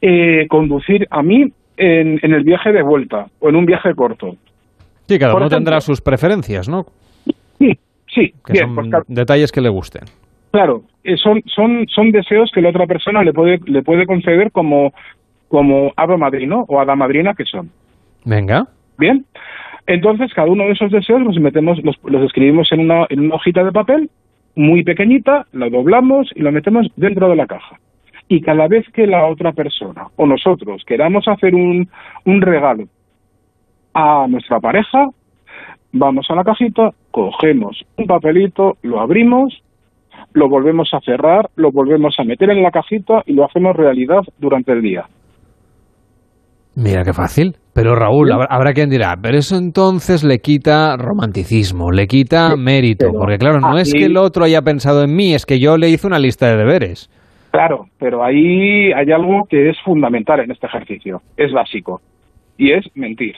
[0.00, 4.36] eh, conducir a mí en, en, el viaje de vuelta o en un viaje corto.
[5.06, 6.86] Sí, cada uno tendrá sus preferencias, ¿no?
[7.58, 7.78] Sí,
[8.08, 8.34] sí.
[8.50, 10.02] bien, son pues detalles que le gusten.
[10.50, 14.52] Claro, eh, son, son, son deseos que la otra persona le puede, le puede conceder
[14.52, 14.92] como,
[15.48, 17.70] como madrino o hada madrina que son.
[18.24, 18.66] Venga.
[18.98, 19.24] Bien.
[19.86, 23.34] Entonces, cada uno de esos deseos los metemos, los, los escribimos en una, en una
[23.34, 24.10] hojita de papel
[24.54, 27.78] muy pequeñita, lo doblamos y lo metemos dentro de la caja.
[28.28, 31.88] Y cada vez que la otra persona o nosotros queramos hacer un,
[32.24, 32.84] un regalo
[33.94, 35.08] a nuestra pareja,
[35.92, 39.62] vamos a la cajita, cogemos un papelito, lo abrimos
[40.34, 44.22] lo volvemos a cerrar, lo volvemos a meter en la cajita y lo hacemos realidad
[44.38, 45.06] durante el día.
[46.74, 47.56] Mira qué fácil.
[47.74, 53.38] Pero Raúl, habrá, quien dirá, pero eso entonces le quita romanticismo, le quita mérito, porque
[53.38, 56.06] claro, no es que el otro haya pensado en mí, es que yo le hice
[56.06, 57.08] una lista de deberes.
[57.50, 62.00] Claro, pero ahí hay algo que es fundamental en este ejercicio, es básico,
[62.58, 63.36] y es mentir.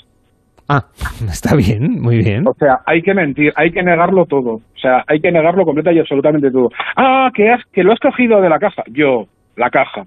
[0.68, 0.82] Ah,
[1.28, 2.46] está bien, muy bien.
[2.46, 4.54] O sea, hay que mentir, hay que negarlo todo.
[4.54, 6.68] O sea, hay que negarlo completa y absolutamente todo.
[6.96, 8.82] Ah, que, has, que lo has cogido de la caja.
[8.90, 9.24] Yo,
[9.56, 10.04] la caja.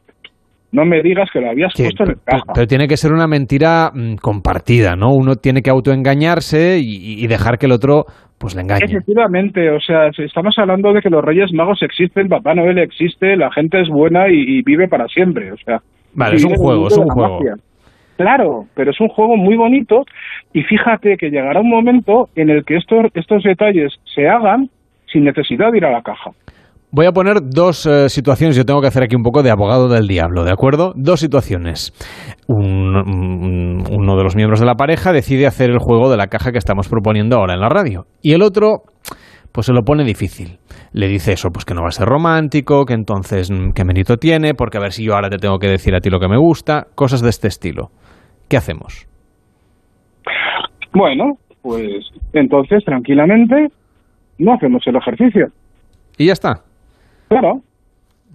[0.71, 2.53] No me digas que lo habías puesto en la caja.
[2.53, 5.13] Pero, tiene que ser una mentira mm, compartida, ¿no?
[5.13, 8.05] Uno tiene que autoengañarse y, y dejar que el otro
[8.37, 8.85] pues le engañe.
[8.85, 13.51] Efectivamente, o sea, estamos hablando de que los Reyes Magos existen, Papá Noel existe, la
[13.51, 15.79] gente es buena y, vive para siempre, o sea.
[16.13, 17.39] Vale, es un juego, es un juego.
[18.17, 20.03] Claro, pero es un juego muy bonito
[20.51, 24.69] y fíjate que llegará un momento en el que estos, estos detalles se hagan
[25.11, 26.31] sin necesidad de ir a la caja.
[26.91, 29.89] Voy a poner dos eh, situaciones, yo tengo que hacer aquí un poco de abogado
[29.89, 30.93] del diablo, ¿de acuerdo?
[30.95, 31.93] Dos situaciones.
[32.47, 36.57] uno de los miembros de la pareja decide hacer el juego de la caja que
[36.57, 38.05] estamos proponiendo ahora en la radio.
[38.21, 38.83] Y el otro,
[39.51, 40.59] pues se lo pone difícil.
[40.93, 44.15] Le dice eso, pues que no va a ser romántico, que entonces mm, qué mérito
[44.15, 46.29] tiene, porque a ver si yo ahora te tengo que decir a ti lo que
[46.29, 47.91] me gusta, cosas de este estilo.
[48.47, 49.07] ¿qué hacemos?
[50.93, 53.67] Bueno, pues entonces tranquilamente
[54.39, 55.47] no hacemos el ejercicio.
[56.17, 56.63] Y ya está.
[57.27, 57.61] Claro.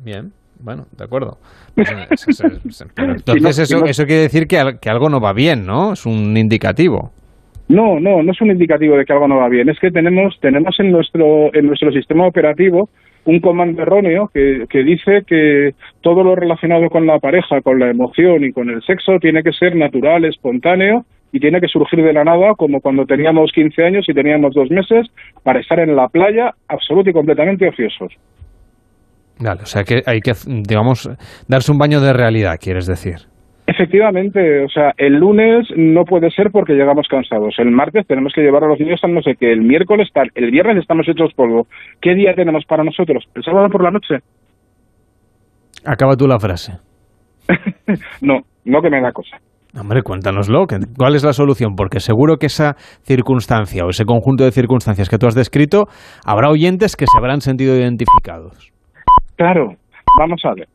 [0.05, 1.39] Bien, bueno, de acuerdo.
[1.77, 5.93] Entonces eso, eso quiere decir que, que algo no va bien, ¿no?
[5.93, 7.10] Es un indicativo.
[7.69, 9.69] No, no, no es un indicativo de que algo no va bien.
[9.69, 12.90] Es que tenemos, tenemos en nuestro, en nuestro sistema operativo
[13.24, 15.70] un comando erróneo que, que, dice que
[16.01, 19.52] todo lo relacionado con la pareja, con la emoción y con el sexo tiene que
[19.52, 24.05] ser natural, espontáneo y tiene que surgir de la nada como cuando teníamos 15 años
[24.09, 25.06] y teníamos dos meses
[25.43, 28.12] para estar en la playa absoluto y completamente ociosos.
[29.39, 31.09] Vale, o sea que hay que, digamos,
[31.49, 33.33] darse un baño de realidad, quieres decir.
[33.67, 37.55] Efectivamente, o sea, el lunes no puede ser porque llegamos cansados.
[37.59, 39.53] El martes tenemos que llevar a los niños a no sé qué.
[39.53, 40.31] El miércoles tal.
[40.35, 41.69] El viernes estamos hechos polvo.
[42.01, 43.25] ¿Qué día tenemos para nosotros?
[43.35, 44.17] ¿El sábado por la noche?
[45.85, 46.73] Acaba tú la frase.
[48.21, 49.39] no, no que me da cosa.
[49.79, 50.67] Hombre, cuéntanoslo.
[50.99, 51.75] ¿Cuál es la solución?
[51.77, 55.85] Porque seguro que esa circunstancia o ese conjunto de circunstancias que tú has descrito,
[56.27, 58.72] habrá oyentes que se habrán sentido identificados.
[59.43, 59.74] Claro,
[60.19, 60.69] vamos a ver.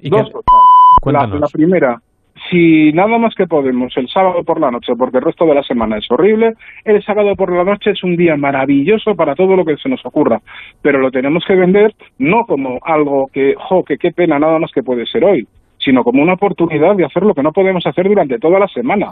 [0.00, 1.30] ¿Y Dos qué- cosas.
[1.30, 2.00] La, la primera,
[2.48, 5.62] si nada más que podemos el sábado por la noche, porque el resto de la
[5.64, 6.52] semana es horrible,
[6.84, 10.04] el sábado por la noche es un día maravilloso para todo lo que se nos
[10.06, 10.40] ocurra,
[10.80, 14.70] pero lo tenemos que vender no como algo que, jo, que qué pena nada más
[14.72, 15.46] que puede ser hoy,
[15.78, 19.08] sino como una oportunidad de hacer lo que no podemos hacer durante toda la semana.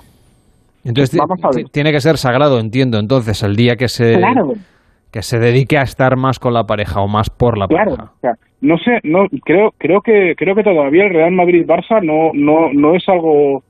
[0.85, 1.65] Entonces, Vamos a ver.
[1.67, 4.53] ti- tiene que ser sagrado, entiendo, entonces, el día que se, Claro.
[5.11, 8.13] que se dedique a estar más con la pareja o más por la Claro, pareja.
[8.15, 12.03] o sea, no sé, no creo creo que creo que todavía el Real Madrid Barça
[12.03, 13.63] no no no es algo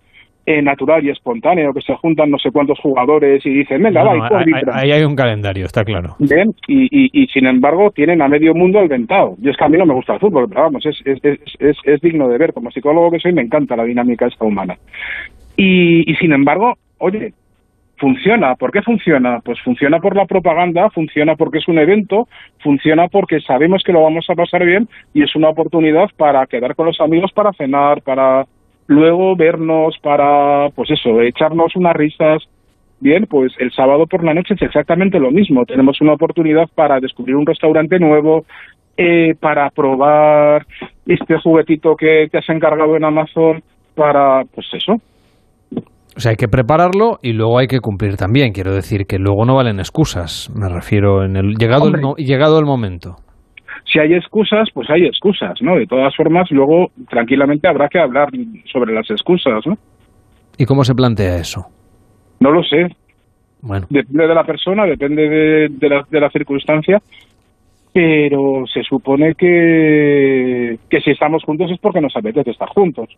[0.46, 4.10] eh, natural y espontáneo que se juntan no sé cuántos jugadores y dicen venga No,
[4.10, 4.76] va no, ahí- arbitra".
[4.78, 6.16] ahí hay un calendario, está claro.
[6.18, 9.36] Bien, y, y, y sin embargo tienen a medio mundo alventado.
[9.40, 11.38] Y es que a mí no me gusta el fútbol, pero vamos, es, es, es,
[11.60, 12.52] es, es digno de ver.
[12.52, 14.76] Como psicólogo que soy, me encanta la dinámica esta humana.
[15.56, 17.32] Y, y sin embargo, oye,
[18.00, 18.56] funciona.
[18.56, 19.40] ¿Por qué funciona?
[19.44, 22.26] Pues funciona por la propaganda, funciona porque es un evento,
[22.60, 26.74] funciona porque sabemos que lo vamos a pasar bien y es una oportunidad para quedar
[26.74, 28.46] con los amigos para cenar, para
[28.86, 32.42] luego vernos, para, pues eso, echarnos unas risas.
[32.98, 35.64] Bien, pues el sábado por la noche es exactamente lo mismo.
[35.64, 38.44] Tenemos una oportunidad para descubrir un restaurante nuevo,
[38.96, 40.66] eh, para probar
[41.06, 43.62] este juguetito que te has encargado en Amazon,
[43.94, 45.00] para, pues eso,
[46.16, 48.52] O sea, hay que prepararlo y luego hay que cumplir también.
[48.52, 50.50] Quiero decir que luego no valen excusas.
[50.54, 53.16] Me refiero en el llegado el, llegado el momento.
[53.84, 55.76] si hay excusas, pues hay excusas, ¿no?
[55.76, 58.28] De todas formas, luego tranquilamente habrá que hablar
[58.72, 59.74] sobre las excusas, ¿no?
[60.58, 61.66] ¿Y cómo se plantea eso?
[62.40, 62.88] No lo sé.
[63.62, 63.86] Bueno.
[63.90, 66.98] Depende de la persona, depende de, de la, de la circunstancia,
[67.92, 73.08] pero se supone que, que si estamos juntos es porque nos apetece estar juntos.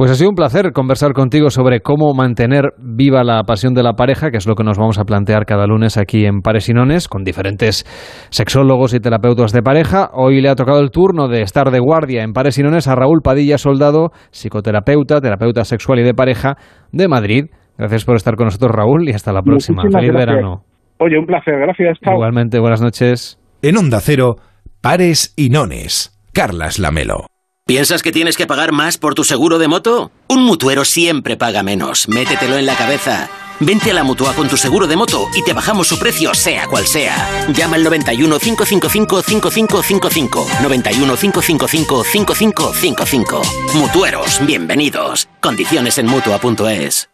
[0.00, 3.92] Pues ha sido un placer conversar contigo sobre cómo mantener viva la pasión de la
[3.92, 6.72] pareja, que es lo que nos vamos a plantear cada lunes aquí en Pares y
[6.72, 7.84] Nones, con diferentes
[8.30, 10.08] sexólogos y terapeutas de pareja.
[10.14, 12.94] Hoy le ha tocado el turno de estar de guardia en Pares y Nones a
[12.94, 16.54] Raúl Padilla Soldado, psicoterapeuta, terapeuta sexual y de pareja
[16.92, 17.44] de Madrid.
[17.76, 19.82] Gracias por estar con nosotros, Raúl, y hasta la próxima.
[19.82, 20.34] Muchísimas Feliz gracias.
[20.34, 20.62] verano.
[20.96, 21.98] Oye, un placer, gracias.
[22.02, 22.14] Chao.
[22.14, 23.38] Igualmente, buenas noches.
[23.60, 24.36] En Onda Cero,
[24.80, 26.18] Pares y Nones.
[26.32, 27.26] Carlas Lamelo.
[27.70, 30.10] ¿Piensas que tienes que pagar más por tu seguro de moto?
[30.26, 32.08] Un mutuero siempre paga menos.
[32.08, 33.30] Métetelo en la cabeza.
[33.60, 36.66] Vente a la mutua con tu seguro de moto y te bajamos su precio, sea
[36.66, 37.46] cual sea.
[37.54, 40.46] Llama al 91 555 5555.
[40.62, 43.42] 91 555 5555.
[43.74, 45.28] Mutueros, bienvenidos.
[45.40, 47.08] Condiciones en mutua.es.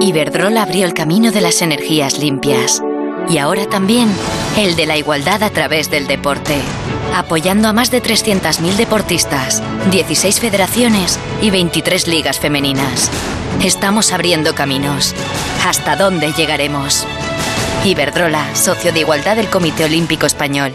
[0.00, 2.82] Iberdrola abrió el camino de las energías limpias
[3.28, 4.08] y ahora también
[4.56, 6.58] el de la igualdad a través del deporte,
[7.16, 13.10] apoyando a más de 300.000 deportistas, 16 federaciones y 23 ligas femeninas.
[13.64, 15.14] Estamos abriendo caminos.
[15.66, 17.06] ¿Hasta dónde llegaremos?
[17.84, 20.74] Iberdrola, socio de igualdad del Comité Olímpico Español.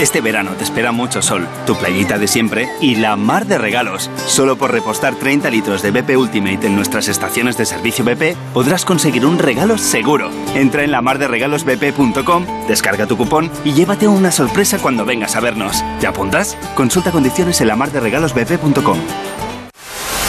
[0.00, 4.10] Este verano te espera mucho sol, tu playita de siempre y la mar de regalos.
[4.26, 8.84] Solo por repostar 30 litros de BP Ultimate en nuestras estaciones de servicio BP podrás
[8.84, 10.30] conseguir un regalo seguro.
[10.54, 15.82] Entra en lamarderegalosbp.com, descarga tu cupón y llévate una sorpresa cuando vengas a vernos.
[15.98, 16.58] ¿Te apuntas?
[16.74, 18.98] Consulta condiciones en lamarderegalosbp.com.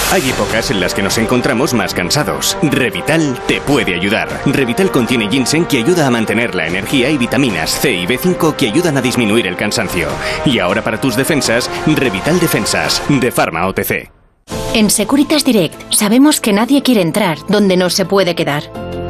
[0.10, 2.58] Hay épocas en las que nos encontramos más cansados.
[2.62, 4.30] Revital te puede ayudar.
[4.46, 8.68] Revital contiene ginseng que ayuda a mantener la energía y vitaminas C y B5 que
[8.68, 10.08] ayudan a disminuir el cansancio.
[10.46, 14.10] Y ahora para tus defensas, Revital Defensas, de Pharma OTC.
[14.74, 18.64] En Securitas Direct sabemos que nadie quiere entrar donde no se puede quedar.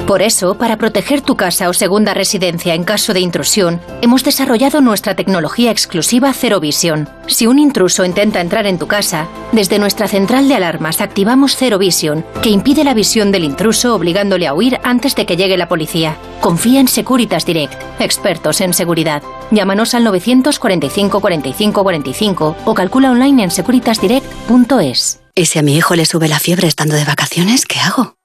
[0.08, 4.80] Por eso, para proteger tu casa o segunda residencia en caso de intrusión, hemos desarrollado
[4.80, 7.10] nuestra tecnología exclusiva Zero Vision.
[7.28, 11.78] Si un intruso intenta entrar en tu casa, desde nuestra central de alarmas activamos Zero
[11.78, 15.68] Vision, que impide la visión del intruso obligándole a huir antes de que llegue la
[15.68, 16.16] policía.
[16.40, 19.22] Confía en Securitas Direct, expertos en seguridad.
[19.52, 25.20] Llámanos al 945 45 45 o calcula online en securitasdirect.es.
[25.36, 28.16] ¿Y si a mi hijo le sube la fiebre estando de vacaciones, qué hago?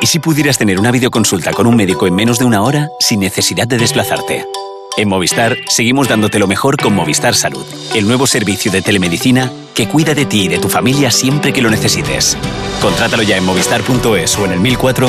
[0.00, 3.18] ¿Y si pudieras tener una videoconsulta con un médico en menos de una hora sin
[3.18, 4.46] necesidad de desplazarte?
[4.96, 7.64] En Movistar seguimos dándote lo mejor con Movistar Salud,
[7.94, 11.62] el nuevo servicio de telemedicina que cuida de ti y de tu familia siempre que
[11.62, 12.36] lo necesites.
[12.80, 15.08] Contrátalo ya en movistar.es o en el 1004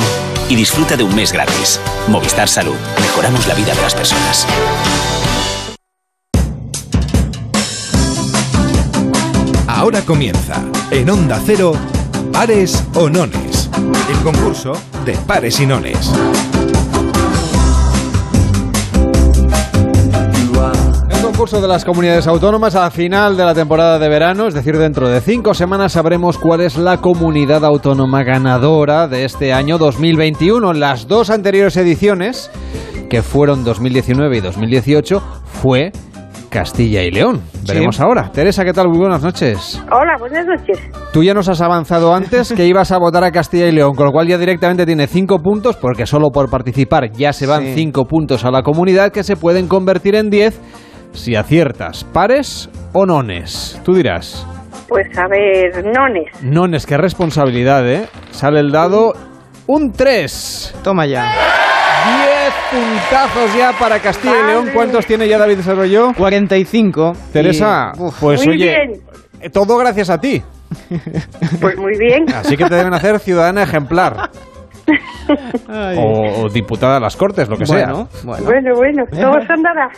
[0.49, 1.80] y disfruta de un mes gratis.
[2.07, 4.48] Movistar Salud, mejoramos la vida de las personas.
[9.68, 11.74] Ahora comienza, en Onda Cero,
[12.32, 13.49] Pares o Nones.
[14.10, 14.74] El concurso
[15.06, 16.11] de pares y nones.
[21.10, 24.78] El concurso de las comunidades autónomas a final de la temporada de verano, es decir,
[24.78, 30.74] dentro de cinco semanas sabremos cuál es la comunidad autónoma ganadora de este año 2021.
[30.74, 32.52] Las dos anteriores ediciones,
[33.10, 35.22] que fueron 2019 y 2018,
[35.61, 35.91] fue
[36.50, 37.42] Castilla y León.
[37.68, 38.32] Veremos ahora.
[38.32, 38.88] Teresa, ¿qué tal?
[38.90, 39.82] Muy buenas noches.
[39.92, 40.80] Hola, buenas noches.
[41.14, 44.06] Tú ya nos has avanzado antes que ibas a votar a Castilla y León, con
[44.08, 47.74] lo cual ya directamente tiene cinco puntos, porque solo por participar ya se van Sí.
[47.76, 50.60] cinco puntos a la comunidad que se pueden convertir en diez
[51.12, 52.04] si aciertas.
[52.04, 53.80] ¿Pares o nones?
[53.84, 54.46] Tú dirás.
[54.88, 56.26] Pues a ver, nones.
[56.42, 58.08] Nones, qué responsabilidad, ¿eh?
[58.32, 59.14] Sale el dado
[59.68, 60.76] un 3.
[60.84, 61.32] Toma ya.
[62.50, 64.70] 10 puntazos ya para Castilla y León.
[64.74, 66.14] ¿Cuántos tiene ya David Desarrolló?
[66.18, 67.14] 45.
[67.34, 69.02] Teresa, Y- pues Muy oye, bien.
[69.42, 70.42] eh, todo gracias a ti.
[71.62, 72.26] Pues muy bien.
[72.34, 74.30] Así que te deben hacer ciudadana ejemplar.
[75.98, 78.22] O, o diputada a las Cortes, lo que Bueno, sea.
[78.24, 78.46] bueno.
[78.46, 79.90] Bueno, bueno, todo se andará.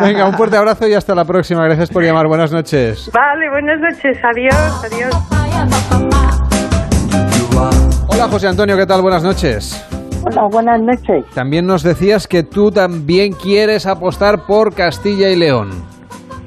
[0.02, 1.64] Venga, un fuerte abrazo y hasta la próxima.
[1.64, 2.26] Gracias por llamar.
[2.26, 3.10] Buenas noches.
[3.12, 4.18] Vale, buenas noches.
[4.24, 5.14] Adiós, adiós.
[8.08, 9.02] Hola, José Antonio, ¿qué tal?
[9.02, 9.84] Buenas noches.
[10.26, 11.24] Hola, buenas noches.
[11.34, 15.70] También nos decías que tú también quieres apostar por Castilla y León.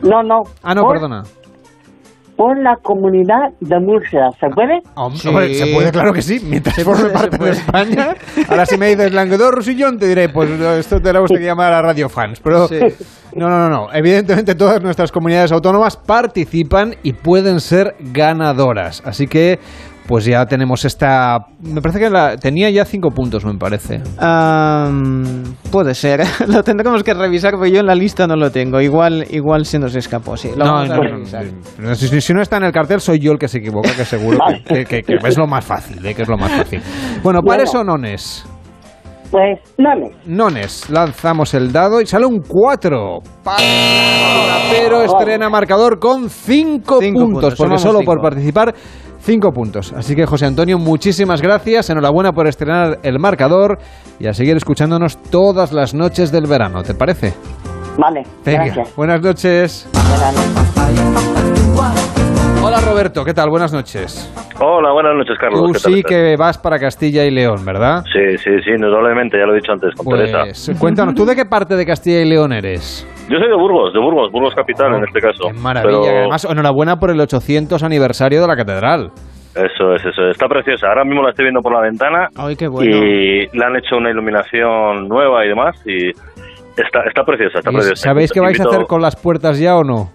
[0.03, 0.41] No, no.
[0.61, 1.23] Ah, no, por, perdona.
[2.35, 4.79] Por la comunidad de Murcia, ¿se puede?
[4.95, 8.15] Hombre, se puede, claro que sí, mientras forme parte de España.
[8.49, 11.81] Ahora si me dices Languedoc Roussillon, te diré, pues esto tendrá usted que llamar a
[11.81, 12.39] Radio Fans.
[12.39, 12.67] Pero
[13.35, 13.93] no, no, no, no.
[13.93, 19.03] Evidentemente todas nuestras comunidades autónomas participan y pueden ser ganadoras.
[19.05, 19.59] Así que,
[20.07, 21.37] pues ya tenemos esta...
[21.61, 24.01] Me parece que la, tenía ya cinco puntos, me parece.
[24.17, 26.21] Am, puede ser.
[26.47, 28.81] lo tendremos que revisar porque yo en la lista no lo tengo.
[28.81, 30.35] Igual, igual se nos escapó.
[30.35, 31.45] Sí, lo No, vamos a no, revisar.
[31.79, 34.03] no, si, si no está en el cartel, soy yo el que se equivoca, que
[34.05, 34.37] seguro
[34.67, 36.13] que, que- que- que es lo más fácil, ¿eh?
[36.13, 36.81] que es lo más fácil.
[37.23, 38.45] Bueno, ¿pares o nones?
[39.29, 40.11] Pues nones.
[40.25, 43.19] Nones, lanzamos el dado y sale un 4.
[44.71, 48.11] Pero estrena marcador con 5 Cinco puntos, puntos, porque solo cinco.
[48.11, 48.73] por participar
[49.21, 49.93] 5 puntos.
[49.93, 53.77] Así que José Antonio, muchísimas gracias, enhorabuena por estrenar el marcador
[54.19, 57.33] y a seguir escuchándonos todas las noches del verano, ¿te parece?
[57.97, 58.95] Vale, Venga, gracias.
[58.95, 59.89] buenas noches.
[62.63, 63.49] Hola Roberto, ¿qué tal?
[63.49, 64.31] Buenas noches.
[64.59, 65.59] Hola, buenas noches, Carlos.
[65.61, 68.03] Tú ¿Qué tal sí que vas para Castilla y León, ¿verdad?
[68.13, 70.73] Sí, sí, sí, indudablemente, ya lo he dicho antes con Pues Teresa.
[70.79, 73.07] cuéntanos, ¿tú de qué parte de Castilla y León eres?
[73.31, 75.49] Yo soy de Burgos, de Burgos, Burgos capital en este caso.
[75.61, 79.11] Maravilla, Pero además enhorabuena por el 800 aniversario de la catedral.
[79.55, 80.31] Eso es, eso es.
[80.31, 80.87] Está preciosa.
[80.87, 82.27] Ahora mismo la estoy viendo por la ventana.
[82.37, 82.93] Ay, qué bueno.
[82.93, 85.81] Y le han hecho una iluminación nueva y demás.
[85.85, 88.09] Y está, está preciosa, está ¿Y preciosa.
[88.09, 90.09] ¿Sabéis qué vais a hacer con las puertas ya o no?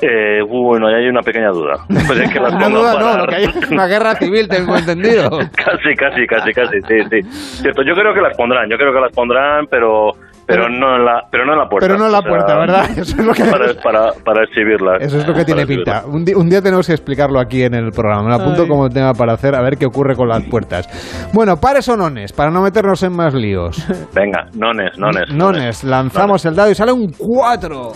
[0.00, 1.74] Eh, bueno, ahí hay una pequeña duda.
[2.06, 5.28] Pues es que las duda, no, lo que hay es una guerra civil, tengo entendido.
[5.56, 7.22] Casi, casi, casi, casi, sí, sí.
[7.62, 10.12] Cierto, yo creo que las pondrán, yo creo que las pondrán, pero
[10.48, 11.86] pero, no en la pero no en la puerta.
[11.86, 12.90] Pero no en la O sea, puerta, ¿verdad?
[12.98, 15.02] Eso es lo que- para, para, para exhibirlas.
[15.02, 16.04] Eso es lo que tiene pinta.
[16.06, 18.22] Un, día tenemos que explicarlo aquí en el programa.
[18.24, 18.68] Me lo apunto Ay.
[18.68, 20.88] como tema para hacer, a ver qué ocurre con las puertas.
[21.32, 23.76] Bueno, pares o nones, para no meternos en más líos.
[24.14, 25.30] Venga, nones, nones.
[25.32, 27.92] Nones, lanzamos el dado y sale un 4.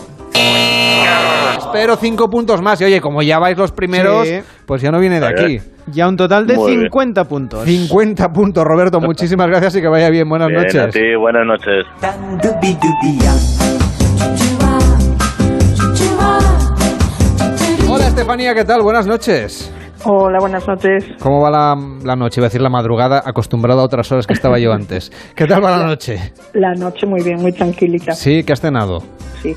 [1.57, 2.79] Espero 5 puntos más.
[2.81, 4.39] Y oye, como ya vais los primeros, Sí.
[4.65, 5.59] pues ya no viene de aquí.
[5.87, 6.81] Ya un total de Muy bien.
[6.83, 7.65] 50 puntos.
[7.65, 9.01] 50 puntos, Roberto.
[9.01, 10.27] Muchísimas gracias y que vaya bien.
[10.29, 10.93] Buenas Bien, a noches.
[10.93, 11.85] ti, buenas noches.
[17.89, 18.81] Hola, Estefanía, ¿qué tal?
[18.81, 19.71] Buenas noches.
[20.05, 21.05] Hola, buenas noches.
[21.21, 22.41] ¿Cómo va la, la noche?
[22.41, 25.11] Iba a decir la madrugada, acostumbrado a otras horas que estaba yo antes.
[25.33, 26.33] ¿Qué tal va la noche?
[26.53, 28.11] La noche muy bien, muy tranquilita.
[28.11, 28.99] Sí, ¿qué has cenado?
[29.41, 29.55] Sí.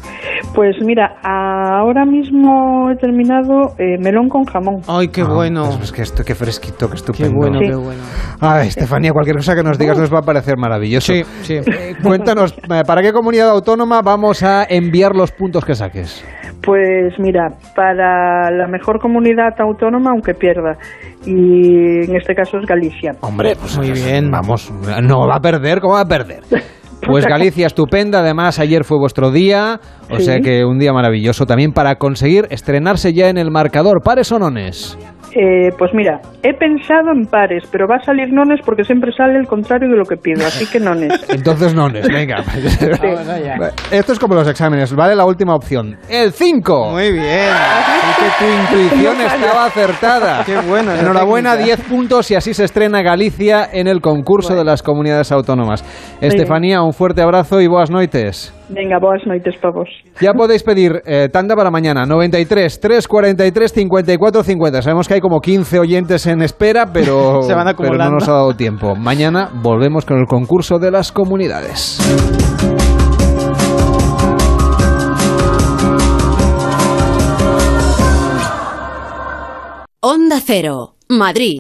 [0.55, 4.83] Pues mira, ahora mismo he terminado eh, melón con jamón.
[4.87, 5.69] Ay, qué bueno.
[5.83, 7.31] Es que esto, qué fresquito, qué estupendo.
[7.31, 7.67] Qué bueno, Sí.
[7.69, 8.03] qué bueno.
[8.41, 11.13] Ay, Estefanía, cualquier cosa que nos digas nos va a parecer maravilloso.
[11.13, 11.55] Sí, sí.
[11.55, 16.25] Eh, cuéntanos, eh, ¿para qué comunidad autónoma vamos a enviar los puntos que saques?
[16.67, 20.77] Pues mira, para la mejor comunidad autónoma, aunque pierda,
[21.25, 23.13] y en este caso es Galicia.
[23.21, 24.31] Hombre, pues Muy bien.
[24.33, 24.73] Vamos,
[25.03, 26.41] no va a perder, ¿cómo va a perder?
[27.07, 28.19] Pues Galicia, estupenda.
[28.19, 29.79] Además, ayer fue vuestro día,
[30.11, 30.25] o Sí.
[30.25, 34.03] sea que un día maravilloso también para conseguir estrenarse ya en el marcador.
[34.03, 34.99] ¿Pares o nones?
[35.39, 39.39] Eh, pues mira, he pensado en pares, pero va a salir nones porque siempre sale
[39.39, 41.13] el contrario de lo que pido, así que nones.
[41.29, 42.37] Entonces nones, venga.
[43.91, 45.99] Esto es como los exámenes, vale la última opción.
[46.09, 46.91] ¡El 5!
[46.93, 47.51] Muy bien.
[47.53, 50.43] Así que tu intuición estaba acertada.
[50.47, 50.95] Qué bueno.
[50.95, 51.77] Enhorabuena, técnica.
[51.77, 55.85] 10 puntos y así se estrena Galicia en el concurso de las comunidades autónomas.
[56.19, 58.55] Estefanía, un fuerte abrazo y buenas noches.
[58.69, 59.89] Venga, boas noites para vos.
[60.21, 64.83] Ya podéis pedir eh, tanda para mañana, 93 343 54 50.
[64.83, 68.33] Sabemos que hay como 15 oyentes en espera, pero, Se van pero no nos ha
[68.33, 68.97] dado tiempo.
[68.97, 72.01] Mañana volvemos con el concurso de las comunidades.
[80.01, 81.59] Onda Cero, Madrid.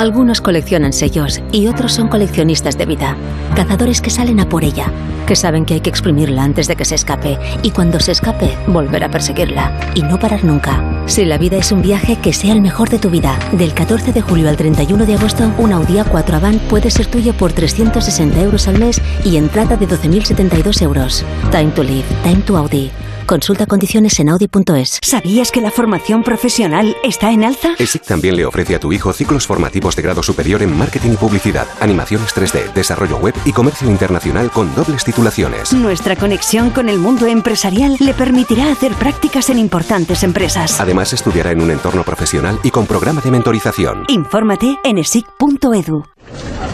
[0.00, 3.18] Algunos coleccionan sellos y otros son coleccionistas de vida.
[3.54, 4.90] Cazadores que salen a por ella,
[5.26, 8.56] que saben que hay que exprimirla antes de que se escape y cuando se escape,
[8.66, 10.82] volver a perseguirla y no parar nunca.
[11.04, 13.38] Si la vida es un viaje, que sea el mejor de tu vida.
[13.52, 17.34] Del 14 de julio al 31 de agosto, un Audi A4 Avant puede ser tuyo
[17.34, 21.26] por 360 euros al mes y entrada de 12.072 euros.
[21.50, 22.90] Time to live, time to Audi.
[23.30, 24.98] Consulta condiciones en audi.es.
[25.02, 27.76] ¿Sabías que la formación profesional está en alza?
[27.78, 31.16] ESIC también le ofrece a tu hijo ciclos formativos de grado superior en marketing y
[31.16, 35.72] publicidad, animaciones 3D, desarrollo web y comercio internacional con dobles titulaciones.
[35.72, 40.80] Nuestra conexión con el mundo empresarial le permitirá hacer prácticas en importantes empresas.
[40.80, 44.06] Además, estudiará en un entorno profesional y con programa de mentorización.
[44.08, 46.02] Infórmate en esic.edu.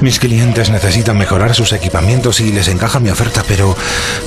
[0.01, 3.75] Mis clientes necesitan mejorar sus equipamientos y les encaja mi oferta, pero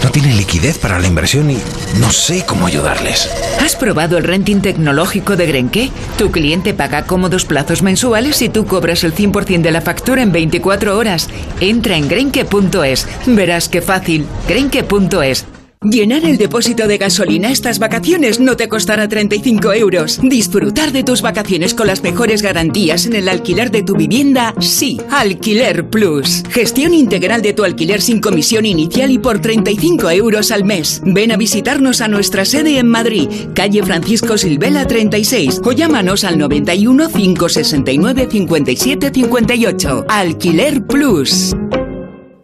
[0.04, 1.60] no tienen liquidez para la inversión y
[2.00, 3.30] no sé cómo ayudarles.
[3.60, 5.92] ¿Has probado el renting tecnológico de Grenke?
[6.18, 10.32] Tu cliente paga cómodos plazos mensuales y tú cobras el 100% de la factura en
[10.32, 11.30] 24 horas.
[11.60, 13.08] Entra en grenke.es.
[13.28, 14.26] Verás qué fácil.
[14.48, 15.59] Grenke.es.
[15.82, 20.20] Llenar el depósito de gasolina estas vacaciones no te costará 35 euros.
[20.22, 25.00] Disfrutar de tus vacaciones con las mejores garantías en el alquiler de tu vivienda, sí.
[25.10, 26.44] Alquiler Plus.
[26.50, 31.02] Gestión integral de tu alquiler sin comisión inicial y por 35 euros al mes.
[31.06, 36.38] Ven a visitarnos a nuestra sede en Madrid, calle Francisco Silvela 36 o llámanos al
[36.38, 40.06] 91 569 57 58.
[40.10, 41.56] Alquiler Plus.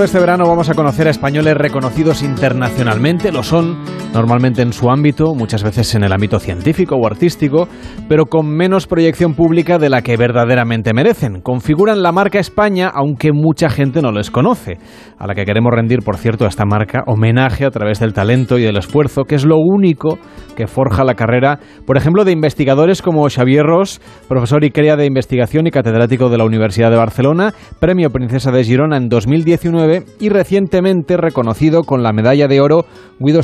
[0.00, 3.78] de este verano vamos a conocer a españoles reconocidos internacionalmente, lo son
[4.16, 7.68] normalmente en su ámbito, muchas veces en el ámbito científico o artístico,
[8.08, 11.42] pero con menos proyección pública de la que verdaderamente merecen.
[11.42, 14.78] Configuran la marca España, aunque mucha gente no les conoce,
[15.18, 18.58] a la que queremos rendir, por cierto, a esta marca homenaje a través del talento
[18.58, 20.18] y del esfuerzo, que es lo único
[20.56, 25.04] que forja la carrera, por ejemplo, de investigadores como Xavier Ross, profesor y crea de
[25.04, 30.30] investigación y catedrático de la Universidad de Barcelona, premio Princesa de Girona en 2019 y
[30.30, 32.86] recientemente reconocido con la medalla de oro
[33.18, 33.40] Guido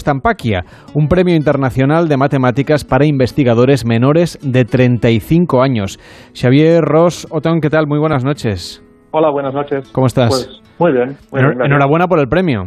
[0.94, 5.98] Un premio internacional de matemáticas para investigadores menores de 35 años.
[6.34, 7.86] Xavier Ross Otón, ¿qué tal?
[7.86, 8.82] Muy buenas noches.
[9.12, 9.90] Hola, buenas noches.
[9.92, 10.28] ¿Cómo estás?
[10.28, 11.16] Pues muy bien.
[11.30, 11.66] Muy bien, gracias.
[11.66, 12.64] Enhorabuena por el premio.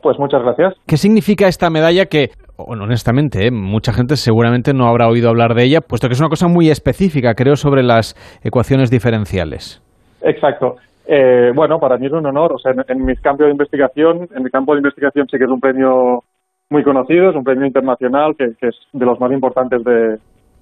[0.00, 0.74] Pues muchas gracias.
[0.86, 3.50] ¿Qué significa esta medalla que, honestamente, ¿eh?
[3.50, 6.70] mucha gente seguramente no habrá oído hablar de ella, puesto que es una cosa muy
[6.70, 8.14] específica, creo, sobre las
[8.44, 9.82] ecuaciones diferenciales?
[10.22, 10.76] Exacto.
[11.06, 12.52] Eh, bueno, para mí es un honor.
[12.52, 15.44] O sea, en, en mi campo de investigación, en mi campo de investigación sí que
[15.44, 16.22] es un premio
[16.70, 20.18] muy conocido, es un premio internacional que, que es de los más importantes de,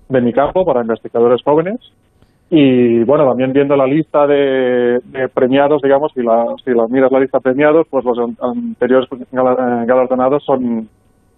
[0.08, 1.80] de mi campo para investigadores jóvenes.
[2.48, 7.10] Y bueno, también viendo la lista de, de premiados, digamos, si la, si la miras
[7.10, 10.88] la lista premiados, pues los an- anteriores gala- eh, galardonados son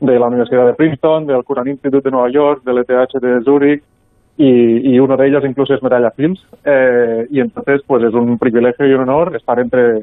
[0.00, 3.82] de la Universidad de Princeton, del Curran Institute de Nueva York, del ETH de Zurich,
[4.36, 6.46] y, y uno de ellos incluso es Medalla Films.
[6.62, 10.02] Eh, y entonces, pues es un privilegio y un honor estar entre,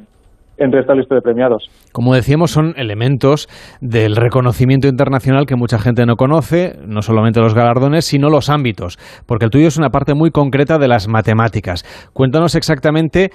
[0.57, 1.69] entre esta lista de premiados.
[1.91, 3.48] Como decíamos, son elementos
[3.82, 8.98] del reconocimiento internacional que mucha gente no conoce, no solamente los galardones, sino los ámbitos,
[9.27, 11.84] porque el tuyo es una parte muy concreta de las matemáticas.
[12.14, 13.30] Cuéntanos exactamente,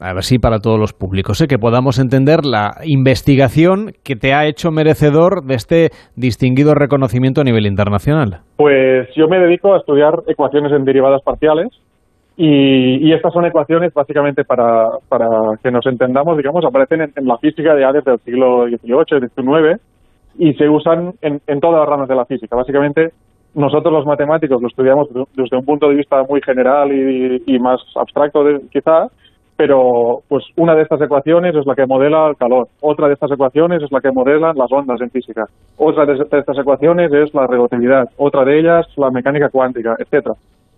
[0.00, 1.46] a ver si para todos los públicos, ¿eh?
[1.46, 7.44] que podamos entender la investigación que te ha hecho merecedor de este distinguido reconocimiento a
[7.44, 8.40] nivel internacional.
[8.56, 11.68] Pues yo me dedico a estudiar ecuaciones en derivadas parciales
[12.36, 15.28] y, y estas son ecuaciones básicamente para, para
[15.62, 19.80] que nos entendamos, digamos, aparecen en, la física ya desde el siglo XVIII, XIX
[20.38, 22.56] y se usan en, en todas las ramas de la física.
[22.56, 23.10] Básicamente
[23.54, 27.80] nosotros los matemáticos lo estudiamos de- desde un punto de vista muy general y, más
[27.94, 29.06] abstracto de- quizá,
[29.56, 33.30] pero pues una de estas ecuaciones es la que modela el calor, otra de estas
[33.30, 35.44] ecuaciones es la que modela las ondas en física,
[35.76, 40.34] otra de estas ecuaciones es la relatividad, otra de ellas la mecánica cuántica, etcétera.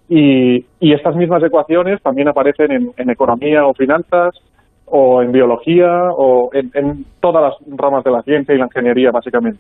[0.09, 4.41] Y, y estas mismas ecuaciones también aparecen en, en economía o finanzas,
[4.87, 9.11] o en biología o en, en todas las ramas de la ciencia y la ingeniería
[9.11, 9.59] básicamente.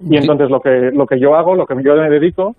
[0.00, 2.54] Y entonces lo que, lo que yo hago, lo que yo me dedico,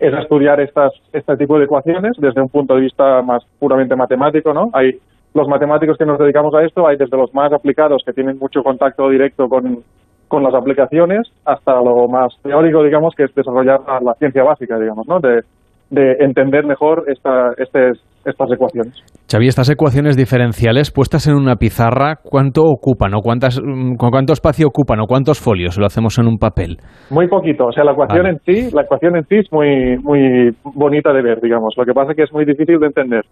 [0.00, 3.94] es a estudiar estas, este tipo de ecuaciones desde un punto de vista más puramente
[3.94, 4.70] matemático, ¿no?
[4.72, 4.98] Hay
[5.34, 8.64] los matemáticos que nos dedicamos a esto, hay desde los más aplicados que tienen mucho
[8.64, 9.84] contacto directo con,
[10.26, 14.78] con las aplicaciones hasta lo más teórico, digamos, que es desarrollar la, la ciencia básica,
[14.78, 15.20] digamos, ¿no?
[15.20, 15.42] De,
[15.90, 17.90] de entender mejor esta, este,
[18.24, 18.94] estas ecuaciones.
[19.30, 24.66] Xavi, estas ecuaciones diferenciales puestas en una pizarra, ¿cuánto ocupan o cuántas, mm, cuánto espacio
[24.68, 26.76] ocupan o cuántos folios lo hacemos en un papel?
[27.10, 28.38] Muy poquito, o sea, la ecuación Vale.
[28.46, 31.74] en sí, la ecuación en sí es muy muy bonita de ver, digamos.
[31.76, 33.22] Lo que pasa es que es muy difícil de entender,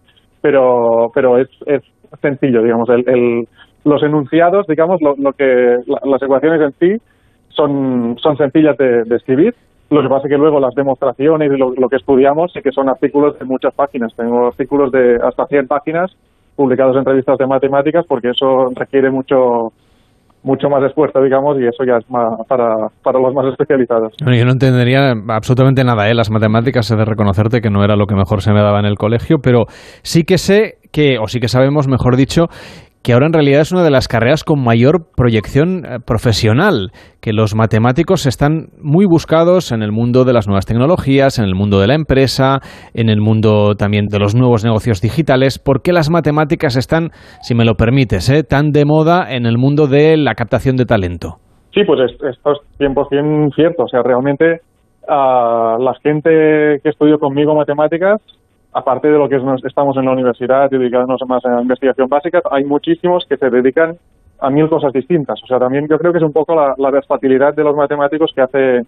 [0.41, 1.81] pero pero es, es
[2.21, 2.89] sencillo, digamos.
[2.89, 3.43] El, el-
[3.85, 5.45] los enunciados, digamos, lo, lo que
[5.87, 7.03] la- las ecuaciones en sí
[7.49, 9.53] son son sencillas de, de escribir.
[9.89, 12.89] Lo que pasa es que luego las demostraciones y lo, que estudiamos sí que son
[12.89, 14.13] artículos de muchas páginas.
[14.15, 16.11] Tengo artículos de hasta 100 páginas
[16.55, 19.71] publicados en revistas de matemáticas porque eso requiere mucho
[20.41, 24.13] mucho más esfuerzo, digamos, y eso ya es más para, para los más especializados.
[24.23, 26.13] Bueno, yo no entendería absolutamente nada, ¿eh?
[26.13, 28.85] Las matemáticas, he de reconocerte que no era lo que mejor se me daba en
[28.85, 29.65] el colegio, pero
[30.01, 32.45] sí que sé que, o sí que sabemos, mejor dicho,
[33.01, 37.31] que ahora en realidad es una de las carreras con mayor proyección eh, profesional, que
[37.33, 41.79] los matemáticos están muy buscados en el mundo de las nuevas tecnologías, en el mundo
[41.79, 42.59] de la empresa,
[42.93, 45.59] en el mundo también de los nuevos negocios digitales.
[45.59, 47.09] ¿Por qué las matemáticas están,
[47.41, 50.85] si me lo permites, eh, tan de moda en el mundo de la captación de
[50.85, 51.37] talento?
[51.73, 53.83] Sí, pues es- esto es 100% cierto.
[53.83, 54.59] O sea, realmente
[55.07, 56.29] ah, la gente
[56.83, 58.21] que estudió conmigo matemáticas,
[58.73, 62.63] aparte de lo que estamos en la universidad dedicándonos más a la investigación básica, hay
[62.63, 63.97] muchísimos que se dedican
[64.39, 65.41] a mil cosas distintas.
[65.43, 68.41] O sea, también yo creo que es un poco la, versatilidad de los matemáticos que
[68.41, 68.81] hace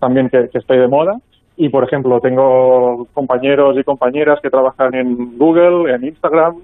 [0.00, 1.16] también que, que esté de moda.
[1.56, 6.56] Y, por ejemplo, tengo compañeros y compañeras que trabajan en Google, en Instagram,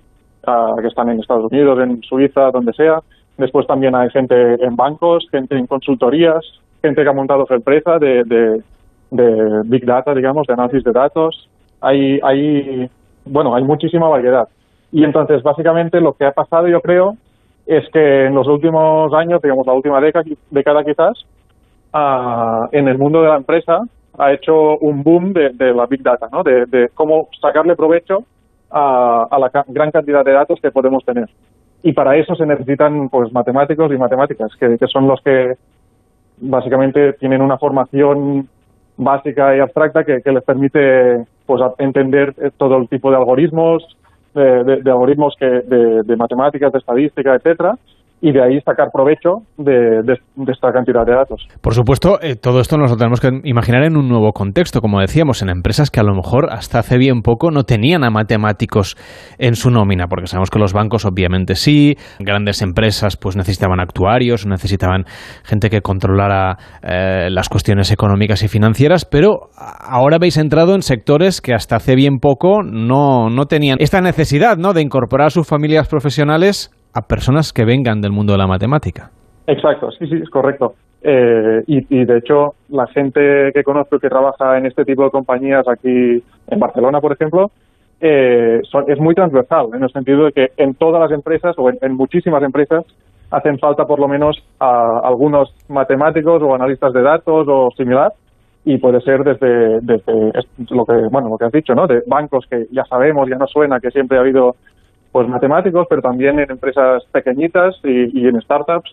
[0.47, 3.01] ah, que están en Estados Unidos, en Suiza, donde sea.
[3.37, 4.35] Después también hay gente
[4.65, 6.45] en bancos, gente en consultorías,
[6.81, 8.63] gente que ha montado su empresa de, de,
[9.11, 11.49] de Big Data, digamos, de análisis de datos.
[11.85, 12.89] Hay, hay,
[13.25, 14.49] bueno, hay muchísima variedad.
[14.91, 17.17] Y entonces, básicamente, lo que ha pasado, yo creo,
[17.67, 21.13] es que en los últimos años, digamos, la última década, década quizás,
[21.93, 23.83] ah, en el mundo de la empresa
[24.19, 26.43] ha hecho un boom de, de la Big Data, ¿no?
[26.43, 28.25] De, de cómo sacarle provecho
[28.71, 31.29] a, a la gran cantidad de datos que podemos tener.
[31.83, 35.55] Y para eso se necesitan, pues, matemáticos y matemáticas, que, que son los que
[36.39, 38.49] básicamente tienen una formación
[38.97, 43.17] básica y abstracta que, que les permite, pues, a- entender eh, todo el tipo de
[43.17, 43.97] algoritmos,
[44.35, 47.77] de, de- de algoritmos que, de, de matemáticas, de estadística, etcétera,
[48.25, 51.47] y de ahí sacar provecho de, de- esta cantidad de datos.
[51.61, 54.99] Por supuesto, eh, todo esto nos lo tenemos que imaginar en un nuevo contexto, como
[55.01, 58.97] decíamos, en empresas que a lo mejor hasta hace bien poco no tenían a matemáticos
[59.39, 64.47] en su nómina, porque sabemos que los bancos obviamente sí, grandes empresas pues necesitaban actuarios,
[64.47, 65.05] necesitaban
[65.45, 71.43] gente que controlara eh, las cuestiones económicas y financieras, pero ahora habéis entrado en sectores
[71.43, 74.73] que hasta hace bien poco no, no tenían esta necesidad ¿no?
[74.73, 79.11] de incorporar a sus familias profesionales a personas que vengan del mundo de la matemática.
[79.47, 80.75] Exacto, sí, sí, es correcto.
[81.03, 85.67] Eh, y, de hecho, la gente que conozco que trabaja en este tipo de compañías
[85.69, 87.51] aquí en Barcelona, por ejemplo,
[88.01, 91.69] eh, son- es muy transversal, en el sentido de que en todas las empresas o
[91.71, 92.85] en, muchísimas empresas
[93.31, 98.13] hacen falta por lo menos a algunos matemáticos o analistas de datos o similar
[98.65, 102.03] y puede ser desde, desde es- lo que bueno lo que has dicho no de
[102.07, 104.55] bancos que ya sabemos ya no suena que siempre ha habido
[105.15, 108.91] pues matemáticos pero también en empresas pequeñitas y, y en startups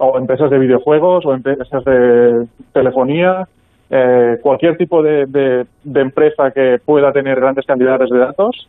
[0.00, 3.44] o empresas de videojuegos o empresas de telefonía
[3.90, 8.68] eh, cualquier tipo de, de- de empresa que pueda tener grandes cantidades de datos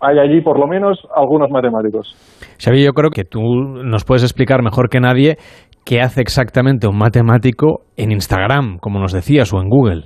[0.00, 2.14] hay allí por lo menos algunos matemáticos
[2.62, 5.36] Xavi, yo creo que tú nos puedes explicar mejor que nadie
[5.84, 10.04] qué hace exactamente un matemático en Instagram, como nos decías, o en Google.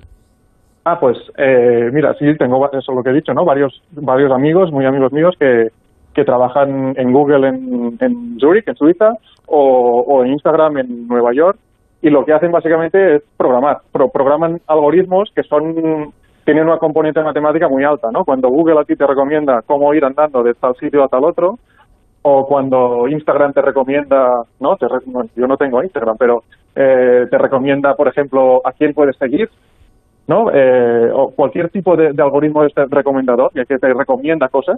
[0.85, 3.45] Ah, pues eh, mira, sí, tengo eso es lo que he dicho, ¿no?
[3.45, 5.69] Varios, varios amigos, muy amigos míos que,
[6.15, 9.13] que trabajan en Google en, Zurich, en Suiza,
[9.47, 11.59] o, en Instagram en Nueva York,
[12.03, 13.79] y lo que hacen básicamente es programar.
[13.93, 16.13] Pro- programan algoritmos que son
[16.45, 18.25] tienen una componente matemática muy alta, ¿no?
[18.25, 21.59] Cuando Google a ti te recomienda cómo ir andando de tal sitio a tal otro,
[22.23, 25.01] o cuando Instagram te recomienda, no, te re-
[25.37, 26.43] yo no tengo Instagram, pero
[26.75, 29.49] eh, te recomienda, por ejemplo, a quién puedes seguir,
[30.27, 30.51] ¿no?
[30.53, 34.77] Eh, o cualquier tipo de, algoritmo de este recomendador que te recomienda cosas,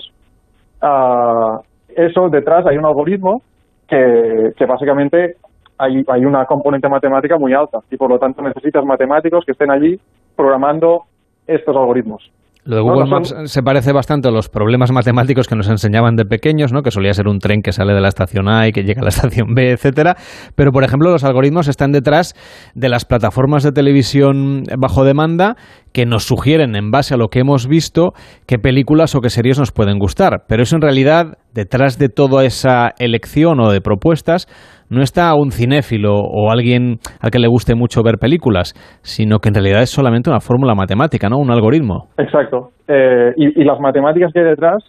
[0.83, 3.43] ah, eso detrás hay un algoritmo
[3.89, 5.37] que, que básicamente
[5.79, 9.71] hay, hay una componente matemática muy alta y por lo tanto necesitas matemáticos que estén
[9.71, 9.99] allí
[10.37, 11.05] programando
[11.47, 12.31] estos algoritmos.
[12.65, 16.27] Lo de Google Maps se parece bastante a los problemas matemáticos que nos enseñaban de
[16.27, 16.83] pequeños, ¿no?
[16.83, 19.05] que solía ser un tren que sale de la estación A y que llega a
[19.05, 20.17] la estación B, etcétera.
[20.55, 22.35] Pero, por ejemplo, los algoritmos están detrás
[22.75, 25.57] de las plataformas de televisión bajo demanda
[25.93, 28.13] que nos sugieren, en base a lo que hemos visto,
[28.47, 30.45] qué películas o qué series nos pueden gustar.
[30.47, 34.47] Pero eso, en realidad, detrás de toda esa elección o de propuestas,
[34.91, 39.49] no está un cinéfilo o alguien al que le guste mucho ver películas, sino que
[39.49, 41.39] en realidad es solamente una fórmula matemática, ¿no?
[41.39, 42.09] Un algoritmo.
[42.19, 42.71] Exacto.
[42.89, 44.83] Eh, y, las matemáticas que hay detrás,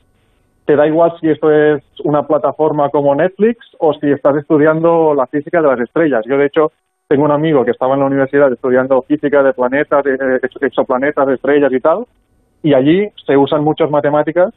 [0.65, 5.28] te da igual si esto es una plataforma como Netflix o si estás estudiando la
[5.28, 6.23] física de las estrellas.
[6.28, 6.72] Yo, de hecho,
[7.07, 11.36] tengo un amigo que estaba en la universidad estudiando física de planetas, de exoplanetas, de
[11.36, 12.06] estrellas y tal,
[12.64, 14.53] y allí se usan muchas matemáticas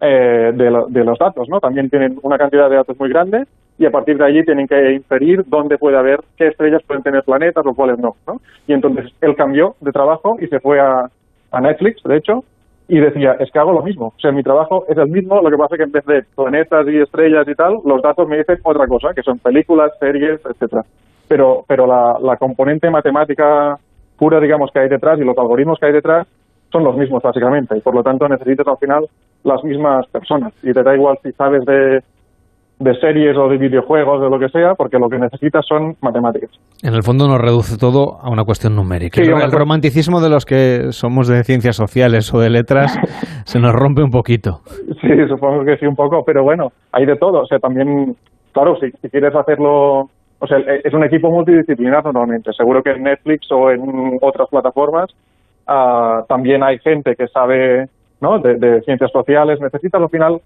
[0.00, 1.60] eh, de, los datos, ¿no?
[1.60, 3.44] También tienen una cantidad de datos muy grande
[3.78, 7.22] y a partir de allí tienen que inferir dónde puede haber, qué estrellas pueden tener
[7.24, 8.40] planetas o cuáles no, ¿no?
[8.66, 11.08] Y entonces él cambió de trabajo y se fue a,
[11.60, 12.42] Netflix, de hecho,
[12.88, 14.06] y decía, es que hago lo mismo.
[14.06, 16.22] O sea, mi trabajo es el mismo, lo que pasa es que en vez de
[16.34, 20.40] planetas y estrellas y tal, los datos me dicen otra cosa, que son películas, series,
[20.44, 20.82] etcétera.
[21.28, 23.78] Pero, pero la, la componente matemática
[24.18, 26.26] pura, digamos, que hay detrás y los algoritmos que hay detrás
[26.72, 29.06] son los mismos básicamente y por lo tanto necesitas al final
[29.44, 32.02] las mismas personas y te da igual si sabes de,
[32.84, 36.50] de series o de videojuegos, de lo que sea, porque lo que necesitas son matemáticas.
[36.82, 39.20] En el fondo nos reduce todo a una cuestión numérica.
[39.20, 42.96] el romanticismo de los que somos de ciencias sociales o de letras
[43.44, 44.60] se nos rompe un poquito.
[45.00, 47.42] Sí, supongo que sí un poco, pero bueno, hay de todo.
[47.42, 48.14] O sea, también,
[48.52, 50.08] claro, si, si quieres hacerlo
[50.40, 52.52] o sea, es un equipo multidisciplinar normalmente.
[52.52, 55.10] Seguro que en Netflix o en otras plataformas
[55.66, 57.88] Ah, también hay gente que sabe
[58.20, 58.38] ¿no?
[58.38, 59.60] de, ciencias sociales.
[59.60, 60.40] Necesitas al final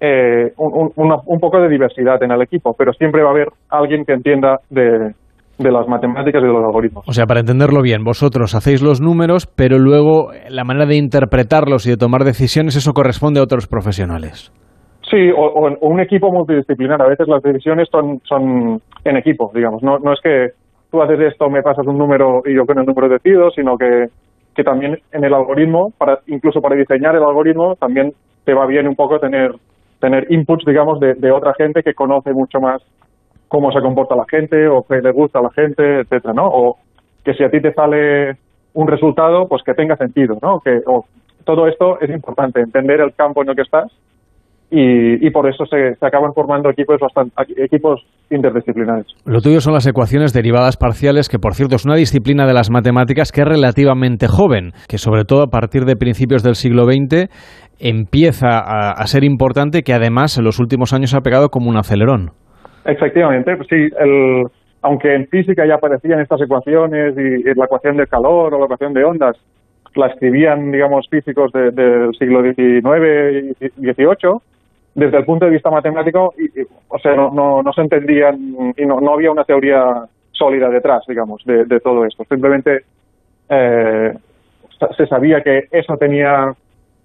[0.00, 4.12] eh, un, poco de diversidad en el equipo, pero siempre va a haber alguien que
[4.12, 5.12] entienda de,
[5.58, 7.08] de las matemáticas y de los algoritmos.
[7.08, 11.86] O sea, para entenderlo bien, vosotros hacéis los números, pero luego la manera de interpretarlos
[11.86, 14.52] y de tomar decisiones, eso corresponde a otros profesionales.
[15.10, 17.02] Sí, o, un equipo multidisciplinar.
[17.02, 19.82] A veces las decisiones son, son en equipo, digamos.
[19.82, 20.48] No, no es que
[20.90, 24.06] tú haces esto, me pasas un número y yo con el número decido, sino que
[24.54, 28.12] que también en el algoritmo, para, incluso para diseñar el algoritmo, también
[28.44, 29.52] te va bien un poco tener,
[30.00, 32.82] tener inputs, digamos, de, de otra gente que conoce mucho más
[33.48, 36.46] cómo se comporta la gente o qué le gusta a la gente, etcétera, ¿no?
[36.46, 36.78] O
[37.24, 38.36] que si a ti te sale
[38.74, 40.60] un resultado, pues que tenga sentido, ¿no?
[40.60, 41.04] Que, o,
[41.44, 43.90] todo esto es importante, entender el campo en el que estás
[44.72, 49.06] y, por eso se, acaban formando equipos, bastante, equipos interdisciplinares.
[49.26, 52.70] Lo tuyo son las ecuaciones derivadas parciales, que por cierto es una disciplina de las
[52.70, 57.28] matemáticas que es relativamente joven, que sobre todo a partir de principios del siglo XX
[57.80, 62.30] empieza a, ser importante, que además en los últimos años ha pegado como un acelerón.
[62.84, 64.44] Efectivamente, sí, el,
[64.82, 68.92] aunque en física ya aparecían estas ecuaciones y, la ecuación de calor o la ecuación
[68.92, 69.36] de ondas,
[69.96, 74.38] la escribían, digamos, físicos del siglo XIX y XVIII,
[74.94, 76.34] desde el punto de vista matemático,
[76.88, 81.44] o sea, no, no, se entendían y no, no, había una teoría sólida detrás, digamos,
[81.44, 82.24] de, todo esto.
[82.28, 82.80] Simplemente
[83.48, 84.12] eh,
[84.96, 86.52] se sabía que eso tenía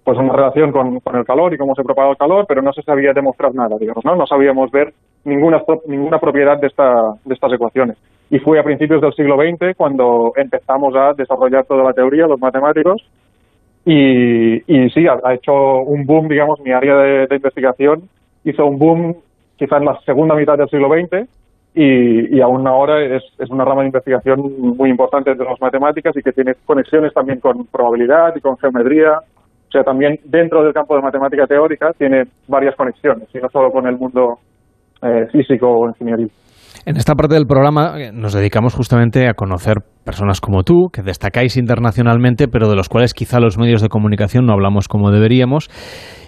[0.04, 2.72] pues una relación con, con, el calor y cómo se propaga el calor, pero no
[2.74, 4.16] se sabía demostrar nada, digamos, ¿no?
[4.16, 4.94] No sabíamos ver
[5.24, 7.98] ninguna, ninguna propiedad de, esta, de estas ecuaciones.
[8.30, 12.40] Y fue a principios del siglo XX cuando empezamos a desarrollar toda la teoría, los
[12.40, 13.04] matemáticos,
[13.86, 18.10] y, y sí, ha, hecho un boom, digamos, mi área de, investigación
[18.44, 19.16] hizo un boom
[19.58, 21.30] quizá en la segunda mitad del siglo XX
[21.76, 26.18] y, y aún ahora es, es, una rama de investigación muy importante de las matemáticas
[26.18, 29.20] y que tiene conexiones también con probabilidad y con geometría.
[29.20, 33.72] O sea, también dentro del campo de matemática teórica tiene varias conexiones y no solo
[33.72, 34.40] con el mundo
[35.02, 36.28] eh, físico o ingeniería.
[36.86, 41.02] En esta parte del programa eh, nos dedicamos justamente a conocer personas como tú, que
[41.02, 45.70] destacáis internacionalmente, pero de los cuales quizá los medios de comunicación no hablamos como deberíamos.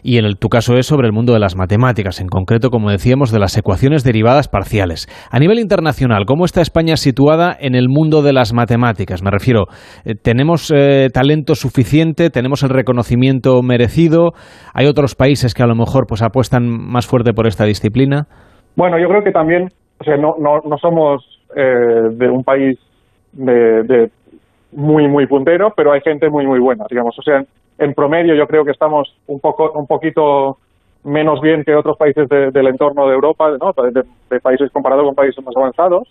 [0.03, 2.89] Y en el, tu caso es sobre el mundo de las matemáticas, en concreto, como
[2.89, 5.07] decíamos, de las ecuaciones derivadas parciales.
[5.29, 9.21] A nivel internacional, ¿cómo está España situada en el mundo de las matemáticas?
[9.21, 9.65] Me refiero,
[10.05, 12.29] eh, ¿tenemos eh, talento suficiente?
[12.29, 14.31] ¿Tenemos el reconocimiento merecido?
[14.73, 18.27] ¿Hay otros países que a lo mejor pues apuestan más fuerte por esta disciplina?
[18.75, 19.69] Bueno, yo creo que también
[19.99, 22.77] o sea, no, no, no somos eh, de un país
[23.33, 24.09] de,
[24.71, 27.17] muy, muy puntero, pero hay gente muy, muy buena, digamos.
[27.17, 27.43] O sea,
[27.77, 30.57] en, promedio yo creo que estamos un poco, un poquito
[31.03, 33.73] menos bien que otros países del entorno de Europa, ¿no?
[33.91, 36.07] de, países comparados con países más avanzados,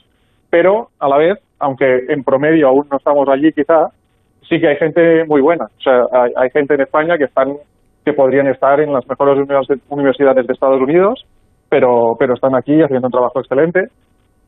[0.48, 3.90] pero a la vez, aunque en promedio aún no estamos allí quizá,
[4.48, 5.64] sí que hay gente muy buena.
[5.64, 7.56] O sea, hay, hay gente en España que están
[8.06, 9.36] que podrían estar en las mejores
[9.88, 11.26] universidades de Estados Unidos
[11.68, 13.88] pero, pero están aquí haciendo un trabajo excelente.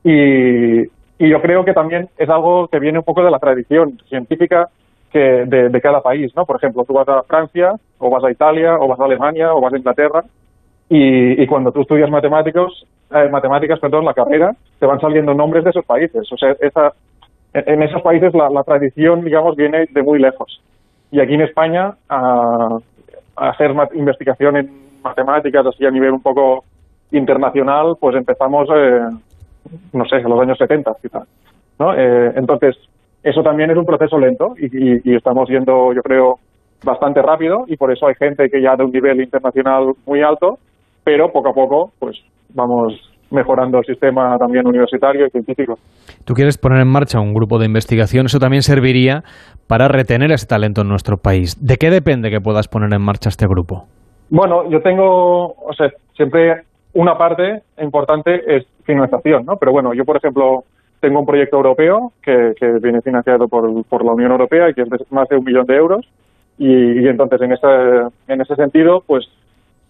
[0.05, 0.87] Y,
[1.21, 4.69] yo creo que también es algo que viene un poco de la tradición científica.
[5.11, 6.45] que de, cada país, ¿no?
[6.45, 9.61] Por ejemplo, tú vas a Francia, o vas a Italia, o vas a Alemania, o
[9.61, 10.23] vas a Inglaterra,
[10.91, 15.71] y, cuando tú estudias matemáticos, eh, matemáticas, perdón, la carrera, te van saliendo nombres de
[15.71, 16.31] esos países.
[16.33, 16.93] O sea, esa,
[17.53, 20.63] en esos países la, tradición, digamos, viene de muy lejos.
[21.11, 22.79] Y aquí en España, a,
[23.37, 24.71] a hacer investigación en
[25.03, 26.65] matemáticas, así a nivel un poco
[27.13, 29.01] internacional, pues empezamos, eh,
[29.93, 31.27] no sé, en los años 70, quizás.
[31.79, 31.95] ¿no?
[31.95, 32.77] Eh, entonces,
[33.23, 36.39] eso también es un proceso lento y, y- y estamos yendo, yo creo,
[36.83, 40.59] bastante rápido y por eso hay gente que ya de un nivel internacional muy alto,
[41.05, 42.17] pero poco a poco, pues
[42.55, 42.95] vamos
[43.31, 45.79] mejorando el sistema también universitario y científico.
[46.25, 49.23] Tú quieres poner en marcha un grupo de investigación, eso también serviría
[49.67, 51.57] para retener ese talento en nuestro país.
[51.65, 53.85] ¿De qué depende que puedas poner en marcha este grupo?
[54.31, 56.63] Bueno, yo tengo, o sea, siempre
[56.99, 59.57] una parte importante es financiación, ¿no?
[59.57, 60.65] Pero bueno, yo, por ejemplo,
[60.99, 64.83] tengo un proyecto europeo que, que viene financiado por, por la Unión Europea y que
[64.83, 66.09] es más de un millón de euros.
[66.59, 67.69] Y, entonces, en ese,
[68.27, 69.29] en ese sentido, pues,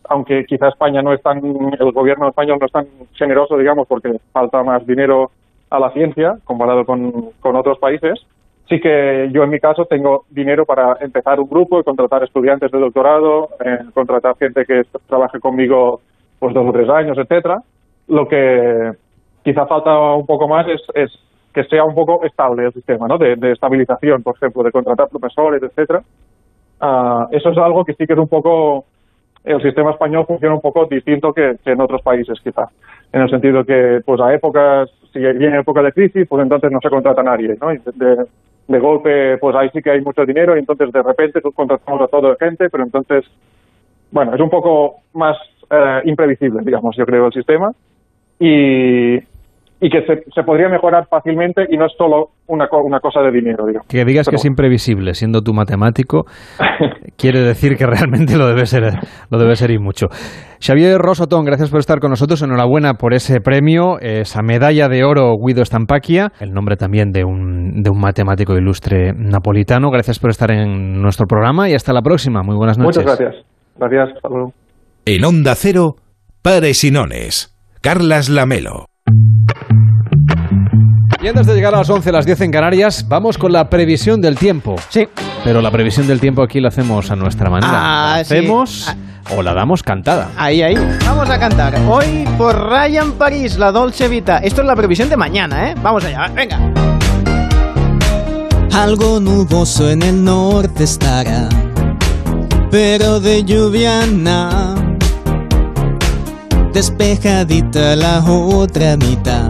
[0.05, 1.39] aunque quizá España no es tan,
[1.81, 5.31] el gobierno español no es tan generoso, digamos, porque falta más dinero
[5.71, 8.21] a la ciencia comparado con, con otros países,
[8.69, 12.71] sí que yo en mi caso tengo dinero para empezar un grupo y contratar estudiantes
[12.71, 16.03] de doctorado, eh, contratar gente que trabaje conmigo
[16.39, 17.63] pues dos o tres años, etcétera.
[18.09, 18.93] Lo que
[19.43, 21.11] quizá falta un poco más es, es
[21.53, 23.19] que sea un poco estable el sistema, ¿no?
[23.19, 26.03] De, estabilización, por ejemplo, de contratar profesores, etcétera.
[26.81, 28.85] Ah, eso es algo que sí que es un poco
[29.45, 32.69] el sistema español funciona un poco distinto que, que en otros países quizá
[33.13, 36.79] en el sentido que pues a épocas si viene época de crisis pues entonces no
[36.83, 37.73] se contrata a nadie ¿no?
[37.73, 38.27] Y de,
[38.69, 42.03] de golpe pues ahí sí que hay mucho dinero y entonces de repente pues, contratamos
[42.03, 43.25] a toda la gente pero entonces
[44.11, 45.37] bueno es un poco más
[45.71, 47.71] eh, imprevisible digamos yo creo el sistema
[48.39, 49.19] y
[49.81, 53.31] y que se, se podría mejorar fácilmente y no es solo una, una cosa de
[53.31, 56.25] dinero digamos Que digas que es imprevisible, siendo tú matemático,
[57.17, 58.83] quiere decir que realmente lo debe ser,
[59.31, 60.09] lo debe ser y mucho.
[60.61, 62.43] Xavier Rosotón, gracias por estar con nosotros.
[62.43, 67.83] Enhorabuena por ese premio, esa medalla de oro Guido Stampacchia, el nombre también de un,
[67.83, 69.91] de un matemático ilustre napolitano.
[69.91, 72.43] Gracias por estar en nuestro programa y hasta la próxima.
[72.43, 73.05] Muy buenas noches.
[73.05, 73.47] muchas gracias
[73.79, 74.53] gracias hasta luego
[75.11, 75.97] En Onda Cero,
[76.43, 77.55] Pares y Nones.
[77.81, 78.85] Carlas Lamelo.
[81.23, 84.21] Y antes de llegar a las 11, las 10 en Canarias, vamos con la previsión
[84.21, 84.77] del tiempo.
[84.91, 85.09] Sí.
[85.45, 87.73] Pero la previsión del tiempo aquí la hacemos a nuestra manera.
[87.73, 88.35] Ah, la sí.
[88.35, 88.95] hacemos
[89.35, 90.31] o la damos cantada.
[90.37, 90.75] Ahí, ahí.
[91.07, 91.75] Vamos a cantar.
[91.89, 94.37] Hoy por Ryan París, la Dolce Vita.
[94.41, 95.75] Esto es la previsión de mañana, ¿eh?
[95.83, 96.59] Vamos allá, venga.
[98.75, 101.49] Algo nuboso en el norte estará,
[102.71, 104.78] pero de lluvia nada.
[106.79, 109.49] Despejadita la otra mitad,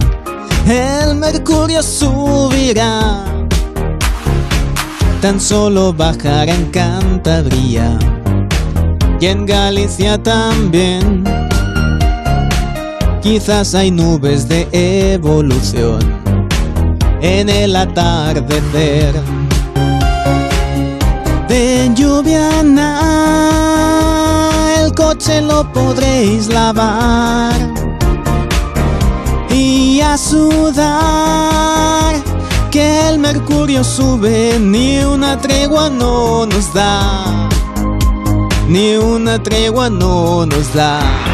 [0.66, 3.22] el mercurio subirá.
[5.20, 7.98] Tan solo bajará en Cantabria
[9.20, 11.22] y en Galicia también.
[13.22, 14.66] Quizás hay nubes de
[15.12, 16.00] evolución
[17.20, 19.14] en el atardecer.
[21.46, 22.62] De lluvia
[24.88, 27.52] el coche lo podréis lavar
[29.50, 30.96] y a sudar.
[32.70, 37.48] Que el mercurio sube, ni una tregua no nos da,
[38.68, 41.27] ni una tregua no nos da.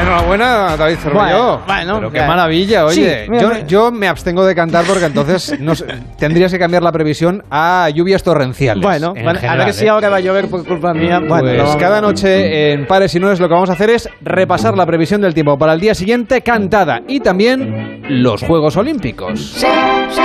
[0.00, 1.20] Enhorabuena, David Cerrillo.
[1.20, 2.26] Bueno, bueno, Pero qué ya.
[2.26, 3.24] maravilla, oye.
[3.24, 3.66] Sí, mira, yo, mira.
[3.66, 5.86] yo me abstengo de cantar porque entonces no sé,
[6.18, 8.82] tendrías que cambiar la previsión a lluvias torrenciales.
[8.82, 9.88] Bueno, en bueno, a general, ver si ¿eh?
[9.88, 11.18] ahora va a llover por culpa mía.
[11.20, 13.90] Bueno, Pues lo vamos- cada noche en Pares y Noes lo que vamos a hacer
[13.90, 18.76] es repasar la previsión del tiempo para el día siguiente cantada y también los Juegos
[18.76, 19.66] Olímpicos Sí,
[20.10, 20.22] sí.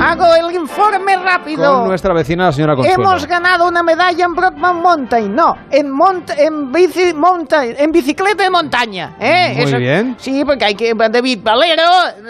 [0.00, 1.80] Hago el informe rápido.
[1.80, 3.02] con nuestra vecina la señora Consuelo.
[3.02, 5.34] Hemos ganado una medalla en Brockman Mountain.
[5.34, 9.16] No, en mont en bici mountain, en bicicleta de montaña.
[9.20, 9.54] ¿eh?
[9.62, 10.16] Muy bien.
[10.18, 11.82] Sí, porque hay que David Valero,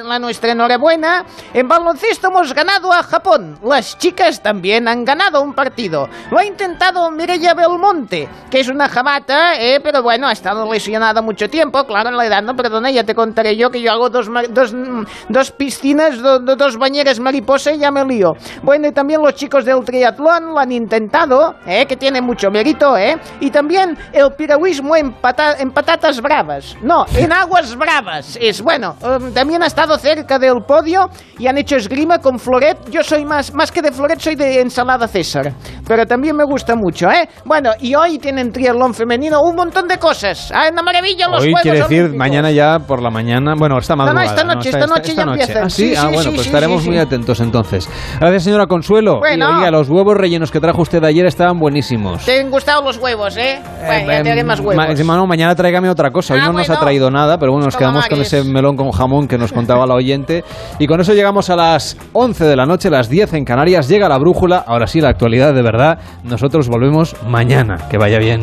[0.04, 1.24] la nuestra enhorabuena.
[1.54, 3.58] En baloncesto hemos ganado a Japón.
[3.62, 6.08] Las chicas también han ganado un partido.
[6.30, 9.78] Lo ha intentado Mireia Belmonte, que es una jamata, ¿eh?
[9.80, 11.84] pero bueno, ha estado lesionada mucho tiempo.
[11.84, 14.72] Claro, en la edad, no, perdona, ya te contaré yo que yo hago dos, dos,
[14.74, 18.32] mm, dos piscinas, do- do- dos bañeras mariposa y ya me lío.
[18.62, 21.86] Bueno, y también los chicos del triatlón lo han intentado, ¿eh?
[21.86, 23.16] que tiene mucho mérito, ¿eh?
[23.40, 26.76] Y también el piragüismo en, pata- en patatas bravas.
[26.82, 28.38] No, en aguas bravas.
[28.40, 31.08] Es bueno, um, también ha estado cerca del podio
[31.38, 32.78] y han hecho esgrima con floret.
[32.90, 35.52] Yo soy más, más que de floret, soy de ensalada César.
[35.86, 37.28] Pero también me gusta mucho, ¿eh?
[37.44, 40.52] Bueno, y hoy tienen triatlón femenino, un montón de cosas.
[40.54, 42.18] ¡Ah, una maravilla los Hoy Juegos quiere decir Olímpicos!
[42.18, 44.26] mañana ya por la mañana, bueno, esta no, madrugada.
[44.30, 45.64] esta noche, esta noche ya empiezan.
[45.64, 47.49] Ah, sí, Sí, ah, sí, bueno, sí, pues estaremos muy atentos entonces.
[47.50, 49.18] Gracias, señora Consuelo.
[49.18, 49.50] Bueno.
[49.50, 52.24] Y, oiga, los huevos rellenos que trajo usted ayer estaban buenísimos.
[52.24, 53.60] ¿Te han gustado los huevos, eh?
[53.84, 54.76] Bueno, ya te haré más huevos.
[55.04, 56.34] Ma- no, mañana tráigame otra cosa.
[56.34, 56.80] Hoy Ah, no nos ha bueno.
[56.82, 59.94] traído nada, pero bueno, nos quedamos con ese melón con jamón que nos contaba la
[59.94, 60.44] oyente.
[60.78, 63.88] Y con eso llegamos a las 11 de la noche, las 10 en Canarias.
[63.88, 64.64] Llega la brújula.
[64.66, 65.98] Ahora sí, la actualidad de verdad.
[66.24, 67.78] Nosotros volvemos mañana.
[67.90, 68.42] Que vaya bien.